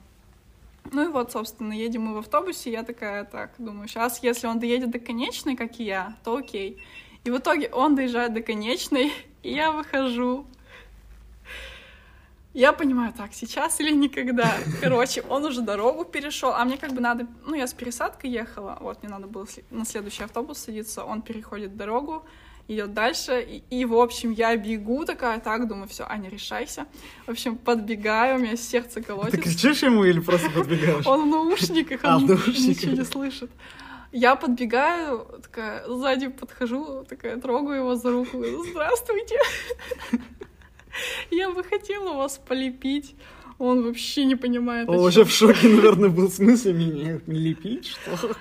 Ну 0.93 1.09
и 1.09 1.13
вот, 1.13 1.33
собственно, 1.33 1.73
едем 1.73 2.03
мы 2.03 2.15
в 2.15 2.19
автобусе, 2.19 2.71
я 2.71 2.83
такая, 2.83 3.25
так, 3.25 3.53
думаю, 3.59 3.89
сейчас, 3.89 4.23
если 4.23 4.47
он 4.47 4.59
доедет 4.59 4.91
до 4.91 4.99
конечной, 4.99 5.57
как 5.57 5.81
и 5.81 5.85
я, 5.85 6.17
то 6.25 6.37
окей. 6.37 6.79
И 7.25 7.31
в 7.31 7.39
итоге 7.39 7.68
он 7.72 7.95
доезжает 7.95 8.35
до 8.35 8.43
конечной, 8.43 9.12
и 9.43 9.55
я 9.55 9.72
выхожу. 9.72 10.47
Я 12.53 12.72
понимаю, 12.72 13.12
так, 13.12 13.35
сейчас 13.35 13.81
или 13.81 13.93
никогда. 13.93 14.55
Короче, 14.81 15.22
он 15.22 15.45
уже 15.45 15.61
дорогу 15.61 16.05
перешел, 16.05 16.53
а 16.53 16.64
мне 16.64 16.77
как 16.77 16.93
бы 16.93 17.01
надо, 17.01 17.27
ну, 17.45 17.55
я 17.55 17.66
с 17.66 17.72
пересадкой 17.72 18.31
ехала, 18.31 18.79
вот, 18.81 19.03
мне 19.03 19.11
надо 19.11 19.27
было 19.27 19.47
на 19.70 19.85
следующий 19.85 20.22
автобус 20.22 20.59
садиться, 20.59 21.03
он 21.03 21.22
переходит 21.22 21.77
дорогу, 21.77 22.25
идет 22.68 22.95
дальше, 22.95 23.43
и, 23.43 23.64
и, 23.70 23.85
в 23.85 23.95
общем, 23.95 24.31
я 24.31 24.57
бегу 24.57 25.05
такая, 25.05 25.41
так, 25.41 25.66
думаю, 25.66 25.89
все, 25.89 26.07
Аня, 26.09 26.31
решайся. 26.31 26.87
В 27.27 27.31
общем, 27.31 27.57
подбегаю, 27.57 28.37
у 28.37 28.39
меня 28.39 28.57
сердце 28.57 29.01
Ты 29.01 29.03
колотится. 29.03 29.41
кричишь 29.41 29.83
ему 29.83 30.05
или 30.05 30.20
просто 30.20 30.49
подбегаешь? 30.51 31.07
Он 31.07 31.22
в 31.22 31.27
наушниках, 31.27 32.01
А, 32.05 32.18
он 32.18 32.27
ничего 32.27 32.93
не 32.93 33.05
слышит. 33.05 33.51
Я 34.17 34.37
подбегаю, 34.37 35.27
такая, 35.43 35.89
сзади 35.89 36.29
подхожу, 36.29 37.05
такая, 37.09 37.37
трогаю 37.41 37.79
его 37.81 37.97
за 37.97 38.12
руку, 38.12 38.45
здравствуйте. 38.71 39.37
Я 41.33 41.51
бы 41.51 41.65
хотела 41.65 42.15
вас 42.15 42.39
полепить. 42.39 43.17
Он 43.59 43.83
вообще 43.83 44.25
не 44.25 44.37
понимает, 44.37 44.89
Он 44.89 44.99
вообще 44.99 45.25
в 45.25 45.31
шоке, 45.31 45.69
наверное, 45.69 46.09
был. 46.11 46.29
В 46.29 46.33
смысле 46.33 46.73
меня 46.75 47.21
лепить, 47.27 47.87
что? 47.89 48.37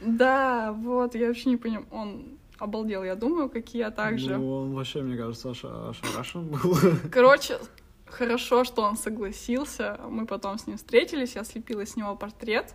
Да, 0.00 0.72
вот, 0.72 1.14
я 1.14 1.26
вообще 1.28 1.50
не 1.50 1.56
понимаю. 1.58 1.86
Он 1.90 2.38
обалдел, 2.58 3.04
я 3.04 3.14
думаю, 3.14 3.50
как 3.50 3.74
и 3.74 3.78
я 3.78 3.90
также. 3.90 4.36
Ну, 4.38 4.50
он 4.60 4.74
вообще, 4.74 5.02
мне 5.02 5.16
кажется, 5.18 5.50
оша- 5.50 5.90
ошарашен 5.90 6.48
был. 6.48 6.74
Короче, 7.12 7.58
хорошо, 8.06 8.64
что 8.64 8.80
он 8.82 8.96
согласился. 8.96 10.00
Мы 10.08 10.24
потом 10.26 10.58
с 10.58 10.66
ним 10.66 10.78
встретились, 10.78 11.34
я 11.34 11.44
слепила 11.44 11.84
с 11.84 11.96
него 11.96 12.16
портрет. 12.16 12.74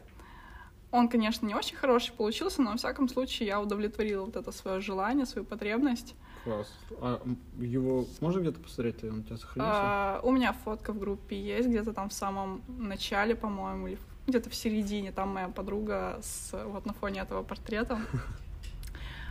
Он, 0.94 1.10
конечно, 1.10 1.48
не 1.48 1.56
очень 1.56 1.76
хороший 1.76 2.14
получился, 2.14 2.62
но, 2.62 2.70
во 2.70 2.78
всяком 2.78 3.10
случае, 3.10 3.48
я 3.48 3.60
удовлетворила 3.60 4.26
вот 4.26 4.36
это 4.36 4.52
свое 4.52 4.80
желание, 4.80 5.26
свою 5.26 5.44
потребность. 5.44 6.14
Класс. 6.44 6.72
А 7.02 7.20
его 7.60 8.06
можно 8.22 8.41
где-то 8.41 8.60
посмотреть? 8.60 9.04
Он 9.04 9.22
у 9.22 9.24
тебя 9.24 9.38
сохранился? 9.38 9.80
А, 9.82 10.20
у 10.22 10.32
меня 10.32 10.54
фотка 10.54 10.94
в 10.94 11.00
группе 11.00 11.36
есть, 11.36 11.68
где-то 11.68 11.94
там 11.94 12.10
в 12.10 12.14
самом 12.14 12.62
начале, 12.68 13.34
по-моему, 13.34 13.88
или 13.88 13.98
где-то 14.28 14.52
в 14.52 14.56
середине. 14.56 15.12
Там 15.12 15.30
моя 15.30 15.48
подруга 15.48 16.20
с, 16.22 16.54
вот 16.64 16.86
на 16.86 16.94
фоне 16.94 17.22
этого 17.22 17.41
портрета. 17.41 18.00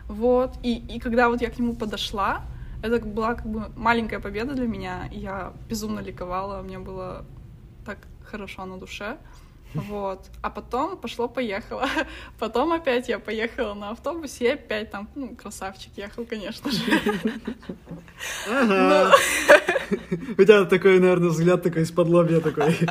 Вот. 0.08 0.58
И, 0.64 0.74
и 0.74 0.98
когда 0.98 1.28
вот 1.28 1.40
я 1.42 1.48
к 1.48 1.60
нему 1.60 1.76
подошла, 1.76 2.42
это 2.82 2.98
была 3.06 3.34
как 3.34 3.46
бы 3.46 3.72
маленькая 3.76 4.18
победа 4.18 4.54
для 4.54 4.66
меня. 4.66 5.08
Я 5.12 5.52
безумно 5.68 6.00
ликовала, 6.00 6.60
мне 6.60 6.80
было 6.80 7.24
так 7.86 7.98
хорошо 8.24 8.64
на 8.64 8.78
душе. 8.78 9.16
Вот. 9.74 10.30
А 10.42 10.50
потом 10.50 10.96
пошло-поехало. 10.96 11.88
Потом 12.38 12.72
опять 12.72 13.08
я 13.08 13.18
поехала 13.18 13.74
на 13.74 13.90
автобусе, 13.90 14.44
и 14.44 14.48
опять 14.48 14.90
там, 14.90 15.08
ну, 15.14 15.34
красавчик 15.34 15.92
ехал, 15.96 16.24
конечно 16.24 16.70
же. 16.70 16.82
Ага. 18.50 19.14
У 20.38 20.42
тебя 20.42 20.64
такой, 20.64 20.98
наверное, 21.00 21.30
взгляд 21.30 21.62
такой 21.62 21.82
из-под 21.82 22.08
лобья 22.08 22.40
такой. 22.40 22.76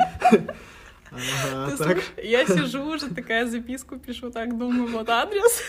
Ага, 1.13 1.75
так. 1.75 1.97
я 2.23 2.45
сижу 2.45 2.85
уже, 2.85 3.09
такая 3.09 3.45
записку 3.45 3.97
пишу, 3.99 4.31
так 4.31 4.57
думаю, 4.57 4.87
вот 4.87 5.09
адрес. 5.09 5.61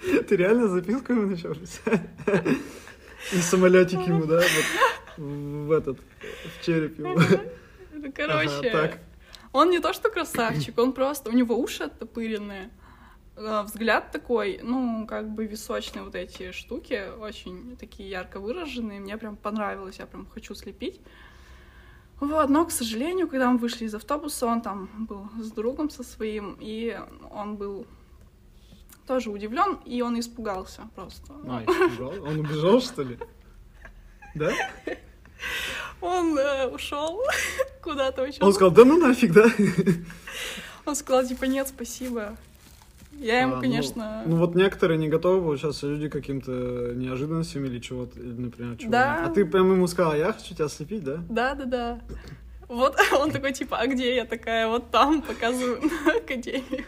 Ты 0.00 0.34
реально 0.34 0.66
записку 0.66 1.12
ему 1.12 1.30
начал 1.30 1.54
писать? 1.54 2.00
И 3.32 3.36
самолетик 3.36 4.00
ему, 4.08 4.24
да, 4.24 4.38
вот 4.38 5.16
в 5.18 5.70
этот, 5.70 5.98
в 6.00 6.66
череп 6.66 6.98
ему. 6.98 7.16
Ну, 7.92 8.12
Короче, 8.12 8.48
Ага, 8.48 8.70
так. 8.70 8.98
Он 9.52 9.70
не 9.70 9.80
то 9.80 9.92
что 9.92 10.10
красавчик, 10.10 10.78
он 10.78 10.92
просто, 10.92 11.30
у 11.30 11.32
него 11.32 11.56
уши 11.56 11.84
оттопыренные, 11.84 12.70
э, 13.36 13.62
взгляд 13.62 14.12
такой, 14.12 14.60
ну, 14.62 15.06
как 15.06 15.30
бы 15.30 15.46
височные 15.46 16.04
вот 16.04 16.14
эти 16.14 16.52
штуки, 16.52 17.10
очень 17.18 17.76
такие 17.76 18.08
ярко 18.08 18.40
выраженные, 18.40 19.00
мне 19.00 19.16
прям 19.16 19.36
понравилось, 19.36 19.98
я 19.98 20.06
прям 20.06 20.26
хочу 20.26 20.54
слепить. 20.54 21.00
Вот, 22.20 22.50
но, 22.50 22.66
к 22.66 22.70
сожалению, 22.70 23.28
когда 23.28 23.50
мы 23.50 23.56
вышли 23.56 23.86
из 23.86 23.94
автобуса, 23.94 24.46
он 24.46 24.60
там 24.60 25.06
был 25.06 25.28
с 25.38 25.50
другом 25.52 25.88
со 25.88 26.02
своим, 26.02 26.56
и 26.60 26.98
он 27.30 27.56
был 27.56 27.86
тоже 29.06 29.30
удивлен, 29.30 29.78
и 29.86 30.02
он 30.02 30.20
испугался 30.20 30.82
просто. 30.94 31.32
А, 31.48 31.64
испугал? 31.64 32.22
Он 32.22 32.40
убежал, 32.40 32.80
что 32.80 33.02
ли? 33.02 33.18
Да? 34.34 34.52
Он 36.00 36.38
ушел 36.72 37.20
куда-то 37.82 38.22
очень. 38.22 38.42
Он 38.42 38.52
сказал, 38.52 38.70
да 38.70 38.84
ну 38.84 38.98
нафиг, 38.98 39.32
да? 39.32 39.46
Он 40.86 40.96
сказал, 40.96 41.24
типа, 41.24 41.44
нет, 41.44 41.68
спасибо. 41.68 42.36
Я 43.20 43.42
ему, 43.42 43.52
А, 43.52 43.56
ну, 43.56 43.62
конечно... 43.62 44.22
Ну 44.24 44.36
вот 44.36 44.54
некоторые 44.54 44.96
не 44.96 45.08
готовы 45.08 45.42
получаться 45.42 45.86
люди 45.86 46.08
каким-то 46.08 46.92
неожиданностям 46.94 47.64
или 47.66 47.78
чего-то, 47.78 48.18
или, 48.18 48.32
например, 48.32 48.76
чего 48.78 48.90
Да. 48.90 49.26
А 49.26 49.28
ты 49.28 49.44
прям 49.44 49.70
ему 49.72 49.86
сказала, 49.88 50.14
я 50.14 50.32
хочу 50.32 50.54
тебя 50.54 50.68
слепить, 50.68 51.04
да? 51.04 51.18
Да, 51.28 51.54
да, 51.54 51.64
да. 51.64 52.00
Вот 52.68 52.96
он 53.12 53.30
такой, 53.30 53.52
типа, 53.52 53.76
а 53.78 53.86
где 53.86 54.16
я 54.16 54.24
такая? 54.24 54.68
Вот 54.68 54.90
там 54.90 55.20
показываю 55.20 55.80
на 56.06 56.12
академию. 56.12 56.86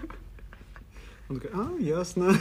Он 1.28 1.38
такой, 1.38 1.50
а, 1.52 1.78
ясно. 1.78 2.34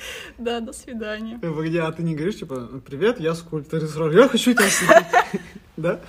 Да, 0.38 0.60
до 0.60 0.72
свидания. 0.72 1.38
Э, 1.42 1.50
Погоди, 1.50 1.78
а 1.78 1.90
ты 1.92 2.02
не 2.02 2.14
говоришь, 2.14 2.38
типа, 2.38 2.68
привет, 2.86 3.20
я 3.20 3.34
скульптор, 3.34 3.82
и 3.82 3.86
сразу, 3.86 4.16
я 4.16 4.28
хочу 4.28 4.52
тебя 4.52 4.68
слепить. 4.68 5.40
Да? 5.76 6.00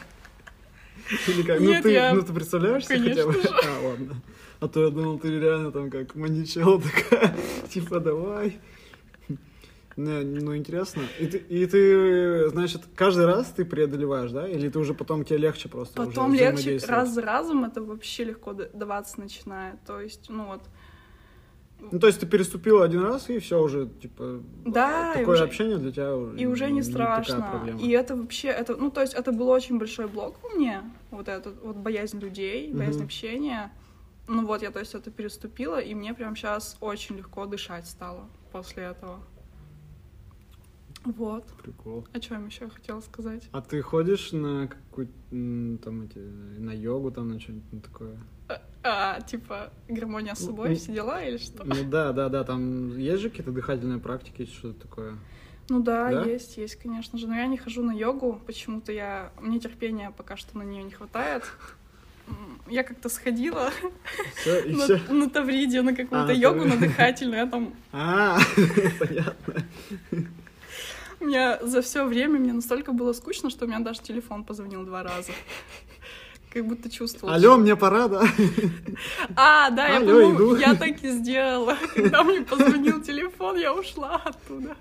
Или 1.27 1.43
как? 1.43 1.59
Ну 1.59 1.69
Нет, 1.69 1.83
ты, 1.83 1.91
я- 1.91 2.13
ну 2.13 2.21
ты 2.21 2.33
представляешь 2.33 2.85
себе 2.87 3.09
хотя 3.09 3.25
бы? 3.25 3.33
Конечно 3.33 3.61
же. 3.61 3.67
А, 3.67 3.87
ладно. 3.87 4.21
А 4.59 4.67
то 4.67 4.83
я 4.83 4.89
думал, 4.89 5.19
ты 5.19 5.39
реально 5.39 5.71
там 5.71 5.89
как 5.89 6.15
маничел 6.15 6.81
такая, 6.81 7.35
типа, 7.69 7.99
давай. 7.99 8.59
Не, 9.95 10.21
ну, 10.23 10.55
интересно. 10.55 11.01
И 11.19 11.27
ты, 11.27 11.37
и 11.37 11.65
ты, 11.65 12.47
значит, 12.49 12.83
каждый 12.95 13.25
раз 13.25 13.47
ты 13.47 13.65
преодолеваешь, 13.65 14.31
да? 14.31 14.47
Или 14.47 14.69
ты 14.69 14.79
уже 14.79 14.93
потом 14.93 15.25
тебе 15.25 15.39
легче 15.39 15.67
просто 15.67 15.93
Потом 16.05 16.33
легче, 16.33 16.79
раз 16.87 17.09
за 17.13 17.21
разом 17.21 17.65
это 17.65 17.81
вообще 17.81 18.23
легко 18.23 18.53
даваться 18.53 19.19
начинает. 19.19 19.75
То 19.85 19.99
есть, 19.99 20.29
ну 20.29 20.45
вот, 20.45 20.61
Ну, 21.91 21.99
то 21.99 22.07
есть 22.07 22.19
ты 22.19 22.27
переступила 22.27 22.83
один 22.83 23.01
раз, 23.01 23.29
и 23.29 23.39
все 23.39 23.61
уже, 23.61 23.87
типа, 24.01 24.41
Да, 24.65 25.13
такое 25.13 25.35
уже- 25.35 25.43
общение 25.45 25.77
для 25.77 25.91
тебя 25.91 26.15
уже 26.15 26.37
и 26.37 26.45
уже 26.45 26.69
не 26.71 26.81
такая 26.83 27.23
страшно. 27.23 27.77
И 27.81 27.89
это 27.89 28.15
вообще, 28.15 28.49
это, 28.49 28.75
ну, 28.75 28.91
то 28.91 29.01
есть 29.01 29.13
это 29.13 29.31
был 29.31 29.49
очень 29.49 29.77
большой 29.79 30.07
блок 30.07 30.35
у 30.43 30.57
меня, 30.59 30.83
вот 31.11 31.27
этот, 31.27 31.61
вот 31.63 31.77
боязнь 31.77 32.19
людей, 32.19 32.71
боязнь 32.73 32.97
Мгм. 32.99 33.05
общения. 33.05 33.71
Ну 34.27 34.45
вот, 34.45 34.61
я, 34.61 34.69
то 34.71 34.79
есть, 34.79 34.93
это 34.93 35.09
переступила, 35.09 35.79
и 35.79 35.95
мне 35.95 36.13
прям 36.13 36.35
сейчас 36.35 36.77
очень 36.81 37.17
легко 37.17 37.45
дышать 37.47 37.87
стало 37.87 38.29
после 38.51 38.83
этого. 38.83 39.19
Вот. 41.05 41.45
Прикол. 41.63 42.05
О 42.13 42.19
чем 42.19 42.45
еще 42.47 42.69
хотела 42.69 42.99
сказать? 43.01 43.47
А 43.51 43.61
ты 43.61 43.81
ходишь 43.81 44.31
на 44.33 44.67
какую 44.67 45.07
там 45.79 46.01
эти 46.03 46.19
на 46.19 46.71
йогу 46.73 47.09
там 47.11 47.29
на 47.29 47.39
что-нибудь 47.39 47.83
такое? 47.83 48.17
А, 48.81 49.19
типа, 49.21 49.71
гармония 49.89 50.35
с 50.35 50.45
собой, 50.45 50.69
Ну, 50.69 50.75
все 50.75 50.93
дела 50.93 51.21
или 51.23 51.37
что? 51.37 51.63
Ну 51.65 51.83
да, 51.83 52.13
да, 52.13 52.29
да, 52.29 52.43
там 52.43 52.97
есть 52.97 53.21
же 53.21 53.29
какие-то 53.29 53.51
дыхательные 53.51 53.99
практики, 53.99 54.45
что-то 54.45 54.79
такое. 54.81 55.15
Ну 55.67 55.81
да, 55.81 56.09
Да? 56.09 56.23
есть, 56.23 56.57
есть, 56.57 56.75
конечно 56.77 57.19
же. 57.19 57.27
Но 57.27 57.35
я 57.35 57.45
не 57.47 57.57
хожу 57.57 57.83
на 57.83 57.91
йогу, 57.91 58.41
почему-то 58.45 58.91
я... 58.91 59.31
Мне 59.41 59.59
терпения 59.59 60.11
пока 60.15 60.37
что 60.37 60.57
на 60.57 60.63
нее 60.63 60.81
не 60.83 60.91
хватает. 60.91 61.43
Я 62.67 62.83
как-то 62.83 63.09
сходила 63.09 63.71
Все, 64.35 64.63
на, 64.65 64.83
все. 64.83 64.97
на 65.11 65.29
Тавриде 65.29 65.81
на 65.81 65.91
какую-то 65.95 66.29
А, 66.29 66.33
йогу, 66.33 66.59
Тавриде. 66.59 66.75
на 66.75 66.81
дыхательную. 66.87 67.39
Я 67.39 67.47
там... 67.47 67.73
А, 67.91 68.37
понятно. 68.99 69.55
У 71.19 71.25
меня 71.25 71.59
за 71.61 71.81
все 71.81 72.05
время 72.05 72.39
мне 72.39 72.53
настолько 72.53 72.93
было 72.93 73.13
скучно, 73.13 73.49
что 73.49 73.65
у 73.65 73.67
меня 73.67 73.79
даже 73.79 74.01
телефон 74.01 74.43
позвонил 74.45 74.85
два 74.85 75.03
раза. 75.03 75.31
Как 76.51 76.65
будто 76.65 76.89
чувствовал. 76.89 77.33
Алло, 77.33 77.57
мне 77.57 77.75
пора, 77.75 78.07
да? 78.07 78.23
А, 79.35 79.69
да, 79.69 79.87
я, 79.87 79.97
Алло, 79.97 80.05
по-моему, 80.07 80.35
иду. 80.35 80.55
я 80.55 80.73
так 80.75 81.03
и 81.03 81.09
сделала. 81.11 81.77
Когда 81.93 82.23
мне 82.23 82.41
позвонил 82.41 83.01
телефон, 83.03 83.57
я 83.57 83.73
ушла 83.73 84.15
оттуда. 84.25 84.75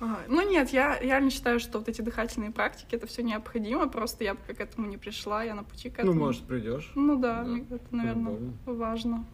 А, 0.00 0.18
Ну 0.28 0.46
нет, 0.50 0.68
я 0.70 0.98
реально 0.98 1.30
считаю, 1.30 1.60
что 1.60 1.78
вот 1.78 1.88
эти 1.88 2.02
дыхательные 2.02 2.50
практики, 2.50 2.94
это 2.94 3.06
все 3.06 3.22
необходимо, 3.22 3.88
просто 3.88 4.24
я 4.24 4.34
пока 4.34 4.52
к 4.54 4.60
этому 4.60 4.86
не 4.86 4.98
пришла, 4.98 5.42
я 5.44 5.54
на 5.54 5.62
пути 5.64 5.88
к 5.88 5.96
Ну, 5.98 6.10
этому. 6.10 6.26
может, 6.26 6.42
придешь. 6.42 6.92
Ну 6.94 7.16
да, 7.18 7.42
Да, 7.44 7.58
это, 7.76 7.84
наверное, 7.90 8.32
по-любому. 8.34 8.52
важно. 8.66 9.24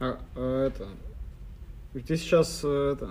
А, 0.00 0.18
а 0.34 0.66
это... 0.66 0.88
Ты 1.92 2.16
сейчас 2.16 2.60
э, 2.62 2.92
это 2.94 3.10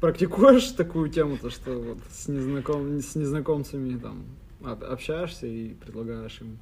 практикуешь 0.00 0.66
такую 0.68 1.08
тему, 1.08 1.36
то 1.38 1.50
что 1.50 1.72
вот 1.80 1.98
с, 2.12 2.28
незнаком... 2.28 3.00
с 3.00 3.14
незнакомцами 3.16 3.98
там 3.98 4.22
общаешься 4.64 5.46
и 5.46 5.74
предлагаешь 5.74 6.40
им. 6.40 6.58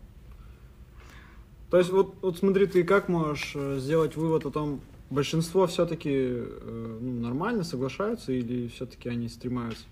То 1.70 1.78
есть 1.78 1.90
вот, 1.90 2.16
вот 2.20 2.38
смотри, 2.38 2.66
ты 2.66 2.82
как 2.82 3.08
можешь 3.08 3.52
э, 3.54 3.78
сделать 3.78 4.16
вывод 4.16 4.44
о 4.44 4.50
том, 4.50 4.80
большинство 5.08 5.66
все-таки 5.66 6.42
ну, 6.64 7.20
нормально 7.20 7.62
соглашаются 7.62 8.32
или 8.32 8.68
все-таки 8.68 9.08
они 9.08 9.28
стремаются? 9.28 9.84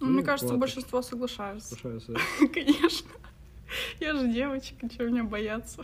Ну, 0.00 0.06
мне 0.06 0.22
кажется, 0.22 0.48
куда-то? 0.48 0.60
большинство 0.60 1.02
соглашаются. 1.02 1.76
соглашаются. 1.76 2.14
Конечно. 2.52 3.08
Я 4.00 4.14
же 4.14 4.32
девочка, 4.32 4.88
чего 4.88 5.08
меня 5.08 5.24
бояться? 5.24 5.82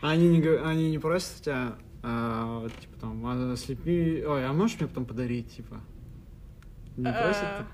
А 0.00 0.10
они 0.10 0.28
не, 0.28 0.46
они 0.58 0.90
не 0.90 0.98
просят 0.98 1.42
тебя, 1.42 1.76
а, 2.02 2.68
типа 2.80 3.00
там, 3.00 3.26
а, 3.26 3.56
слепи, 3.56 4.24
ой, 4.24 4.46
а 4.46 4.52
можешь 4.52 4.78
мне 4.78 4.88
потом 4.88 5.06
подарить, 5.06 5.56
типа? 5.56 5.80
Не 6.96 7.04
просят? 7.12 7.42
Э, 7.42 7.64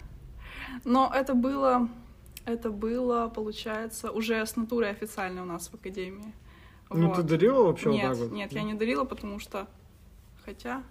Но 0.85 1.13
это 1.15 1.35
было, 1.35 1.89
это 2.45 2.71
было, 2.71 3.29
получается, 3.29 4.11
уже 4.11 4.45
с 4.45 4.57
натурой 4.57 4.91
официально 4.91 5.43
у 5.43 5.47
нас 5.47 5.69
в 5.69 5.75
академии. 5.75 6.33
Ну, 6.91 7.09
Вот. 7.09 7.17
ты 7.17 7.23
дарила 7.23 7.63
вообще 7.65 7.91
нет, 7.91 8.09
вот 8.09 8.19
так 8.19 8.29
вот? 8.29 8.33
Нет, 8.37 8.53
я 8.53 8.63
не 8.63 8.75
дарила, 8.75 9.05
потому 9.05 9.39
что... 9.39 9.67
Хотя... 10.45 10.83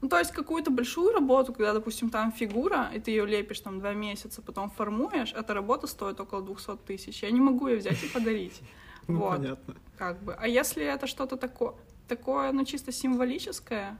Ну, 0.00 0.08
то 0.08 0.18
есть 0.18 0.32
какую-то 0.32 0.70
большую 0.70 1.12
работу, 1.14 1.52
когда, 1.54 1.72
допустим, 1.72 2.10
там 2.10 2.30
фигура, 2.30 2.90
и 2.94 3.00
ты 3.00 3.10
ее 3.10 3.24
лепишь 3.26 3.60
там 3.60 3.78
два 3.78 3.94
месяца, 3.94 4.42
потом 4.42 4.70
формуешь, 4.70 5.32
эта 5.32 5.54
работа 5.54 5.86
стоит 5.86 6.20
около 6.20 6.42
200 6.42 6.76
тысяч. 6.86 7.22
Я 7.22 7.30
не 7.30 7.40
могу 7.40 7.68
ее 7.68 7.78
взять 7.78 8.02
и 8.02 8.08
подарить. 8.08 8.60
Ну, 9.06 9.18
Вот, 9.18 9.36
понятно. 9.36 9.74
как 9.98 10.22
бы. 10.22 10.32
А 10.32 10.48
если 10.48 10.82
это 10.82 11.06
что-то 11.06 11.36
такое, 11.36 11.74
такое, 12.08 12.52
ну, 12.52 12.64
чисто 12.64 12.90
символическое, 12.90 13.98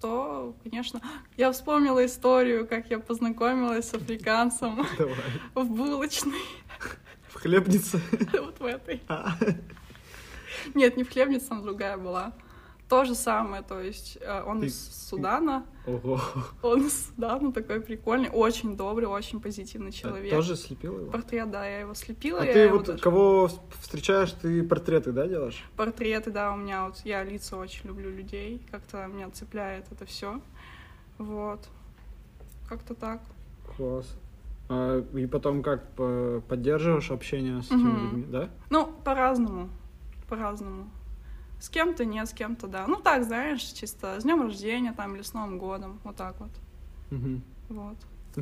то, 0.00 0.54
конечно... 0.62 1.00
Я 1.36 1.52
вспомнила 1.52 2.04
историю, 2.04 2.66
как 2.66 2.90
я 2.90 2.98
познакомилась 2.98 3.88
с 3.88 3.94
африканцем 3.94 4.86
Давай. 4.96 5.16
в 5.54 5.64
булочной, 5.64 6.40
В 7.28 7.34
хлебнице. 7.34 8.00
вот 8.32 8.58
в 8.60 8.64
этой. 8.64 9.02
А, 9.08 9.32
Нет, 10.74 10.96
не 10.96 11.04
в 11.04 11.10
хлебнице, 11.10 11.48
там 11.48 11.62
другая 11.62 11.96
была. 11.96 12.32
То 12.88 13.04
же 13.04 13.14
самое, 13.14 13.62
то 13.62 13.80
есть 13.80 14.16
э, 14.20 14.42
он 14.46 14.62
из 14.62 14.74
Судана, 15.08 15.66
Ого. 15.86 16.18
он 16.62 16.86
из 16.86 17.06
Судана 17.08 17.52
такой 17.52 17.80
прикольный, 17.82 18.30
очень 18.30 18.76
добрый, 18.78 19.06
очень 19.06 19.40
позитивный 19.40 19.92
человек. 19.92 20.32
А 20.32 20.36
Тоже 20.36 20.56
слепила 20.56 20.98
его? 21.00 21.10
Портрет, 21.10 21.50
да, 21.50 21.66
я 21.66 21.80
его 21.80 21.92
слепила. 21.92 22.40
А 22.40 22.44
ты 22.46 22.58
его 22.60 22.78
вот 22.78 22.86
даже- 22.86 22.98
кого 23.02 23.50
встречаешь, 23.80 24.32
ты 24.32 24.62
портреты, 24.62 25.12
да, 25.12 25.26
делаешь? 25.26 25.62
Портреты, 25.76 26.30
да, 26.30 26.52
у 26.52 26.56
меня 26.56 26.86
вот, 26.86 27.00
я 27.04 27.22
лица 27.24 27.58
очень 27.58 27.86
люблю 27.88 28.10
людей, 28.10 28.62
как-то 28.70 29.06
меня 29.06 29.28
цепляет 29.30 29.84
это 29.92 30.06
все. 30.06 30.40
Вот. 31.18 31.68
Как-то 32.70 32.94
так. 32.94 33.20
Класс. 33.76 34.06
А, 34.70 35.00
и 35.14 35.26
потом 35.26 35.62
как 35.62 35.90
по- 35.92 36.42
поддерживаешь 36.48 37.10
общение 37.10 37.60
с 37.62 37.66
этими 37.66 37.78
Мгм. 37.82 38.04
людьми, 38.04 38.24
да? 38.28 38.48
Ну, 38.70 38.86
по-разному. 39.04 39.68
По-разному. 40.28 40.88
С 41.60 41.68
кем-то 41.68 42.04
нет, 42.04 42.28
с 42.28 42.32
кем-то 42.32 42.66
да. 42.66 42.86
Ну 42.86 42.96
так, 42.96 43.24
знаешь, 43.24 43.62
чисто 43.62 44.20
с 44.20 44.22
днем 44.22 44.42
рождения 44.42 44.92
там 44.92 45.14
или 45.16 45.22
с 45.22 45.32
Новым 45.34 45.58
годом. 45.58 45.98
Вот 46.04 46.16
так 46.16 46.36
вот. 46.40 46.50
Мгм. 47.10 47.42
Вот. 47.68 47.96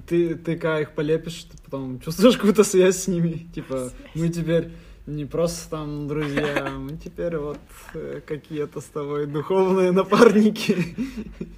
Ты, 0.06 0.34
ты 0.34 0.56
когда 0.56 0.80
их 0.80 0.92
полепишь, 0.94 1.44
ты 1.44 1.56
потом 1.64 1.98
чувствуешь 2.00 2.36
какую-то 2.36 2.64
связь 2.64 3.02
с 3.04 3.08
ними. 3.08 3.48
Типа, 3.54 3.90
мы 4.14 4.28
теперь 4.28 4.70
не 5.06 5.24
просто 5.24 5.70
там 5.70 6.08
друзья, 6.08 6.68
мы 6.76 6.96
теперь 6.98 7.36
вот 7.38 7.58
э, 7.94 8.20
какие-то 8.26 8.80
с 8.80 8.84
тобой 8.86 9.26
духовные 9.26 9.92
напарники. 9.92 10.76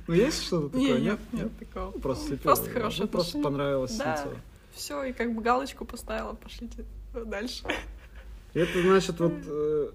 Ну, 0.07 0.15
есть 0.15 0.45
что-то 0.45 0.69
такое, 0.69 1.01
нет, 1.01 1.19
нет? 1.33 1.51
такого. 1.59 1.91
Просто, 1.99 2.33
Ну, 2.33 2.39
Просто 2.39 2.67
да. 2.67 2.73
хорошие 2.73 3.03
Ну, 3.03 3.09
Просто 3.09 3.39
понравилось 3.41 3.97
Да. 3.97 4.13
лицо. 4.15 4.37
Все, 4.75 5.03
и 5.05 5.13
как 5.13 5.35
бы 5.35 5.43
галочку 5.43 5.85
поставила, 5.85 6.35
пошлите 6.35 6.85
дальше. 7.27 7.65
Это 8.55 8.83
значит, 8.83 9.19
вот 9.19 9.33
э, 9.47 9.91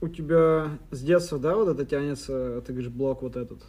у 0.00 0.08
тебя 0.08 0.78
с 0.90 1.00
детства, 1.02 1.38
да, 1.38 1.56
вот 1.56 1.68
это 1.68 1.84
тянется, 1.86 2.60
ты 2.62 2.72
говоришь, 2.72 2.90
блок 2.92 3.22
вот 3.22 3.36
этот 3.36 3.62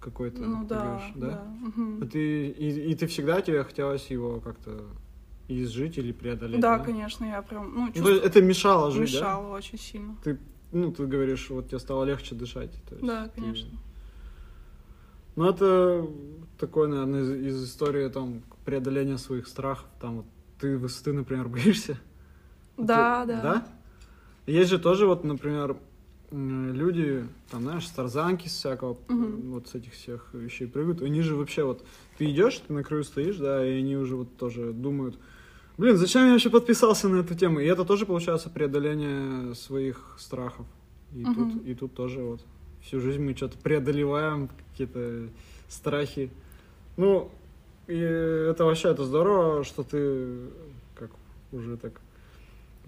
какой-то? 0.00 0.42
Ну 0.42 0.62
ты 0.62 0.68
да, 0.68 0.82
говоришь, 0.84 1.12
да. 1.16 1.44
мгм. 1.60 2.02
А 2.02 2.06
ты, 2.06 2.48
и, 2.48 2.90
и 2.90 2.94
ты 2.94 3.06
всегда 3.06 3.40
тебе 3.40 3.62
хотелось 3.64 4.06
его 4.10 4.40
как-то 4.40 4.84
изжить 5.48 5.98
или 5.98 6.12
преодолеть? 6.12 6.60
Да, 6.60 6.78
конечно, 6.78 7.24
я 7.24 7.42
прям, 7.42 7.72
ну, 7.74 7.80
Ну, 7.86 7.92
чувствую, 7.92 8.14
есть 8.14 8.26
это 8.26 8.42
мешало 8.42 8.90
жить, 8.90 9.14
мешала 9.14 9.56
очень 9.56 9.78
сильно. 9.78 10.16
да? 10.24 10.32
Ты, 10.32 10.38
ну, 10.72 10.92
ты 10.92 11.06
говоришь, 11.06 11.48
вот 11.50 11.68
тебе 11.68 11.78
стало 11.78 12.04
легче 12.04 12.34
дышать. 12.34 12.72
то 12.88 12.94
есть 12.94 13.06
Да, 13.06 13.28
ты- 13.28 13.40
конечно. 13.40 13.70
Ну, 15.36 15.48
это 15.48 16.06
такое, 16.58 16.88
наверное, 16.88 17.22
из, 17.22 17.30
из 17.30 17.64
истории 17.64 18.08
там 18.08 18.42
преодоления 18.66 19.16
своих 19.16 19.46
страхов. 19.46 19.86
Там 20.00 20.16
вот 20.18 20.26
ты 20.60 20.76
высоты, 20.76 21.12
например, 21.14 21.48
боишься? 21.48 21.98
Да, 22.76 23.22
Ты- 23.22 23.32
да. 23.32 23.42
Да? 23.42 23.66
Есть 24.46 24.70
же 24.70 24.78
тоже 24.78 25.06
вот, 25.06 25.24
например, 25.24 25.76
люди, 26.30 27.26
там, 27.50 27.62
знаешь, 27.62 27.86
с 27.86 27.90
тарзанки 27.90 28.48
с 28.48 28.52
всякого, 28.52 28.98
Мгм. 29.08 29.52
вот 29.52 29.68
с 29.68 29.74
этих 29.74 29.92
всех 29.92 30.30
вещей 30.32 30.66
прыгают. 30.66 31.02
Они 31.02 31.20
же 31.22 31.36
вообще 31.36 31.62
вот, 31.64 31.84
ты 32.18 32.30
идешь, 32.30 32.58
ты 32.66 32.72
на 32.72 32.82
краю 32.82 33.04
стоишь, 33.04 33.36
да, 33.36 33.64
и 33.64 33.78
они 33.78 33.96
уже 33.96 34.16
вот 34.16 34.36
тоже 34.36 34.72
думают, 34.72 35.18
блин, 35.78 35.96
зачем 35.96 36.24
я 36.26 36.32
вообще 36.32 36.50
подписался 36.50 37.08
на 37.08 37.20
эту 37.20 37.34
тему? 37.34 37.60
И 37.60 37.66
это 37.66 37.84
тоже, 37.84 38.06
получается, 38.06 38.50
преодоление 38.50 39.54
своих 39.54 40.16
страхов. 40.18 40.66
И, 41.12 41.24
Мгм. 41.24 41.34
тут, 41.34 41.66
и 41.66 41.74
тут 41.74 41.94
тоже 41.94 42.20
вот 42.20 42.40
всю 42.80 42.98
жизнь 43.00 43.22
мы 43.22 43.36
что-то 43.36 43.58
преодолеваем, 43.58 44.48
какие-то 44.72 45.28
страхи. 45.68 46.30
Ну, 46.96 47.30
и 47.86 47.96
это 47.96 48.64
вообще 48.64 48.90
это 48.90 49.04
здорово, 49.04 49.62
что 49.64 49.82
ты 49.84 50.48
как 50.94 51.10
уже 51.52 51.76
так 51.76 52.00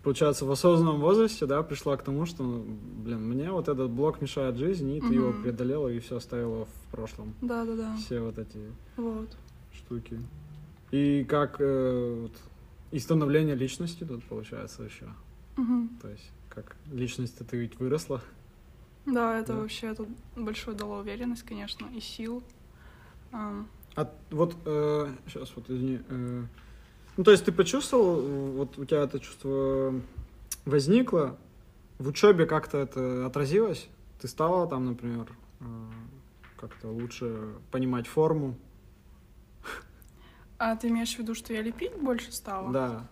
получается 0.05 0.45
в 0.45 0.51
осознанном 0.53 1.01
возрасте, 1.01 1.47
да, 1.47 1.63
пришла 1.63 1.97
к 1.97 2.03
тому, 2.05 2.27
что, 2.27 2.45
ну, 2.45 2.63
блин, 2.63 3.27
мне 3.27 3.51
вот 3.51 3.69
этот 3.69 3.91
блок 3.91 4.21
мешает 4.21 4.57
жизни, 4.57 4.99
и 4.99 5.01
ты 5.01 5.15
его 5.15 5.31
Мгм. 5.31 5.41
преодолела 5.43 5.89
и 5.89 5.99
все 5.99 6.17
оставила 6.19 6.67
в 6.67 6.91
прошлом. 6.91 7.35
Да, 7.41 7.65
да, 7.65 7.75
да. 7.75 7.97
Все 7.97 8.21
вот 8.21 8.39
эти 8.39 8.59
Вот. 8.97 9.37
штуки. 9.73 10.21
И 10.91 11.25
как 11.25 11.57
э, 11.61 12.21
вот, 12.23 12.33
и 12.93 12.99
становление 12.99 13.57
личности 13.57 14.05
тут 14.05 14.23
получается 14.25 14.83
еще. 14.85 15.07
Мгм. 15.57 15.99
То 16.01 16.09
есть 16.09 16.31
как 16.51 16.77
личность 16.93 17.39
ты 17.47 17.57
ведь 17.57 17.81
выросла. 17.81 18.21
Да, 19.07 19.39
это 19.41 19.55
Да. 19.55 19.59
вообще 19.61 19.89
это 19.89 20.07
большое 20.37 20.77
дало 20.77 20.99
уверенность, 20.99 21.43
конечно, 21.43 21.87
и 21.95 22.01
сил. 22.01 22.43
Ам, 23.33 23.69
А 23.97 24.11
вот 24.31 24.55
сейчас 25.27 25.51
вот 25.57 25.69
извини. 25.71 26.01
э, 26.09 26.45
ну 27.17 27.25
то 27.25 27.31
есть 27.31 27.45
ты 27.45 27.53
почувствовал, 27.53 28.21
вот 28.53 28.79
у 28.79 28.85
тебя 28.85 29.03
это 29.03 29.21
чувство 29.21 29.95
возникло, 30.65 31.37
в 31.99 32.09
учебе 32.09 32.47
как-то 32.47 32.79
это 32.79 33.27
отразилось? 33.27 33.89
Ты 34.21 34.29
стала 34.29 34.67
там, 34.67 34.87
например, 34.87 35.29
э, 35.61 35.65
как-то 36.57 36.89
лучше 36.89 37.55
понимать 37.71 38.07
форму? 38.07 38.57
А 40.59 40.77
ты 40.77 40.89
имеешь 40.89 41.15
в 41.15 41.19
виду, 41.19 41.35
что 41.35 41.53
я 41.53 41.63
лепить 41.63 41.95
больше 41.95 42.33
стала? 42.33 42.73
Да. 42.73 43.09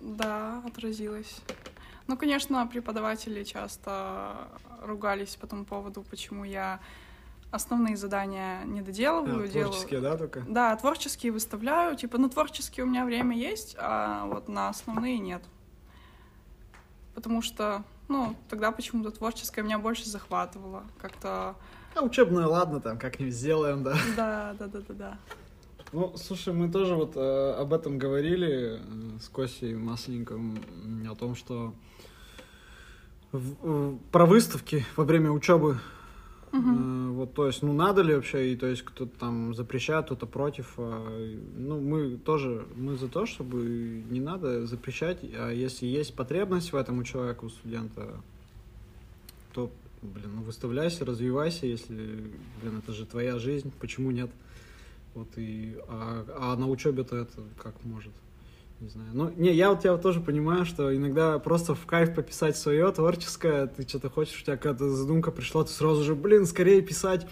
Да, 0.00 0.62
отразилось. 0.66 1.40
Ну, 2.06 2.16
конечно, 2.16 2.66
преподаватели 2.66 3.42
часто 3.44 4.48
ругались 4.80 5.36
по 5.36 5.46
тому 5.46 5.64
поводу, 5.64 6.04
почему 6.08 6.44
я 6.44 6.80
основные 7.50 7.96
задания 7.96 8.64
не 8.64 8.82
доделываю, 8.82 9.44
А, 9.44 9.48
делаю. 9.48 9.68
творческие, 9.72 10.00
да, 10.00 10.16
только? 10.16 10.44
Да, 10.48 10.76
творческие 10.76 11.32
выставляю. 11.32 11.96
Типа, 11.96 12.18
на 12.18 12.28
творческие 12.28 12.84
у 12.84 12.88
меня 12.88 13.04
время 13.04 13.36
есть, 13.36 13.76
а 13.78 14.26
вот 14.26 14.48
на 14.48 14.68
основные 14.68 15.18
нет. 15.18 15.42
Потому 17.14 17.40
что, 17.42 17.82
ну, 18.08 18.36
тогда 18.50 18.72
почему-то 18.72 19.10
творческое 19.10 19.62
меня 19.62 19.78
больше 19.78 20.08
захватывало. 20.08 20.84
Как-то 20.98 21.56
А 21.94 22.02
учебную, 22.02 22.50
ладно, 22.50 22.80
там 22.80 22.98
как-нибудь 22.98 23.34
сделаем, 23.34 23.82
да. 23.82 23.94
Да, 24.16 24.54
да, 24.58 24.66
да, 24.66 24.80
да, 24.88 24.94
да. 24.94 25.18
Ну, 25.92 26.14
слушай, 26.16 26.52
мы 26.52 26.68
тоже 26.70 26.94
вот 26.94 27.16
э, 27.16 27.54
об 27.58 27.72
этом 27.72 27.96
говорили 27.96 28.80
э, 28.80 29.18
с 29.20 29.28
Костей 29.28 29.74
Масленником, 29.74 30.58
о 31.08 31.14
том, 31.14 31.36
что 31.36 31.74
в, 33.32 33.54
э, 33.62 33.96
про 34.10 34.26
выставки 34.26 34.84
во 34.96 35.04
время 35.04 35.30
учебы 35.30 35.78
Э, 36.52 37.08
Вот, 37.10 37.34
то 37.34 37.46
есть, 37.46 37.62
ну, 37.62 37.72
надо 37.72 38.02
ли 38.02 38.14
вообще, 38.14 38.52
и 38.52 38.56
то 38.56 38.66
есть, 38.66 38.82
кто-то 38.82 39.18
там 39.18 39.54
запрещает, 39.54 40.06
кто-то 40.06 40.26
против. 40.26 40.74
а, 40.78 41.38
ну, 41.56 41.80
мы 41.80 42.16
тоже, 42.16 42.66
мы 42.76 42.96
за 42.96 43.08
то, 43.08 43.26
чтобы 43.26 44.02
не 44.10 44.20
надо 44.20 44.66
запрещать, 44.66 45.18
а 45.22 45.50
если 45.50 45.86
есть 45.86 46.14
потребность 46.14 46.72
в 46.72 46.76
этом 46.76 46.98
у 46.98 47.04
человека, 47.04 47.44
у 47.44 47.48
студента, 47.48 48.20
то, 49.54 49.70
блин, 50.02 50.30
ну, 50.36 50.42
выставляйся, 50.42 51.04
развивайся, 51.04 51.66
если, 51.66 52.30
блин, 52.62 52.78
это 52.78 52.92
же 52.92 53.06
твоя 53.06 53.38
жизнь, 53.38 53.72
почему 53.80 54.10
нет? 54.10 54.30
Вот, 55.14 55.28
и, 55.36 55.76
а, 55.88 56.26
а 56.38 56.56
на 56.56 56.68
учебе-то 56.68 57.16
это 57.16 57.42
как 57.62 57.74
может? 57.84 58.12
Не 58.80 58.88
знаю. 58.88 59.10
Ну, 59.14 59.32
не, 59.36 59.52
я 59.52 59.70
вот 59.70 59.80
тебя 59.80 59.96
тоже 59.96 60.20
понимаю, 60.20 60.66
что 60.66 60.94
иногда 60.94 61.38
просто 61.38 61.74
в 61.74 61.86
кайф 61.86 62.14
пописать 62.14 62.58
свое 62.58 62.92
творческое, 62.92 63.68
ты 63.68 63.88
что-то 63.88 64.10
хочешь, 64.10 64.40
у 64.40 64.44
тебя 64.44 64.56
какая-то 64.56 64.90
задумка 64.90 65.30
пришла, 65.30 65.64
ты 65.64 65.70
сразу 65.70 66.04
же, 66.04 66.14
блин, 66.14 66.44
скорее 66.44 66.82
писать. 66.82 67.26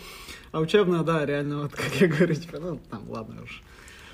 А 0.52 0.60
учебное, 0.60 1.02
да, 1.02 1.26
реально, 1.26 1.62
вот 1.62 1.72
как 1.72 1.94
я 2.00 2.08
говорю, 2.08 2.34
типа, 2.34 2.58
ну, 2.60 2.80
там, 2.90 3.10
ладно 3.10 3.42
уж. 3.42 3.62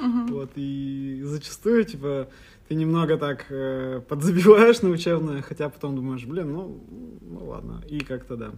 Мгм. 0.01 0.26
Вот, 0.28 0.51
и 0.57 1.20
зачастую, 1.22 1.85
типа, 1.85 2.28
ты 2.68 2.74
немного 2.74 3.16
так 3.16 3.47
э, 3.51 4.01
подзабиваешь 4.09 4.83
на 4.83 4.91
учебное, 4.91 5.43
хотя 5.43 5.68
потом 5.68 5.95
думаешь, 5.95 6.24
блин, 6.24 6.53
ну, 6.53 6.85
ну 7.20 7.47
ладно, 7.47 7.83
и 7.87 8.01
как-то 8.01 8.37
да. 8.37 8.53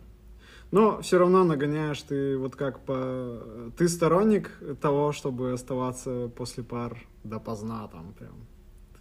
Но 0.70 1.02
все 1.02 1.18
равно 1.18 1.44
нагоняешь 1.44 2.00
ты 2.00 2.38
вот 2.38 2.56
как 2.56 2.80
по... 2.80 3.70
Ты 3.76 3.88
сторонник 3.88 4.50
того, 4.80 5.12
чтобы 5.12 5.52
оставаться 5.52 6.30
после 6.34 6.62
пар 6.62 6.98
допоздна 7.24 7.86
там 7.88 8.14
прям? 8.14 8.46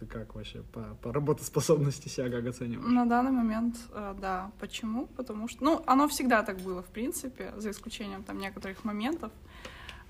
Ты 0.02 0.08
как 0.08 0.34
вообще 0.34 0.62
по, 0.72 0.80
по 1.00 1.12
работоспособности 1.12 2.08
себя 2.08 2.28
как 2.28 2.44
оцениваешь? 2.44 2.90
На 2.92 3.06
данный 3.06 3.30
момент, 3.30 3.76
э, 3.92 4.16
да. 4.20 4.50
Почему? 4.58 5.06
Потому 5.06 5.46
что, 5.46 5.62
ну, 5.62 5.80
оно 5.86 6.08
всегда 6.08 6.42
так 6.42 6.58
было, 6.58 6.82
в 6.82 6.86
принципе, 6.86 7.52
за 7.56 7.70
исключением 7.70 8.24
там 8.24 8.38
некоторых 8.40 8.82
моментов. 8.84 9.30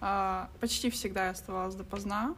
А, 0.00 0.48
Почти 0.60 0.88
всегда 0.88 1.26
я 1.26 1.30
оставалась 1.32 1.74
допоздна. 1.74 2.34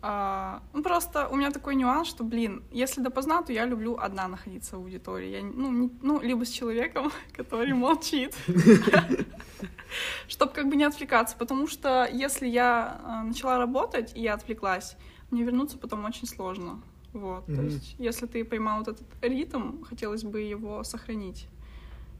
А, 0.00 0.62
Ну, 0.72 0.82
просто 0.82 1.28
у 1.28 1.36
меня 1.36 1.50
такой 1.50 1.74
нюанс, 1.74 2.08
что, 2.08 2.24
блин, 2.24 2.62
если 2.72 3.02
допоздна, 3.02 3.42
то 3.42 3.52
я 3.52 3.66
люблю 3.66 3.98
одна 3.98 4.26
находиться 4.26 4.76
в 4.76 4.80
аудитории. 4.80 5.28
Я, 5.28 5.42
ну, 5.42 5.70
не- 5.70 5.90
ну, 6.00 6.22
либо 6.22 6.46
с 6.46 6.48
человеком, 6.48 7.12
который 7.36 7.74
молчит, 7.74 8.34
чтобы 10.26 10.52
как 10.52 10.68
бы 10.70 10.76
не 10.76 10.84
отвлекаться. 10.84 11.36
Потому 11.36 11.68
что 11.68 12.08
если 12.10 12.48
я 12.48 12.98
э, 13.04 13.26
начала 13.26 13.58
работать, 13.58 14.12
и 14.16 14.22
я 14.22 14.32
отвлеклась, 14.34 14.96
мне 15.36 15.44
вернуться 15.44 15.76
потом 15.78 16.04
очень 16.06 16.26
сложно. 16.26 16.80
Вот, 17.12 17.46
то 17.46 17.52
Мгм. 17.52 17.64
есть, 17.64 17.94
если 17.98 18.26
ты 18.26 18.44
поймал 18.44 18.78
вот 18.78 18.88
этот 18.88 19.06
ритм, 19.22 19.82
хотелось 19.84 20.24
бы 20.24 20.40
его 20.40 20.82
сохранить. 20.82 21.46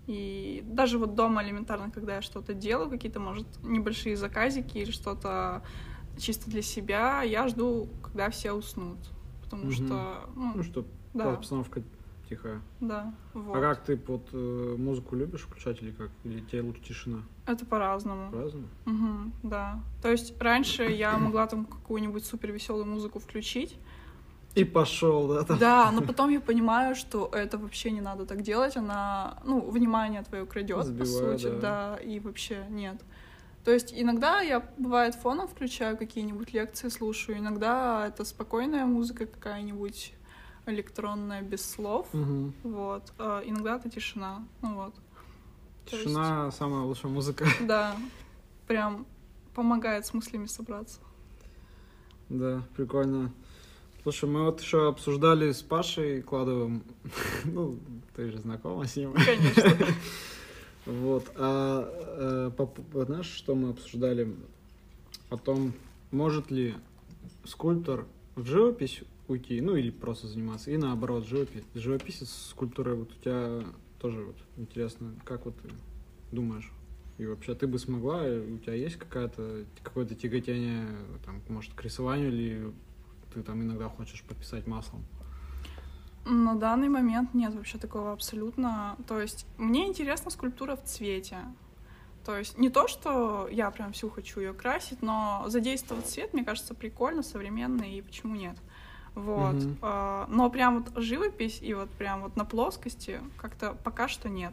И 0.07 0.63
даже 0.65 0.99
вот 0.99 1.15
дома 1.15 1.43
элементарно, 1.43 1.91
когда 1.91 2.17
я 2.17 2.23
что-то 2.23 2.55
делаю, 2.55 2.91
какие-то, 2.91 3.19
может, 3.19 3.47
небольшие 3.63 4.17
заказики 4.17 4.79
или 4.79 4.91
что-то 4.91 5.63
чисто 6.19 6.51
для 6.51 6.63
себя, 6.63 7.23
я 7.23 7.49
жду, 7.49 7.89
когда 8.03 8.31
все 8.31 8.53
уснут. 8.53 8.99
Потому 9.43 9.65
Мгм. 9.65 9.73
что, 9.73 10.31
ну, 10.37 10.55
Ну, 10.55 10.63
что 10.63 10.87
да, 11.15 11.33
обстановка 11.35 11.83
тихая. 12.29 12.61
да, 12.81 13.15
вот. 13.35 13.57
А 13.57 13.61
как 13.61 13.85
ты 13.85 14.01
вот 14.07 14.29
э, 14.33 14.77
музыку 14.79 15.17
любишь 15.17 15.43
включать 15.43 15.83
или 15.83 15.93
как? 15.93 16.11
Или 16.25 16.41
тебе 16.41 16.63
лучше 16.63 16.83
тишина? 16.83 17.23
Это 17.47 17.65
по-разному. 17.65 18.31
По-разному? 18.31 18.69
Мгм, 18.85 19.33
да. 19.43 19.81
То 20.03 20.11
есть 20.11 20.41
раньше 20.41 20.85
я 20.85 21.17
могла 21.19 21.47
там 21.47 21.65
какую-нибудь 21.65 22.25
супер 22.25 22.53
веселую 22.53 22.87
музыку 22.87 23.19
включить. 23.19 23.79
И 24.55 24.65
пошел, 24.65 25.29
да, 25.29 25.45
там? 25.45 25.59
Да, 25.59 25.91
но 25.93 26.01
потом 26.01 26.31
я 26.31 26.41
понимаю, 26.41 26.95
что 26.95 27.29
это 27.31 27.59
вообще 27.59 27.91
не 27.91 28.01
надо 28.01 28.25
так 28.25 28.41
делать. 28.41 28.77
Она, 28.77 29.39
ну, 29.45 29.61
внимание 29.61 30.23
твое 30.23 30.47
крадет, 30.47 30.99
по 30.99 31.05
сути, 31.05 31.49
да. 31.49 31.59
да, 31.61 31.97
и 31.97 32.21
вообще 32.21 32.65
нет. 32.71 33.03
То 33.67 33.73
есть 33.73 33.93
иногда 33.95 34.41
я, 34.41 34.63
бывает, 34.79 35.15
фоном 35.15 35.47
включаю 35.49 35.97
какие-нибудь 35.99 36.55
лекции, 36.55 36.89
слушаю. 36.89 37.39
Иногда 37.39 38.07
это 38.07 38.25
спокойная 38.25 38.87
музыка 38.87 39.27
какая-нибудь 39.27 40.15
электронная, 40.67 41.43
без 41.43 41.65
слов. 41.69 42.07
Мгм. 42.13 42.53
Вот. 42.63 43.13
А 43.19 43.41
иногда 43.45 43.77
это 43.77 43.89
тишина. 43.91 44.45
Ну 44.63 44.75
вот. 44.75 44.95
То 45.89 45.97
есть- 45.97 46.09
Тишина 46.09 46.51
самая 46.51 46.83
лучшая 46.83 47.13
музыка. 47.13 47.47
Да. 47.63 47.97
Прям 48.67 49.07
помогает 49.55 50.05
с 50.07 50.13
мыслями 50.15 50.47
собраться. 50.47 51.01
Да, 52.29 52.63
прикольно. 52.77 53.33
Слушай, 54.03 54.29
мы 54.29 54.45
вот 54.45 54.61
еще 54.61 54.89
обсуждали 54.89 55.51
с 55.53 55.63
Пашей 55.63 56.23
Кладовым, 56.23 56.83
ну, 57.45 57.79
ты 58.15 58.31
же 58.31 58.39
знакома 58.39 58.87
с 58.87 58.97
ним. 58.97 59.13
Конечно. 59.15 59.87
Вот. 60.87 61.25
А 61.35 62.51
по- 62.51 62.71
знаешь, 63.05 63.27
что 63.27 63.57
мы 63.57 63.71
обсуждали? 63.71 64.37
О 65.31 65.37
том, 65.37 65.73
может 66.13 66.53
ли 66.53 66.77
скульптор 67.45 68.07
в 68.37 68.45
живопись 68.47 69.03
уйти, 69.29 69.61
ну 69.61 69.77
или 69.77 69.91
просто 69.91 70.27
заниматься, 70.27 70.71
и 70.71 70.77
наоборот, 70.77 71.27
живопись. 71.27 71.65
Живописец 71.75 72.29
с 72.29 72.51
скульптурой, 72.51 72.97
вот 72.97 73.11
у 73.11 73.15
тебя 73.15 73.65
тоже 73.99 74.23
вот 74.23 74.37
интересно, 74.57 75.15
как 75.25 75.45
вот 75.45 75.57
ты 75.61 75.71
думаешь? 76.33 76.71
И 77.19 77.27
вообще 77.27 77.55
ты 77.55 77.67
бы 77.67 77.79
смогла, 77.79 78.23
у 78.23 78.59
тебя 78.59 78.75
есть 78.75 78.97
какая-то 78.97 79.65
какое-то 79.83 80.15
тяготение, 80.15 80.87
там, 81.25 81.41
может, 81.49 81.73
к 81.73 81.83
рисованию, 81.83 82.29
или 82.29 82.73
ты 83.33 83.43
там 83.43 83.63
иногда 83.63 83.89
хочешь 83.89 84.23
пописать 84.23 84.67
маслом? 84.67 85.05
На 86.27 86.57
данный 86.57 86.89
момент 86.89 87.35
нет 87.35 87.55
вообще 87.55 87.79
такого 87.79 88.13
абсолютно. 88.13 88.97
То 89.07 89.21
есть 89.21 89.47
мне 89.59 89.87
интересна 89.87 90.31
скульптура 90.31 90.75
в 90.77 90.85
цвете. 90.85 91.39
То 92.25 92.37
есть 92.37 92.59
не 92.59 92.69
то, 92.69 92.89
что 92.89 93.49
я 93.49 93.71
прям 93.71 93.93
всю 93.93 94.11
хочу 94.11 94.41
ее 94.41 94.53
красить, 94.53 95.01
но 95.01 95.45
задействовать 95.47 96.07
цвет, 96.07 96.35
мне 96.35 96.45
кажется, 96.45 96.75
прикольно, 96.75 97.23
современно, 97.23 97.85
и 97.85 98.03
почему 98.03 98.35
нет. 98.35 98.57
Вот. 99.17 99.55
Мгм. 99.55 99.79
А, 99.81 100.27
Но 100.29 100.49
прям 100.51 100.85
вот 100.85 101.03
живопись 101.03 101.59
и 101.63 101.75
вот 101.75 101.91
прям 101.91 102.21
вот 102.21 102.37
на 102.37 102.45
плоскости 102.45 103.21
как-то 103.39 103.75
пока 103.83 104.09
что 104.09 104.29
нет. 104.29 104.53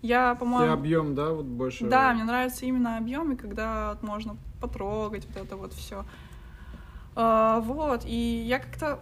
Я, 0.00 0.32
И 0.32 0.38
по-моему... 0.38 0.72
объем, 0.72 1.14
да, 1.14 1.32
вот 1.32 1.44
больше? 1.44 1.86
Да, 1.86 2.14
мне 2.14 2.24
нравится 2.24 2.64
именно 2.64 2.96
объем, 2.96 3.32
и 3.32 3.36
когда 3.36 3.90
вот 3.90 4.02
можно 4.02 4.36
потрогать 4.60 5.26
вот 5.26 5.36
это 5.36 5.56
вот 5.56 5.72
все. 5.74 6.04
вот, 7.14 8.04
и 8.06 8.44
я 8.46 8.60
как-то 8.60 8.98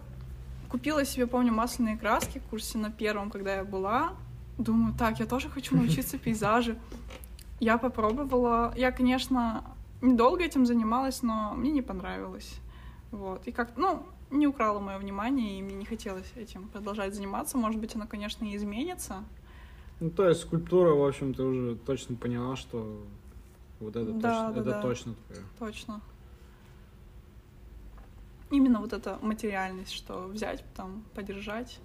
купила 0.69 1.05
себе, 1.05 1.27
помню, 1.27 1.53
масляные 1.53 1.97
краски 1.97 2.39
в 2.39 2.43
курсе 2.49 2.77
на 2.77 2.91
первом, 2.91 3.29
когда 3.29 3.55
я 3.55 3.63
была. 3.63 4.13
Думаю, 4.57 4.93
так, 4.97 5.19
я 5.19 5.25
тоже 5.25 5.49
хочу 5.49 5.75
научиться 5.75 6.17
пейзажи. 6.23 6.77
Я 7.59 7.77
попробовала. 7.77 8.73
Я, 8.75 8.91
конечно, 8.91 9.63
недолго 10.01 10.43
этим 10.43 10.65
занималась, 10.65 11.21
но 11.23 11.53
мне 11.55 11.71
не 11.71 11.81
понравилось. 11.81 12.55
Вот. 13.11 13.47
И 13.47 13.51
как, 13.51 13.77
ну, 13.77 14.03
не 14.29 14.47
украло 14.47 14.79
мое 14.79 14.97
внимание, 14.97 15.59
и 15.59 15.61
мне 15.61 15.75
не 15.75 15.85
хотелось 15.85 16.31
этим 16.35 16.67
продолжать 16.69 17.13
заниматься. 17.15 17.57
Может 17.57 17.79
быть, 17.79 17.95
оно, 17.95 18.07
конечно, 18.07 18.45
и 18.45 18.55
изменится. 18.55 19.23
Ну, 19.99 20.09
то 20.09 20.27
есть 20.27 20.41
скульптура, 20.41 20.93
в 20.93 21.05
общем, 21.05 21.33
ты 21.33 21.43
уже 21.43 21.75
точно 21.75 22.15
поняла, 22.15 22.55
что 22.55 23.01
вот 23.79 23.95
это, 23.95 24.11
Да, 24.11 24.47
точно, 24.47 24.53
да, 24.53 24.61
это 24.61 24.69
да. 24.71 24.81
точно 24.81 25.15
твое. 25.27 25.41
Точно. 25.59 26.01
Именно 28.49 28.79
вот 28.79 28.93
эта 28.93 29.17
материальность, 29.21 29.91
что 29.91 30.27
взять, 30.27 30.63
там, 30.75 31.03
подержать. 31.13 31.79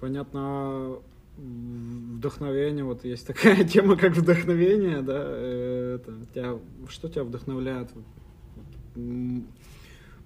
Понятно, 0.00 0.40
а, 0.40 1.02
вдохновение, 1.36 2.84
вот 2.84 3.04
есть 3.04 3.26
такая 3.26 3.64
тема, 3.68 3.96
как 3.96 4.16
вдохновение, 4.16 5.02
да, 5.02 5.22
э, 5.24 5.98
это, 6.00 6.26
тебя, 6.26 6.58
что 6.88 7.08
тебя 7.08 7.24
вдохновляет? 7.24 7.90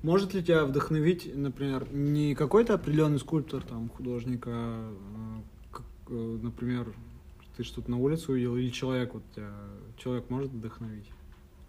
Может 0.02 0.34
ли 0.34 0.42
тебя 0.42 0.64
вдохновить, 0.64 1.30
например, 1.34 1.92
не 1.92 2.34
какой-то 2.34 2.74
определенный 2.74 3.18
скульптор, 3.18 3.62
там, 3.62 3.88
художник, 3.88 4.44
а, 4.46 4.92
как, 5.70 5.86
э, 6.08 6.38
например, 6.42 6.94
ты 7.56 7.64
что-то 7.64 7.90
на 7.90 7.98
улице 7.98 8.30
увидел, 8.30 8.56
или 8.56 8.70
человек, 8.70 9.14
вот 9.14 9.22
тебя, 9.34 9.52
человек 9.96 10.28
может 10.30 10.52
вдохновить? 10.52 11.10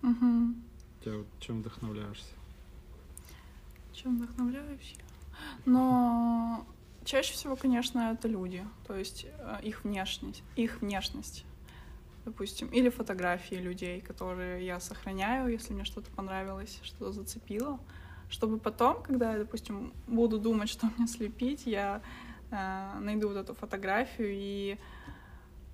Угу. 0.03 0.53
Тебя 1.03 1.17
вот 1.17 1.27
чем 1.39 1.61
вдохновляешься? 1.61 2.33
Чем 3.93 4.17
вдохновляюсь? 4.17 4.95
Но 5.65 6.65
чаще 7.05 7.33
всего, 7.33 7.55
конечно, 7.55 8.11
это 8.11 8.27
люди, 8.27 8.63
то 8.85 8.95
есть 8.95 9.25
э, 9.25 9.59
их 9.63 9.83
внешность, 9.83 10.43
их 10.55 10.81
внешность, 10.81 11.45
допустим, 12.27 12.67
или 12.67 12.89
фотографии 12.89 13.55
людей, 13.55 14.01
которые 14.01 14.65
я 14.65 14.79
сохраняю, 14.79 15.47
если 15.49 15.73
мне 15.73 15.85
что-то 15.85 16.09
понравилось, 16.11 16.79
что-то 16.83 17.11
зацепило, 17.13 17.79
чтобы 18.29 18.57
потом, 18.57 19.01
когда 19.01 19.31
я, 19.33 19.39
допустим, 19.39 19.93
буду 20.07 20.37
думать, 20.37 20.69
что 20.69 20.89
мне 20.97 21.07
слепить, 21.07 21.65
я 21.65 22.01
э, 22.51 22.99
найду 22.99 23.29
вот 23.29 23.37
эту 23.37 23.53
фотографию 23.53 24.29
и 24.31 24.77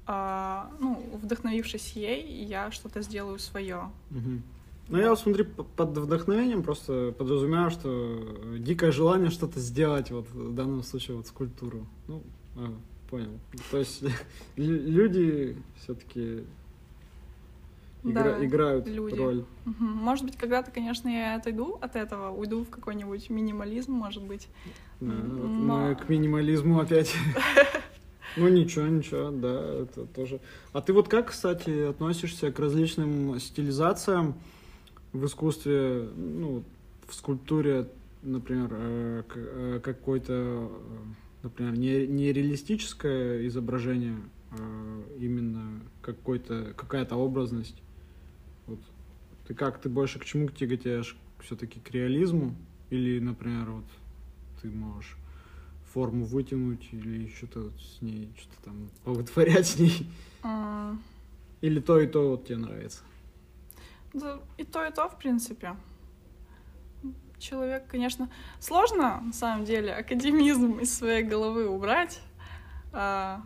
а, 0.06 0.70
ну, 0.80 1.02
вдохновившись 1.24 1.94
ей, 1.94 2.46
я 2.46 2.72
что-то 2.72 3.02
сделаю 3.02 3.40
свое. 3.40 3.90
Угу. 4.12 4.42
Ну, 4.90 4.98
я, 4.98 5.16
смотри, 5.16 5.44
под 5.44 5.98
вдохновением 5.98 6.62
просто 6.62 7.16
подразумеваю, 7.18 7.72
что 7.72 8.58
дикое 8.60 8.92
желание 8.92 9.32
что-то 9.32 9.60
сделать, 9.60 10.12
вот 10.12 10.30
в 10.30 10.54
данном 10.54 10.84
случае 10.84 11.18
вот 11.18 11.26
скульптуру. 11.26 11.88
Ну, 12.08 12.22
а, 12.58 12.76
понял. 13.14 13.40
То 13.70 13.78
есть 13.78 14.04
люди 14.56 15.56
все-таки 15.78 16.44
игра, 18.04 18.24
да, 18.24 18.44
играют 18.44 18.88
люди. 18.88 19.16
роль. 19.16 19.46
Угу. 19.68 19.84
Может 19.86 20.26
быть, 20.26 20.36
когда-то, 20.36 20.72
конечно, 20.72 21.08
я 21.10 21.36
отойду 21.36 21.78
от 21.80 21.96
этого, 21.96 22.32
уйду 22.32 22.64
в 22.64 22.70
какой-нибудь 22.72 23.30
минимализм, 23.30 23.92
может 23.92 24.24
быть. 24.24 24.48
Да, 25.00 25.14
Но... 25.14 25.90
мы 25.90 25.96
к 25.96 26.10
минимализму 26.10 26.80
опять. 26.80 27.14
Ну 28.36 28.48
ничего, 28.48 28.88
ничего, 28.88 29.30
да, 29.30 29.84
это 29.84 30.08
тоже. 30.08 30.40
А 30.72 30.82
ты 30.82 30.92
вот 30.92 31.08
как, 31.08 31.30
кстати, 31.30 31.90
относишься 31.90 32.52
к 32.52 32.58
различным 32.58 33.40
стилизациям 33.40 34.34
в 35.12 35.24
искусстве, 35.28 36.10
ну, 36.16 36.64
в 37.08 37.14
скульптуре, 37.14 37.88
например, 38.24 38.70
э, 38.72 39.80
э, 41.44 41.50
какой-то, 41.50 41.64
э, 41.64 41.72
например, 41.72 42.10
нереалистическое 42.10 43.48
изображение, 43.48 44.18
а 44.52 45.04
именно 45.20 45.82
какой-то, 46.02 46.74
какая-то 46.76 47.16
образность? 47.16 47.82
Вот. 48.68 48.80
Ты 49.48 49.54
как, 49.54 49.82
ты 49.82 49.90
больше 49.90 50.20
к 50.20 50.26
чему 50.26 50.50
тяготеешь? 50.50 51.18
Все-таки 51.40 51.80
к 51.80 51.92
реализму? 51.92 52.56
Или, 52.90 53.20
например, 53.20 53.72
вот 53.72 53.86
ты 54.62 54.70
можешь 54.70 55.18
форму 55.94 56.26
вытянуть 56.26 56.90
или 56.92 57.28
что-то 57.28 57.72
с 57.78 58.02
ней, 58.02 58.34
что-то 58.38 58.64
там 58.66 58.90
повытворять 59.04 59.68
с 59.68 59.80
ней? 59.80 60.08
А... 60.42 60.96
Или 61.62 61.80
то 61.80 62.00
и 62.00 62.08
то 62.08 62.32
вот 62.32 62.46
тебе 62.46 62.58
нравится? 62.58 63.04
Да, 64.14 64.40
и 64.58 64.64
то, 64.64 64.86
и 64.86 64.92
то, 64.92 65.08
в 65.08 65.18
принципе. 65.18 65.76
Человек, 67.44 67.88
конечно, 67.88 68.30
сложно, 68.62 69.20
на 69.22 69.34
самом 69.34 69.66
деле, 69.66 69.94
академизм 69.94 70.80
из 70.80 70.98
своей 70.98 71.24
головы 71.24 71.68
убрать. 71.68 72.22
А, 72.94 73.42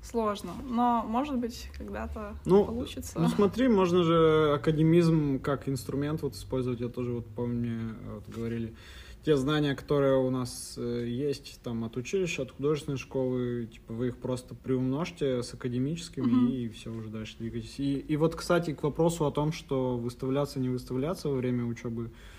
сложно, 0.00 0.52
но, 0.62 1.04
может 1.08 1.36
быть, 1.38 1.68
когда-то 1.76 2.36
ну, 2.44 2.64
получится. 2.64 3.18
Ну, 3.18 3.28
смотри, 3.28 3.66
можно 3.66 4.04
же 4.04 4.52
академизм 4.54 5.40
как 5.40 5.68
инструмент 5.68 6.22
вот 6.22 6.34
использовать. 6.34 6.78
Я 6.78 6.88
тоже 6.88 7.14
вот 7.14 7.26
помню, 7.26 7.96
вот, 8.14 8.28
говорили, 8.28 8.76
те 9.24 9.36
знания, 9.36 9.74
которые 9.74 10.16
у 10.16 10.30
нас 10.30 10.76
э, 10.78 11.04
есть 11.08 11.58
там 11.64 11.82
от 11.82 11.96
училища, 11.96 12.42
от 12.42 12.52
художественной 12.52 12.96
школы, 12.96 13.68
типа 13.72 13.92
вы 13.92 14.08
их 14.08 14.18
просто 14.18 14.54
приумножьте 14.54 15.42
с 15.42 15.52
академическими 15.52 16.30
угу. 16.30 16.46
и 16.46 16.68
все 16.68 16.92
уже 16.92 17.08
дальше 17.08 17.34
двигайтесь. 17.40 17.80
И, 17.80 17.98
и 17.98 18.16
вот, 18.16 18.36
кстати, 18.36 18.72
к 18.72 18.84
вопросу 18.84 19.26
о 19.26 19.32
том, 19.32 19.50
что 19.50 19.96
выставляться, 19.96 20.60
не 20.60 20.68
выставляться 20.68 21.28
во 21.28 21.34
время 21.34 21.64
учебы, 21.64 22.04
э, 22.04 22.35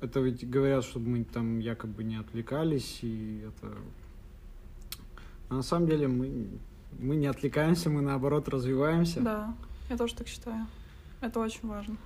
это 0.00 0.20
ведь 0.20 0.48
говорят, 0.48 0.84
чтобы 0.84 1.08
мы 1.08 1.24
там 1.24 1.58
якобы 1.58 2.04
не 2.04 2.16
отвлекались, 2.16 3.00
и 3.02 3.44
это 3.46 3.74
а 5.52 5.56
на 5.56 5.62
самом 5.62 5.86
деле 5.86 6.08
мы, 6.08 6.48
мы 6.98 7.14
не 7.14 7.26
отвлекаемся, 7.26 7.90
мы 7.90 8.00
наоборот 8.00 8.48
развиваемся. 8.48 9.20
Да, 9.20 9.54
я 9.90 9.98
тоже 9.98 10.14
так 10.14 10.26
считаю. 10.26 10.66
Это 11.20 11.40
очень 11.40 11.68
важно. 11.68 11.96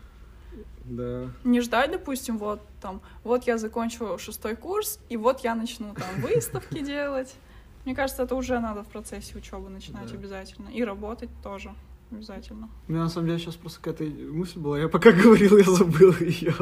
Да. 0.84 1.30
Не 1.44 1.60
ждать, 1.60 1.92
допустим, 1.92 2.38
вот 2.38 2.60
там, 2.80 3.00
вот 3.22 3.44
я 3.44 3.56
закончу 3.56 4.18
шестой 4.18 4.56
курс, 4.56 4.98
и 5.08 5.16
вот 5.16 5.44
я 5.44 5.54
начну 5.54 5.94
там 5.94 6.08
выставки 6.22 6.80
делать. 6.80 7.36
Мне 7.84 7.94
кажется, 7.94 8.24
это 8.24 8.34
уже 8.34 8.58
надо 8.58 8.82
в 8.82 8.88
процессе 8.88 9.38
учебы 9.38 9.68
начинать 9.68 10.10
да. 10.10 10.18
обязательно. 10.18 10.68
И 10.70 10.82
работать 10.82 11.30
тоже 11.44 11.72
обязательно. 12.10 12.68
У 12.88 12.92
меня 12.92 13.04
на 13.04 13.08
самом 13.08 13.28
деле 13.28 13.38
сейчас 13.38 13.54
просто 13.54 13.80
какая-то 13.80 14.02
мысль 14.32 14.58
была. 14.58 14.76
Я 14.80 14.88
пока 14.88 15.12
говорил, 15.22 15.56
я 15.56 15.70
забыл 15.70 16.12
ее. 16.18 16.52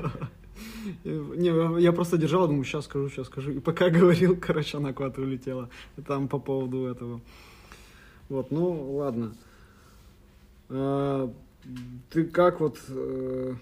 Не, 1.05 1.81
я 1.81 1.93
просто 1.93 2.17
держал, 2.17 2.47
думаю, 2.47 2.65
сейчас 2.65 2.85
скажу, 2.85 3.09
сейчас 3.09 3.27
скажу. 3.27 3.53
И 3.53 3.61
пока 3.61 3.91
говорил, 3.91 4.37
короче, 4.37 4.79
она 4.79 4.93
куда-то 4.93 5.21
улетела. 5.21 5.69
Там 6.07 6.29
по 6.29 6.39
поводу 6.39 6.87
этого. 6.87 7.21
Вот, 8.29 8.51
ну, 8.51 8.97
ладно. 8.97 9.35
А, 10.71 11.33
ты 12.11 12.25
как 12.25 12.61
вот 12.61 12.79
э, 12.89 13.55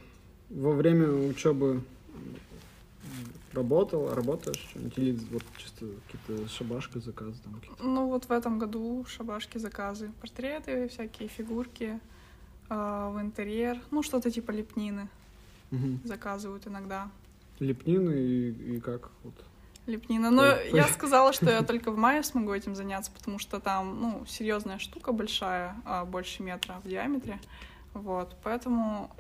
во 0.51 0.73
время 0.73 1.09
учебы 1.09 1.83
работал, 3.53 4.15
работаешь? 4.15 4.73
Или 4.97 5.19
вот 5.31 5.43
чисто 5.57 5.87
какие-то 6.07 6.49
шабашки, 6.49 6.99
заказы 6.99 7.35
там 7.43 7.55
какие-то? 7.55 7.83
Ну, 7.83 8.09
вот 8.09 8.25
в 8.25 8.31
этом 8.31 8.59
году 8.59 9.05
шабашки, 9.09 9.59
заказы. 9.59 10.11
Портреты, 10.21 10.89
всякие 10.89 11.29
фигурки 11.29 11.99
э, 12.69 12.75
в 13.15 13.21
интерьер. 13.21 13.79
Ну, 13.91 14.03
что-то 14.03 14.31
типа 14.31 14.53
лепнины 14.53 15.09
угу. 15.73 15.99
заказывают 16.05 16.67
иногда. 16.67 17.11
Лепнины 17.59 18.13
и, 18.13 18.77
и 18.77 18.81
как? 18.81 19.11
Вот. 19.25 19.35
Лепнина. 19.87 20.31
Но 20.31 20.43
Ой. 20.43 20.71
я 20.73 20.87
сказала, 20.87 21.33
что 21.33 21.51
я 21.51 21.63
только 21.65 21.91
в 21.91 21.97
мае 21.97 22.23
смогу 22.23 22.53
этим 22.53 22.75
заняться, 22.75 23.11
потому 23.11 23.39
что 23.39 23.59
там, 23.59 24.01
ну, 24.01 24.25
серьезная 24.27 24.79
штука 24.79 25.13
большая, 25.13 25.77
а, 25.85 26.05
больше 26.05 26.43
метра 26.43 26.81
в 26.85 26.89
диаметре. 26.89 27.41
Вот, 27.95 28.37
поэтому 28.43 29.11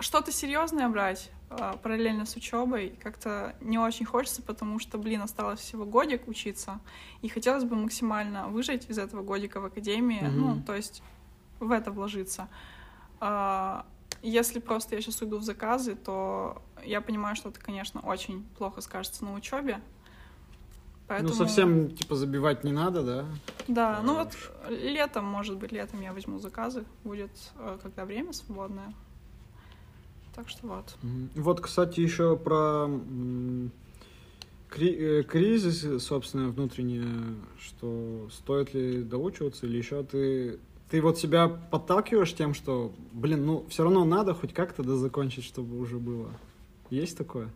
что-то 0.00 0.32
серьезное 0.32 0.88
брать 0.88 1.30
а, 1.50 1.76
параллельно 1.76 2.26
с 2.26 2.36
учебой 2.36 2.94
как-то 3.02 3.54
не 3.60 3.78
очень 3.78 4.04
хочется, 4.04 4.42
потому 4.42 4.78
что, 4.78 4.98
блин, 4.98 5.22
осталось 5.22 5.60
всего 5.60 5.86
годик 5.86 6.26
учиться, 6.28 6.80
и 7.22 7.28
хотелось 7.28 7.64
бы 7.64 7.76
максимально 7.76 8.48
выжить 8.48 8.90
из 8.90 8.98
этого 8.98 9.22
годика 9.22 9.60
в 9.60 9.66
академии, 9.66 10.20
mm-hmm. 10.20 10.30
ну, 10.30 10.62
то 10.62 10.74
есть 10.74 11.02
в 11.60 11.70
это 11.70 11.90
вложиться. 11.90 12.48
Если 14.22 14.58
просто 14.58 14.96
я 14.96 15.00
сейчас 15.00 15.22
уйду 15.22 15.38
в 15.38 15.42
заказы, 15.42 15.94
то 15.94 16.62
я 16.84 17.00
понимаю, 17.00 17.36
что 17.36 17.50
это, 17.50 17.60
конечно, 17.60 18.00
очень 18.00 18.44
плохо 18.56 18.80
скажется 18.80 19.24
на 19.24 19.34
учебе. 19.34 19.76
Ну, 19.76 19.82
Поэтому... 21.06 21.30
Ну, 21.30 21.34
совсем, 21.34 21.90
типа, 21.90 22.16
забивать 22.16 22.64
не 22.64 22.72
надо, 22.72 23.02
да? 23.02 23.26
Да, 23.66 23.98
а, 23.98 24.02
ну 24.02 24.14
вот 24.14 24.36
летом, 24.68 25.24
может 25.24 25.56
быть, 25.56 25.72
летом 25.72 26.02
я 26.02 26.12
возьму 26.12 26.38
заказы, 26.38 26.84
будет, 27.04 27.30
э, 27.56 27.78
когда 27.82 28.04
время 28.04 28.32
свободное. 28.32 28.92
Так 30.34 30.48
что 30.48 30.66
вот. 30.66 30.96
Вот, 31.34 31.60
кстати, 31.60 32.00
еще 32.00 32.36
про 32.36 32.88
кри- 34.68 34.96
э, 34.98 35.22
кризис, 35.22 36.04
собственно, 36.04 36.50
внутреннее, 36.50 37.36
что 37.58 38.28
стоит 38.30 38.74
ли 38.74 39.02
доучиваться 39.02 39.66
или 39.66 39.78
еще 39.78 40.02
ты 40.04 40.60
ты 40.90 41.02
вот 41.02 41.18
себя 41.18 41.48
подталкиваешь 41.48 42.34
тем, 42.34 42.54
что, 42.54 42.92
блин, 43.12 43.44
ну, 43.44 43.64
все 43.68 43.82
равно 43.82 44.04
надо 44.04 44.34
хоть 44.34 44.54
как-то 44.54 44.82
да 44.82 44.96
закончить, 44.96 45.44
чтобы 45.44 45.78
уже 45.78 45.98
было. 45.98 46.30
Есть 46.90 47.18
такое? 47.18 47.50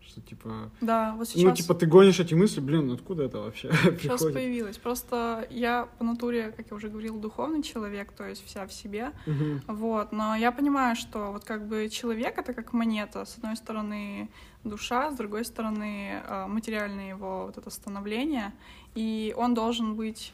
Что, 0.00 0.22
типа... 0.22 0.70
Да, 0.80 1.12
вот 1.12 1.20
ну, 1.20 1.24
сейчас... 1.26 1.42
Ну, 1.42 1.54
типа, 1.54 1.74
ты 1.74 1.84
гонишь 1.84 2.18
эти 2.18 2.32
мысли, 2.32 2.60
блин, 2.60 2.90
откуда 2.90 3.24
это 3.24 3.40
вообще 3.40 3.70
Сейчас 4.00 4.22
появилось. 4.22 4.78
Просто 4.78 5.46
я 5.50 5.88
по 5.98 6.04
натуре, 6.04 6.54
как 6.56 6.70
я 6.70 6.76
уже 6.76 6.88
говорила, 6.88 7.18
духовный 7.18 7.62
человек, 7.62 8.12
то 8.12 8.26
есть 8.26 8.42
вся 8.46 8.66
в 8.66 8.72
себе. 8.72 9.12
Угу. 9.26 9.74
Вот, 9.74 10.12
но 10.12 10.34
я 10.34 10.50
понимаю, 10.50 10.96
что 10.96 11.32
вот 11.32 11.44
как 11.44 11.68
бы 11.68 11.90
человек— 11.90 12.38
это 12.38 12.54
как 12.54 12.72
монета. 12.72 13.26
С 13.26 13.36
одной 13.36 13.56
стороны 13.56 14.30
душа, 14.64 15.10
с 15.12 15.16
другой 15.16 15.44
стороны 15.44 16.22
э, 16.26 16.46
материальное 16.46 17.10
его 17.10 17.46
вот 17.46 17.58
это 17.58 17.68
становление, 17.68 18.54
и 18.94 19.34
он 19.36 19.52
должен 19.52 19.94
быть 19.94 20.32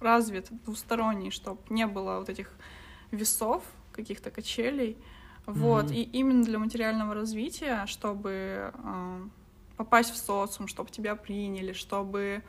развит 0.00 0.48
двусторонний, 0.64 1.30
чтобы 1.30 1.60
не 1.70 1.86
было 1.86 2.18
вот 2.18 2.28
этих 2.28 2.52
весов, 3.10 3.62
каких-то 3.92 4.30
качелей. 4.30 4.96
Вот, 5.46 5.86
mm-hmm. 5.86 5.94
и 5.94 6.02
именно 6.02 6.44
для 6.44 6.58
материального 6.58 7.14
развития, 7.14 7.86
чтобы 7.86 8.72
э, 8.72 9.20
попасть 9.78 10.12
в 10.12 10.16
социум, 10.16 10.68
чтобы 10.68 10.90
тебя 10.90 11.16
приняли, 11.16 11.72
чтобы... 11.72 12.42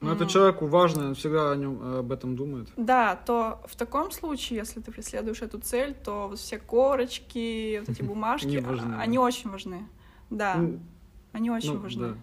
Ну, 0.00 0.12
это 0.12 0.26
человеку 0.26 0.66
важно, 0.66 1.08
он 1.08 1.14
всегда 1.16 1.50
о 1.50 1.56
нем, 1.56 1.98
об 1.98 2.12
этом 2.12 2.36
думает. 2.36 2.68
Да, 2.76 3.16
то 3.16 3.60
в 3.66 3.74
таком 3.74 4.12
случае, 4.12 4.60
если 4.60 4.80
ты 4.80 4.92
преследуешь 4.92 5.42
эту 5.42 5.58
цель, 5.58 5.94
то 5.94 6.28
вот 6.28 6.38
все 6.38 6.58
корочки, 6.58 7.80
вот 7.80 7.88
эти 7.88 8.02
бумажки, 8.12 8.64
они 8.96 9.18
очень 9.18 9.50
важны. 9.50 9.88
Да, 10.30 10.54
ну, 10.54 10.78
они 11.32 11.50
очень 11.50 11.74
ну, 11.74 11.80
важны. 11.80 12.14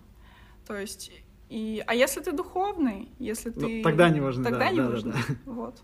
То 0.66 0.78
есть 0.78 1.12
и, 1.50 1.84
а 1.86 1.94
если 1.94 2.22
ты 2.22 2.32
духовный, 2.32 3.10
если 3.20 3.52
ну, 3.56 3.62
ты... 3.62 3.78
Ну, 3.78 3.84
тогда 3.84 4.10
не 4.10 4.20
важно, 4.20 4.44
Тогда 4.44 4.60
да, 4.60 4.72
не 4.72 4.78
да, 4.80 4.90
важно. 4.90 5.12
Да, 5.12 5.20
да. 5.28 5.36
Вот. 5.52 5.82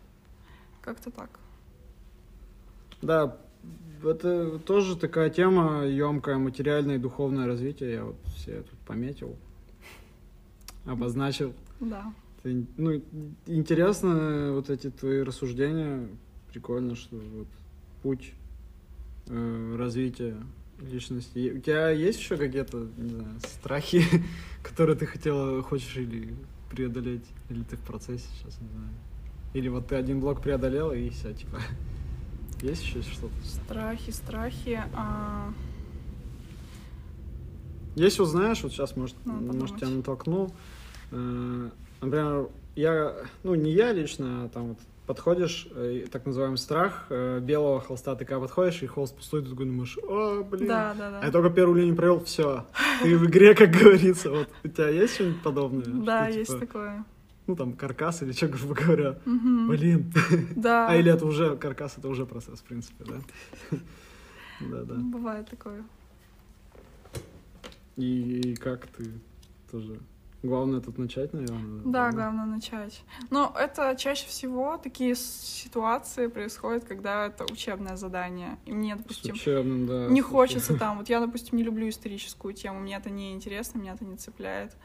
Как-то 0.81 1.11
так. 1.11 1.39
Да, 3.01 3.37
это 4.03 4.59
тоже 4.59 4.97
такая 4.97 5.29
тема 5.29 5.85
емкая, 5.85 6.37
материальное 6.37 6.95
и 6.95 6.99
духовное 6.99 7.45
развитие. 7.45 7.91
Я 7.93 8.05
вот 8.05 8.15
все 8.35 8.61
тут 8.61 8.79
пометил, 8.79 9.35
обозначил. 10.85 11.53
Да. 11.79 12.13
ну, 12.43 13.01
интересно 13.45 14.53
вот 14.53 14.69
эти 14.69 14.89
твои 14.89 15.21
рассуждения. 15.21 16.07
Прикольно, 16.51 16.95
что 16.95 17.15
вот 17.15 17.47
путь 18.01 18.33
э, 19.27 19.75
развития 19.77 20.35
личности. 20.81 21.53
У 21.55 21.59
тебя 21.59 21.89
есть 21.91 22.19
еще 22.19 22.37
какие-то, 22.37 22.87
не 22.97 23.09
знаю, 23.09 23.39
страхи, 23.39 24.03
которые 24.63 24.95
ты 24.95 25.05
хотела, 25.05 25.61
хочешь 25.61 25.95
или 25.97 26.33
преодолеть? 26.69 27.25
Или 27.49 27.63
ты 27.63 27.75
в 27.77 27.81
процессе 27.81 28.27
сейчас, 28.39 28.59
не 28.61 28.69
знаю? 28.69 28.89
Или 29.53 29.67
вот 29.67 29.87
ты 29.87 29.95
один 29.95 30.19
блок 30.19 30.41
преодолел 30.41 30.91
и 30.91 31.09
все, 31.09 31.33
типа... 31.33 31.59
Есть 32.61 32.83
еще 32.83 33.01
что-то? 33.01 33.33
Страхи, 33.43 34.11
страхи. 34.11 34.81
А... 34.93 35.51
Если 37.95 38.21
узнаешь, 38.21 38.61
вот 38.63 38.71
сейчас, 38.71 38.95
может, 38.95 39.15
Ну, 39.25 39.33
может 39.53 39.77
тебя 39.77 39.89
натолкну. 39.89 40.53
Э, 41.11 41.69
Например, 42.01 42.49
я, 42.75 43.15
ну, 43.43 43.53
не 43.53 43.71
я 43.71 43.91
лично, 43.91 44.45
а 44.45 44.49
там 44.49 44.69
вот 44.69 44.79
подходишь, 45.05 45.67
э, 45.75 46.05
так 46.11 46.25
называемый 46.25 46.57
страх 46.57 47.07
э, 47.09 47.39
белого 47.39 47.81
холста, 47.81 48.15
ты 48.15 48.25
когда 48.25 48.41
подходишь, 48.41 48.81
и 48.83 48.87
холст 48.87 49.15
пустой, 49.15 49.43
ты 49.43 49.49
такой 49.49 49.65
думаешь, 49.65 49.97
о, 50.03 50.43
блин. 50.43 50.67
Да, 50.67 50.93
да, 50.97 51.07
А 51.07 51.25
я 51.25 51.25
да. 51.27 51.31
только 51.31 51.49
первую 51.49 51.79
линию 51.79 51.95
провел, 51.95 52.23
все. 52.23 52.65
Ты 53.01 53.17
в 53.17 53.25
игре, 53.25 53.55
как 53.55 53.71
говорится. 53.71 54.29
Вот 54.29 54.49
у 54.63 54.67
тебя 54.67 54.89
есть 54.89 55.15
что-нибудь 55.15 55.41
подобное? 55.41 55.85
Да, 55.85 56.29
Что, 56.29 56.39
есть 56.39 56.51
типа, 56.51 56.65
такое. 56.65 57.05
Ну, 57.47 57.55
там, 57.55 57.73
каркас 57.73 58.21
или 58.21 58.31
что, 58.31 58.47
грубо 58.47 58.75
говоря. 58.75 59.19
Мгм. 59.25 59.67
Блин. 59.67 60.13
Да. 60.55 60.87
А 60.87 60.95
или 60.95 61.11
это 61.11 61.25
уже, 61.25 61.57
каркас 61.57 61.97
это 61.97 62.07
уже 62.07 62.25
процесс, 62.25 62.59
в 62.59 62.63
принципе, 62.63 63.03
да? 63.05 63.77
Да, 64.61 64.83
да. 64.83 64.93
Бывает 64.95 65.49
такое. 65.49 65.83
И 67.97 68.55
как 68.61 68.87
ты 68.87 69.11
тоже? 69.71 69.99
Главное 70.43 70.81
тут 70.81 70.97
начать, 70.97 71.33
наверное. 71.33 71.81
Да, 71.85 72.11
главное 72.11 72.45
начать. 72.45 73.03
Но 73.29 73.53
это 73.57 73.95
чаще 73.95 74.27
всего 74.27 74.77
такие 74.77 75.15
ситуации 75.15 76.27
происходят, 76.27 76.83
когда 76.83 77.27
это 77.27 77.45
учебное 77.45 77.95
задание. 77.95 78.57
И 78.65 78.73
мне, 78.73 78.95
С 78.95 78.97
допустим, 78.99 79.35
учебным, 79.35 79.85
да. 79.85 80.07
не 80.07 80.21
хочется 80.21 80.77
там. 80.77 80.97
Вот 80.97 81.09
я, 81.09 81.19
допустим, 81.19 81.57
не 81.57 81.63
люблю 81.63 81.87
историческую 81.87 82.55
тему, 82.55 82.79
мне 82.79 82.95
это 82.95 83.11
не 83.11 83.33
интересно, 83.33 83.77
меня 83.79 83.93
это 83.93 84.03
не 84.03 84.17
цепляет. 84.17 84.75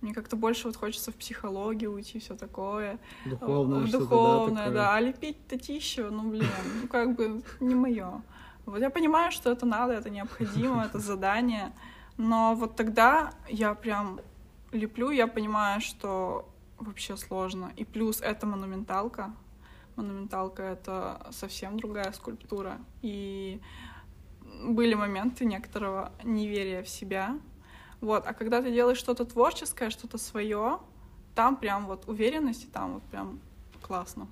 Мне 0.00 0.14
как-то 0.14 0.36
больше 0.36 0.68
вот 0.68 0.76
хочется 0.76 1.10
в 1.10 1.16
психологию 1.16 1.92
уйти, 1.92 2.20
все 2.20 2.36
такое. 2.36 2.98
Духовное 3.26 3.80
в 3.80 3.90
духовное, 3.90 4.68
да, 4.68 4.74
да. 4.74 4.94
А 4.94 5.00
лепить 5.00 5.46
татищу, 5.46 6.10
ну 6.10 6.30
блин, 6.30 6.46
ну 6.80 6.88
как 6.88 7.16
бы 7.16 7.42
не 7.58 7.74
мое. 7.74 8.22
Вот 8.64 8.80
я 8.80 8.90
понимаю, 8.90 9.32
что 9.32 9.50
это 9.50 9.66
надо, 9.66 9.92
это 9.94 10.08
необходимо, 10.08 10.84
это 10.84 10.98
задание. 11.00 11.72
Но 12.16 12.54
вот 12.54 12.76
тогда 12.76 13.32
я 13.48 13.74
прям 13.74 14.20
леплю, 14.72 15.10
я 15.10 15.26
понимаю, 15.26 15.80
что 15.80 16.48
вообще 16.78 17.16
сложно. 17.16 17.72
И 17.76 17.84
плюс 17.84 18.20
это 18.20 18.46
монументалка. 18.46 19.34
Монументалка— 19.96 20.62
это 20.64 21.26
совсем 21.30 21.78
другая 21.78 22.12
скульптура. 22.12 22.78
И 23.02 23.60
были 24.64 24.94
моменты 24.94 25.44
некоторого 25.44 26.12
неверия 26.24 26.82
в 26.82 26.88
себя. 26.88 27.38
Вот. 28.00 28.24
А 28.26 28.32
когда 28.32 28.62
ты 28.62 28.72
делаешь 28.72 28.98
что-то 28.98 29.24
творческое, 29.24 29.90
что-то 29.90 30.18
свое, 30.18 30.80
там 31.34 31.56
прям 31.56 31.86
вот 31.86 32.08
уверенность, 32.08 32.64
и 32.64 32.66
там 32.66 32.94
вот 32.94 33.02
прям 33.04 33.40
классно. 33.82 34.26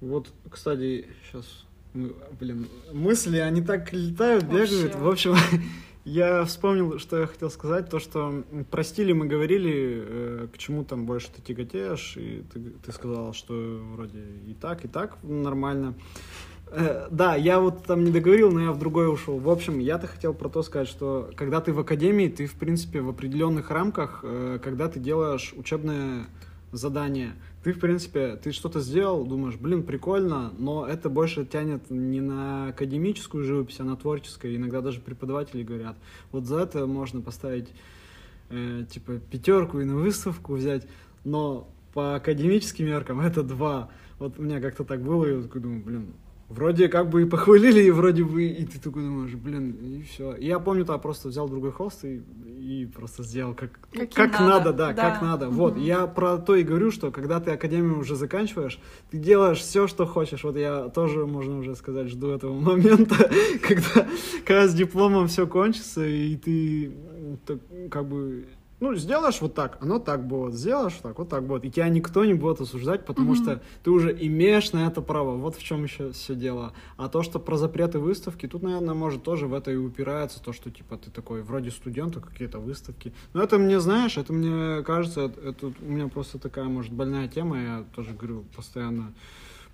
Вот, 0.00 0.32
кстати, 0.50 1.08
сейчас, 1.24 1.64
блин, 1.94 2.68
мысли, 2.92 3.38
они 3.38 3.62
так 3.62 3.92
летают, 3.92 4.44
Вообще. 4.44 4.74
бегают. 4.74 4.94
В 4.94 5.08
общем, 5.08 5.34
я 6.08 6.44
вспомнил, 6.44 6.98
что 6.98 7.18
я 7.20 7.26
хотел 7.26 7.50
сказать, 7.50 7.90
то, 7.90 7.98
что 7.98 8.42
м, 8.50 8.64
про 8.64 8.82
стили 8.82 9.12
мы 9.12 9.26
говорили, 9.26 9.72
э, 10.06 10.48
к 10.52 10.58
чему 10.58 10.84
там 10.84 11.06
больше 11.06 11.28
ты 11.34 11.42
тяготеешь, 11.42 12.16
и 12.16 12.44
ты, 12.52 12.60
ты 12.84 12.92
сказал, 12.92 13.32
что 13.34 13.54
вроде 13.94 14.20
и 14.46 14.54
так, 14.54 14.84
и 14.84 14.88
так 14.88 15.18
нормально. 15.22 15.94
Э, 16.70 17.08
Да, 17.10 17.34
я 17.36 17.60
вот 17.60 17.84
там 17.84 18.04
не 18.04 18.10
договорил, 18.10 18.50
но 18.50 18.60
я 18.60 18.72
в 18.72 18.78
другой 18.78 19.12
ушел. 19.12 19.38
В 19.38 19.48
общем, 19.50 19.78
я-то 19.78 20.06
хотел 20.06 20.34
про 20.34 20.48
то 20.48 20.62
сказать, 20.62 20.88
что 20.88 21.30
когда 21.36 21.60
ты 21.60 21.72
в 21.72 21.78
академии, 21.80 22.28
ты, 22.28 22.46
в 22.46 22.54
принципе, 22.54 23.00
в 23.00 23.08
определенных 23.08 23.70
рамках, 23.70 24.20
э, 24.22 24.58
когда 24.62 24.88
ты 24.88 25.00
делаешь 25.00 25.52
учебное 25.56 26.26
задание, 26.72 27.32
ты, 27.62 27.72
в 27.72 27.80
принципе, 27.80 28.36
ты 28.36 28.52
что-то 28.52 28.80
сделал, 28.80 29.24
думаешь, 29.24 29.56
блин, 29.56 29.82
прикольно, 29.82 30.52
но 30.58 30.86
это 30.86 31.10
больше 31.10 31.44
тянет 31.44 31.90
не 31.90 32.20
на 32.20 32.68
академическую 32.68 33.44
живопись, 33.44 33.80
а 33.80 33.84
на 33.84 33.96
творческую. 33.96 34.56
Иногда 34.56 34.80
даже 34.80 35.00
преподаватели 35.00 35.62
говорят, 35.64 35.96
вот 36.30 36.46
за 36.46 36.60
это 36.60 36.86
можно 36.86 37.20
поставить, 37.20 37.68
э, 38.50 38.84
типа, 38.88 39.18
пятерку 39.18 39.80
и 39.80 39.84
на 39.84 39.96
выставку 39.96 40.54
взять, 40.54 40.86
но 41.24 41.68
по 41.94 42.14
академическим 42.14 42.86
меркам 42.86 43.20
это 43.20 43.42
два. 43.42 43.90
Вот 44.18 44.38
у 44.38 44.42
меня 44.42 44.60
как-то 44.60 44.84
так 44.84 45.02
было, 45.02 45.26
и 45.26 45.34
я 45.34 45.42
такой 45.42 45.60
думаю, 45.60 45.82
блин, 45.82 46.06
вроде 46.48 46.88
как 46.88 47.10
бы 47.10 47.22
и 47.22 47.24
похвалили, 47.26 47.82
и 47.82 47.90
вроде 47.90 48.24
бы, 48.24 48.44
и 48.44 48.64
ты 48.64 48.78
такой 48.80 49.02
думаешь, 49.02 49.34
блин, 49.34 49.70
и 49.70 50.02
все. 50.02 50.34
И 50.34 50.46
я 50.46 50.58
помню, 50.58 50.84
тогда 50.84 50.98
просто 50.98 51.28
взял 51.28 51.48
другой 51.48 51.72
холст 51.72 52.04
и, 52.04 52.22
и 52.58 52.86
просто 52.86 53.22
сделал 53.22 53.54
как, 53.54 53.78
Каким 53.92 54.08
как 54.14 54.40
надо, 54.40 54.46
надо, 54.48 54.72
да, 54.72 54.92
да. 54.92 55.10
как 55.10 55.22
надо. 55.22 55.50
Вот, 55.50 55.74
Мгм. 55.74 55.82
я 55.84 56.06
про 56.06 56.38
то 56.38 56.56
и 56.56 56.62
говорю, 56.62 56.90
что 56.90 57.10
когда 57.10 57.38
ты 57.40 57.50
академию 57.50 57.98
уже 57.98 58.16
заканчиваешь, 58.16 58.78
ты 59.10 59.18
делаешь 59.18 59.58
все, 59.58 59.86
что 59.86 60.06
хочешь. 60.06 60.44
Вот 60.44 60.56
я 60.56 60.88
тоже, 60.88 61.26
можно 61.26 61.58
уже 61.58 61.74
сказать, 61.76 62.08
жду 62.08 62.28
этого 62.30 62.58
момента, 62.60 63.30
когда, 63.62 64.08
когда 64.44 64.66
с 64.68 64.74
дипломом 64.74 65.28
все 65.28 65.46
кончится, 65.46 66.06
и 66.06 66.36
ты 66.36 66.92
так, 67.46 67.58
как 67.90 68.06
бы 68.08 68.46
ну, 68.80 68.94
сделаешь 68.94 69.40
вот 69.40 69.54
так, 69.54 69.78
оно 69.80 69.98
так 69.98 70.26
будет, 70.26 70.54
сделаешь 70.54 70.94
так, 71.02 71.18
вот 71.18 71.28
так 71.28 71.44
будет. 71.44 71.64
И 71.64 71.70
тебя 71.70 71.88
никто 71.88 72.24
не 72.24 72.34
будет 72.34 72.60
осуждать, 72.60 73.04
потому 73.04 73.32
Мгм. 73.32 73.42
что 73.42 73.62
ты 73.82 73.90
уже 73.90 74.16
имеешь 74.26 74.72
на 74.72 74.86
это 74.86 75.02
право. 75.02 75.36
Вот 75.36 75.56
в 75.56 75.62
чем 75.62 75.82
еще 75.84 76.12
все 76.12 76.34
дело. 76.34 76.72
А 76.96 77.08
то, 77.08 77.22
что 77.22 77.40
про 77.40 77.56
запреты 77.56 77.98
выставки, 77.98 78.46
тут, 78.46 78.62
наверное, 78.62 78.94
может 78.94 79.22
тоже 79.24 79.46
в 79.46 79.54
это 79.54 79.72
и 79.72 79.76
упирается, 79.76 80.42
то, 80.42 80.52
что, 80.52 80.70
типа, 80.70 80.96
ты 80.96 81.10
такой, 81.10 81.42
вроде 81.42 81.70
студента, 81.70 82.20
какие-то 82.20 82.60
выставки. 82.60 83.12
Но 83.32 83.42
это 83.42 83.58
мне, 83.58 83.80
знаешь, 83.80 84.16
это 84.16 84.32
мне 84.32 84.82
кажется, 84.84 85.22
это, 85.22 85.40
это 85.40 85.66
у 85.80 85.84
меня 85.84 86.08
просто 86.08 86.38
такая, 86.38 86.66
может, 86.66 86.92
больная 86.92 87.28
тема, 87.28 87.60
я 87.60 87.84
тоже 87.96 88.10
говорю, 88.12 88.44
постоянно 88.54 89.12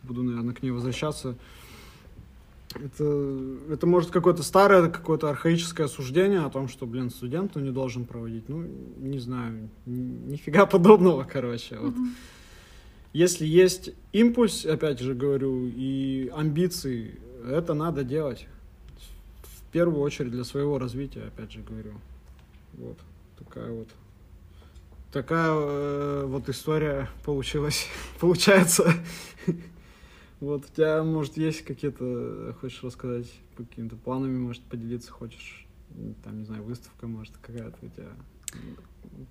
буду, 0.02 0.22
наверное, 0.22 0.54
к 0.54 0.62
ней 0.62 0.70
возвращаться. 0.70 1.36
Это, 2.74 3.58
это 3.70 3.86
может 3.86 4.10
какое-то 4.10 4.42
старое, 4.42 4.88
какое-то 4.88 5.30
архаическое 5.30 5.86
суждение 5.86 6.40
о 6.40 6.50
том, 6.50 6.68
что, 6.68 6.86
блин, 6.86 7.10
студент 7.10 7.54
ну, 7.54 7.60
не 7.60 7.70
должен 7.70 8.04
проводить. 8.04 8.48
Ну, 8.48 8.66
не 8.98 9.18
знаю, 9.18 9.68
ни- 9.86 10.32
нифига 10.32 10.66
подобного, 10.66 11.24
короче. 11.24 11.78
Вот. 11.78 11.94
Мгм. 11.94 12.14
Если 13.12 13.46
есть 13.46 13.90
импульс, 14.12 14.66
опять 14.66 14.98
же 14.98 15.14
говорю, 15.14 15.66
и 15.68 16.30
амбиции, 16.34 17.20
это 17.48 17.74
надо 17.74 18.02
делать. 18.02 18.46
В 19.42 19.72
первую 19.72 20.00
очередь 20.00 20.32
для 20.32 20.44
своего 20.44 20.78
развития, 20.78 21.22
опять 21.28 21.52
же 21.52 21.60
говорю. 21.60 21.92
Вот 22.74 22.98
такая 23.38 23.70
вот 23.70 23.88
такая 25.12 25.50
э, 25.52 26.24
вот 26.26 26.48
история 26.48 27.08
получилась, 27.24 27.86
получается. 28.20 28.92
Вот 30.44 30.64
у 30.66 30.68
тебя, 30.74 31.02
может, 31.02 31.36
есть 31.38 31.62
какие-то, 31.62 32.54
хочешь 32.60 32.82
рассказать, 32.82 33.32
по 33.56 33.62
какими-то 33.64 33.96
планами, 33.96 34.36
может, 34.38 34.62
поделиться 34.64 35.10
хочешь? 35.10 35.66
Там, 36.22 36.40
не 36.40 36.44
знаю, 36.44 36.62
выставка, 36.64 37.06
может, 37.06 37.34
какая-то 37.40 37.76
у 37.82 37.88
тебя 37.88 38.08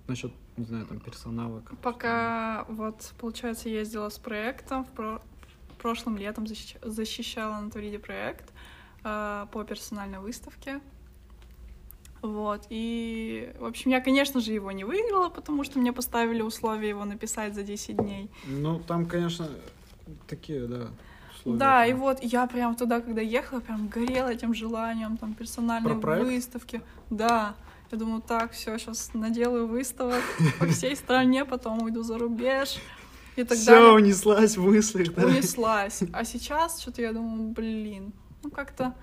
насчет, 0.08 0.32
не 0.56 0.64
знаю, 0.64 0.86
там, 0.86 0.98
персонала. 0.98 1.62
Пока 1.82 2.64
вот, 2.68 3.12
получается, 3.20 3.68
ездила 3.68 4.08
с 4.08 4.18
проектом, 4.18 4.84
в 4.84 4.90
про- 4.90 5.22
прошлым 5.78 6.16
летом 6.16 6.44
защищ- 6.44 6.78
защищала 6.82 7.60
на 7.60 7.70
Тавриде 7.70 7.98
проект 7.98 8.52
э, 9.04 9.46
по 9.52 9.64
персональной 9.64 10.18
выставке. 10.18 10.80
Вот, 12.22 12.66
и, 12.70 13.52
в 13.58 13.66
общем, 13.66 13.90
я, 13.90 14.00
конечно 14.00 14.40
же, 14.40 14.52
его 14.52 14.72
не 14.72 14.84
выиграла, 14.84 15.28
потому 15.28 15.62
что 15.62 15.78
мне 15.78 15.92
поставили 15.92 16.40
условие 16.40 16.88
его 16.88 17.04
написать 17.04 17.54
за 17.54 17.62
10 17.62 17.98
дней. 17.98 18.30
Ну, 18.46 18.78
там, 18.80 19.04
конечно, 19.04 19.46
такие, 20.26 20.66
да. 20.66 20.88
условия 21.34 21.58
Да, 21.58 21.80
там. 21.80 21.90
и 21.90 21.92
вот 21.94 22.22
я 22.22 22.46
прям 22.46 22.74
туда, 22.74 23.00
когда 23.00 23.20
ехала, 23.20 23.60
прям 23.60 23.88
горела 23.88 24.28
этим 24.28 24.54
желанием, 24.54 25.16
там, 25.16 25.34
персональной 25.34 26.00
Про 26.00 26.20
выставки. 26.20 26.82
Да. 27.10 27.54
Я 27.90 27.98
думаю, 27.98 28.22
так, 28.22 28.52
все, 28.52 28.76
сейчас 28.78 29.12
наделаю 29.14 29.66
выставок 29.68 30.22
по 30.58 30.66
всей 30.66 30.96
стране, 30.96 31.44
потом 31.44 31.82
уйду 31.82 32.02
за 32.02 32.18
рубеж 32.18 32.78
и 33.36 33.44
так 33.44 33.58
Все 33.58 33.70
далее. 33.70 33.92
унеслась 33.92 34.56
в 34.56 34.64
мыслях, 34.64 35.14
да. 35.14 35.26
Унеслась. 35.26 36.02
А 36.12 36.24
сейчас 36.24 36.80
что-то 36.80 37.02
я 37.02 37.12
думаю, 37.12 37.50
блин, 37.50 38.12
ну 38.42 38.50
как-то... 38.50 38.94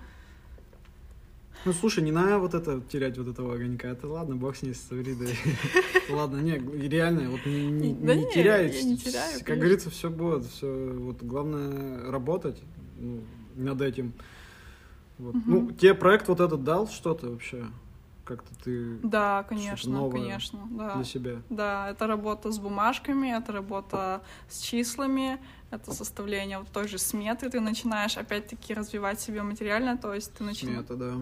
Ну, 1.64 1.72
слушай, 1.72 2.02
не 2.02 2.10
надо 2.10 2.38
вот 2.38 2.54
это 2.54 2.80
терять 2.80 3.16
вот 3.18 3.28
этого 3.28 3.54
огонька. 3.54 3.88
Это 3.88 4.08
ладно, 4.08 4.36
бог 4.36 4.56
с 4.56 4.62
ней, 4.62 4.74
с 4.74 4.80
Тавридой. 4.80 5.36
Ладно, 6.10 6.38
не, 6.38 6.58
реально, 6.88 7.30
вот 7.30 7.46
не, 7.46 7.66
не, 7.66 7.94
Да 7.94 8.14
не 8.14 8.24
не, 8.24 8.32
теряй. 8.32 8.66
не 8.84 8.96
теряю, 8.96 9.38
Как 9.38 9.46
конечно. 9.46 9.56
говорится, 9.56 9.90
все 9.90 10.10
будет. 10.10 10.44
Все, 10.46 10.92
вот 10.98 11.22
главное 11.22 12.10
работать 12.10 12.60
ну, 12.98 13.22
над 13.54 13.80
этим. 13.80 14.12
Вот. 15.18 15.34
Мгм. 15.34 15.44
Ну, 15.46 15.70
тебе 15.72 15.94
проект 15.94 16.28
вот 16.28 16.40
этот 16.40 16.64
дал 16.64 16.88
что-то 16.88 17.30
вообще? 17.30 17.64
Как-то 18.24 18.54
ты 18.64 18.98
Да, 19.02 19.44
конечно, 19.48 19.92
новое 19.92 20.20
конечно, 20.20 20.60
да. 20.70 20.94
для 20.94 21.04
себя? 21.04 21.42
Да, 21.50 21.90
это 21.90 22.06
работа 22.06 22.52
с 22.52 22.58
бумажками, 22.58 23.36
это 23.36 23.52
работа 23.52 24.22
с 24.48 24.60
числами, 24.60 25.38
это 25.70 25.92
составление 25.92 26.58
вот 26.58 26.68
той 26.68 26.86
же 26.86 26.98
сметы. 26.98 27.50
Ты 27.50 27.60
начинаешь 27.60 28.16
опять-таки 28.16 28.74
развивать 28.74 29.20
себя 29.20 29.42
материально, 29.42 29.96
то 29.98 30.14
есть 30.14 30.32
ты 30.34 30.44
начинаешь... 30.44 30.86
Смета, 30.86 30.96
да. 30.96 31.14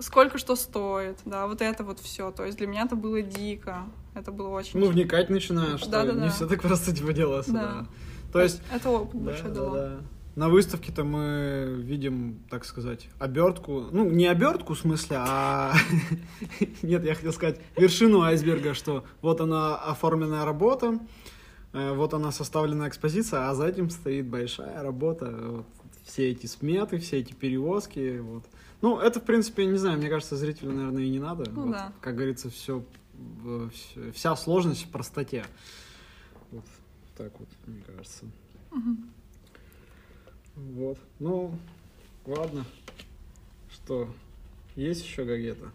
Сколько 0.00 0.38
что 0.38 0.56
стоит, 0.56 1.18
да, 1.24 1.46
вот 1.46 1.62
это 1.62 1.84
вот 1.84 2.00
все. 2.00 2.30
То 2.30 2.44
есть 2.44 2.58
для 2.58 2.66
меня 2.66 2.82
это 2.84 2.96
было 2.96 3.22
дико. 3.22 3.84
Это 4.14 4.32
было 4.32 4.48
очень... 4.48 4.80
Ну, 4.80 4.86
вникать 4.86 5.28
начинаешь, 5.30 5.80
что 5.80 5.90
Да, 5.90 6.04
да, 6.04 6.12
не 6.12 6.20
да. 6.20 6.30
все 6.30 6.46
так 6.46 6.62
просто 6.62 6.94
типа 6.94 7.12
делается, 7.12 7.52
Да. 7.52 7.60
да. 7.62 7.86
То 8.32 8.40
есть, 8.40 8.62
Это 8.72 8.90
опыт 8.90 9.20
да, 9.20 9.30
большой 9.30 9.48
да, 9.48 9.54
дало. 9.54 9.74
да. 9.74 10.00
На 10.36 10.48
выставке-то 10.50 11.04
мы 11.04 11.76
видим, 11.78 12.42
так 12.50 12.64
сказать, 12.66 13.08
обертку. 13.18 13.86
Ну, 13.90 14.04
не 14.10 14.26
обертку 14.26 14.74
в 14.74 14.78
смысле, 14.78 15.16
а... 15.20 15.74
Нет, 16.82 17.04
я 17.04 17.14
хотел 17.14 17.32
сказать 17.32 17.58
вершину 17.76 18.20
айсберга, 18.20 18.74
что 18.74 19.04
вот 19.22 19.40
она 19.40 19.76
оформленная 19.76 20.44
работа, 20.44 20.98
э, 21.72 21.92
вот 21.92 22.12
она 22.12 22.32
составлена 22.32 22.88
экспозиция, 22.88 23.48
а 23.48 23.54
за 23.54 23.66
этим 23.66 23.88
стоит 23.88 24.26
большая 24.28 24.82
работа. 24.82 25.26
Вот 25.26 25.66
все 26.04 26.30
эти 26.30 26.46
сметы, 26.46 26.98
все 26.98 27.18
эти 27.18 27.32
перевозки. 27.32 28.18
Вот. 28.18 28.44
Ну, 28.82 28.98
это, 28.98 29.20
в 29.20 29.24
принципе, 29.24 29.64
не 29.66 29.78
знаю, 29.78 29.98
мне 29.98 30.08
кажется, 30.08 30.36
зрителю, 30.36 30.72
наверное, 30.72 31.02
и 31.04 31.10
не 31.10 31.18
надо. 31.18 31.50
Ну 31.50 31.62
Вот, 31.62 31.72
да. 31.72 31.92
Как 32.00 32.14
говорится, 32.14 32.50
все, 32.50 32.84
вся 34.14 34.36
сложность 34.36 34.84
в 34.86 34.90
простоте. 34.90 35.44
Вот 36.50 36.64
так 37.16 37.32
вот, 37.38 37.48
мне 37.66 37.82
кажется. 37.86 38.24
Мгм. 38.70 39.10
Вот. 40.56 40.98
Ну, 41.18 41.58
ладно. 42.26 42.64
Что, 43.70 44.08
есть 44.74 45.04
еще 45.04 45.24
где-то? 45.24 45.70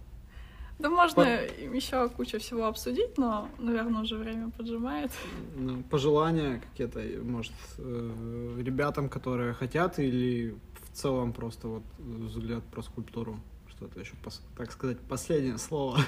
Да 0.80 0.89
можно 0.89 1.22
еще 1.22 2.10
кучу 2.10 2.39
всего 2.39 2.66
обсудить, 2.66 3.16
но, 3.18 3.47
наверное, 3.60 4.02
уже 4.02 4.18
время 4.18 4.49
поджимает. 4.49 5.12
Ну, 5.56 5.84
пожелания 5.84 6.60
какие-то, 6.72 6.99
может, 7.24 7.54
э, 7.78 8.56
ребятам, 8.60 9.08
которые 9.08 9.54
хотят, 9.54 9.99
или 9.99 10.56
в 10.92 10.98
целом 10.98 11.34
просто 11.34 11.68
вот 11.68 11.84
взгляд 12.00 12.64
про 12.66 12.82
скульптуру? 12.82 13.39
Что-то 13.70 14.00
еще, 14.00 14.14
так 14.58 14.72
сказать, 14.72 15.00
последнее 15.00 15.58
слово. 15.58 16.00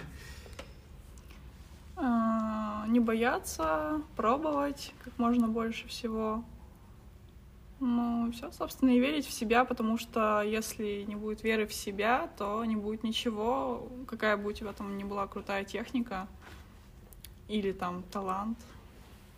А, 1.95 2.85
Не 2.87 2.99
бояться, 2.99 4.01
пробовать 4.15 4.93
как 5.03 5.17
можно 5.17 5.47
больше 5.47 5.87
всего. 5.87 6.43
Ну, 7.79 8.31
все, 8.31 8.51
собственно, 8.51 8.91
и 8.91 8.99
верить 8.99 9.25
в 9.27 9.31
себя, 9.33 9.65
потому 9.65 9.97
что 9.97 10.41
если 10.41 11.03
не 11.07 11.15
будет 11.15 11.43
веры 11.43 11.65
в 11.67 11.73
себя, 11.73 12.29
то 12.37 12.63
не 12.63 12.75
будет 12.77 13.03
ничего, 13.03 13.89
какая 14.07 14.37
бы 14.37 14.49
у 14.49 14.53
тебя 14.53 14.71
там 14.73 14.97
ни 14.97 15.03
была 15.03 15.27
крутая 15.27 15.65
техника 15.65 16.27
или 17.49 17.71
там 17.73 18.03
талант. 18.03 18.57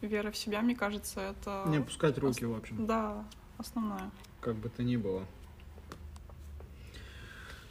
Вера 0.02 0.30
в 0.30 0.38
себя, 0.38 0.62
мне 0.62 0.76
кажется, 0.76 1.22
это... 1.22 1.64
Не 1.68 1.78
опускать 1.78 2.18
руки, 2.20 2.46
в 2.46 2.56
общем, 2.56 2.86
Да, 2.86 3.26
основное. 3.58 4.12
как 4.42 4.56
бы 4.56 4.70
то 4.70 4.84
ни 4.84 4.98
было. 4.98 5.24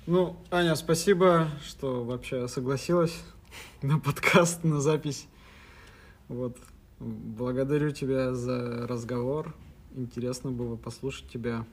Ну, 0.07 0.37
Аня, 0.51 0.75
спасибо, 0.75 1.49
что 1.65 2.05
вообще 2.05 2.47
согласилась 2.47 3.25
на 3.81 3.99
подкаст, 3.99 4.63
на 4.63 4.83
запись. 4.83 5.27
Вот. 6.29 6.59
Благодарю 7.01 7.91
тебя 7.91 8.35
за 8.35 8.87
разговор. 8.87 9.55
Интересно 9.95 10.51
было 10.51 10.77
послушать 10.77 11.29
тебя. 11.29 11.65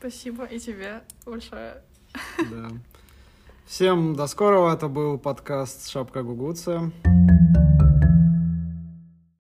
Спасибо 0.00 0.44
и 0.46 0.58
тебе 0.58 1.02
большое. 1.24 1.80
Да. 2.50 2.72
Всем 3.66 4.16
до 4.16 4.26
скорого. 4.26 4.74
Это 4.74 4.88
был 4.88 5.16
подкаст 5.16 5.88
Шапка 5.88 6.24
Гугуция. 6.24 6.90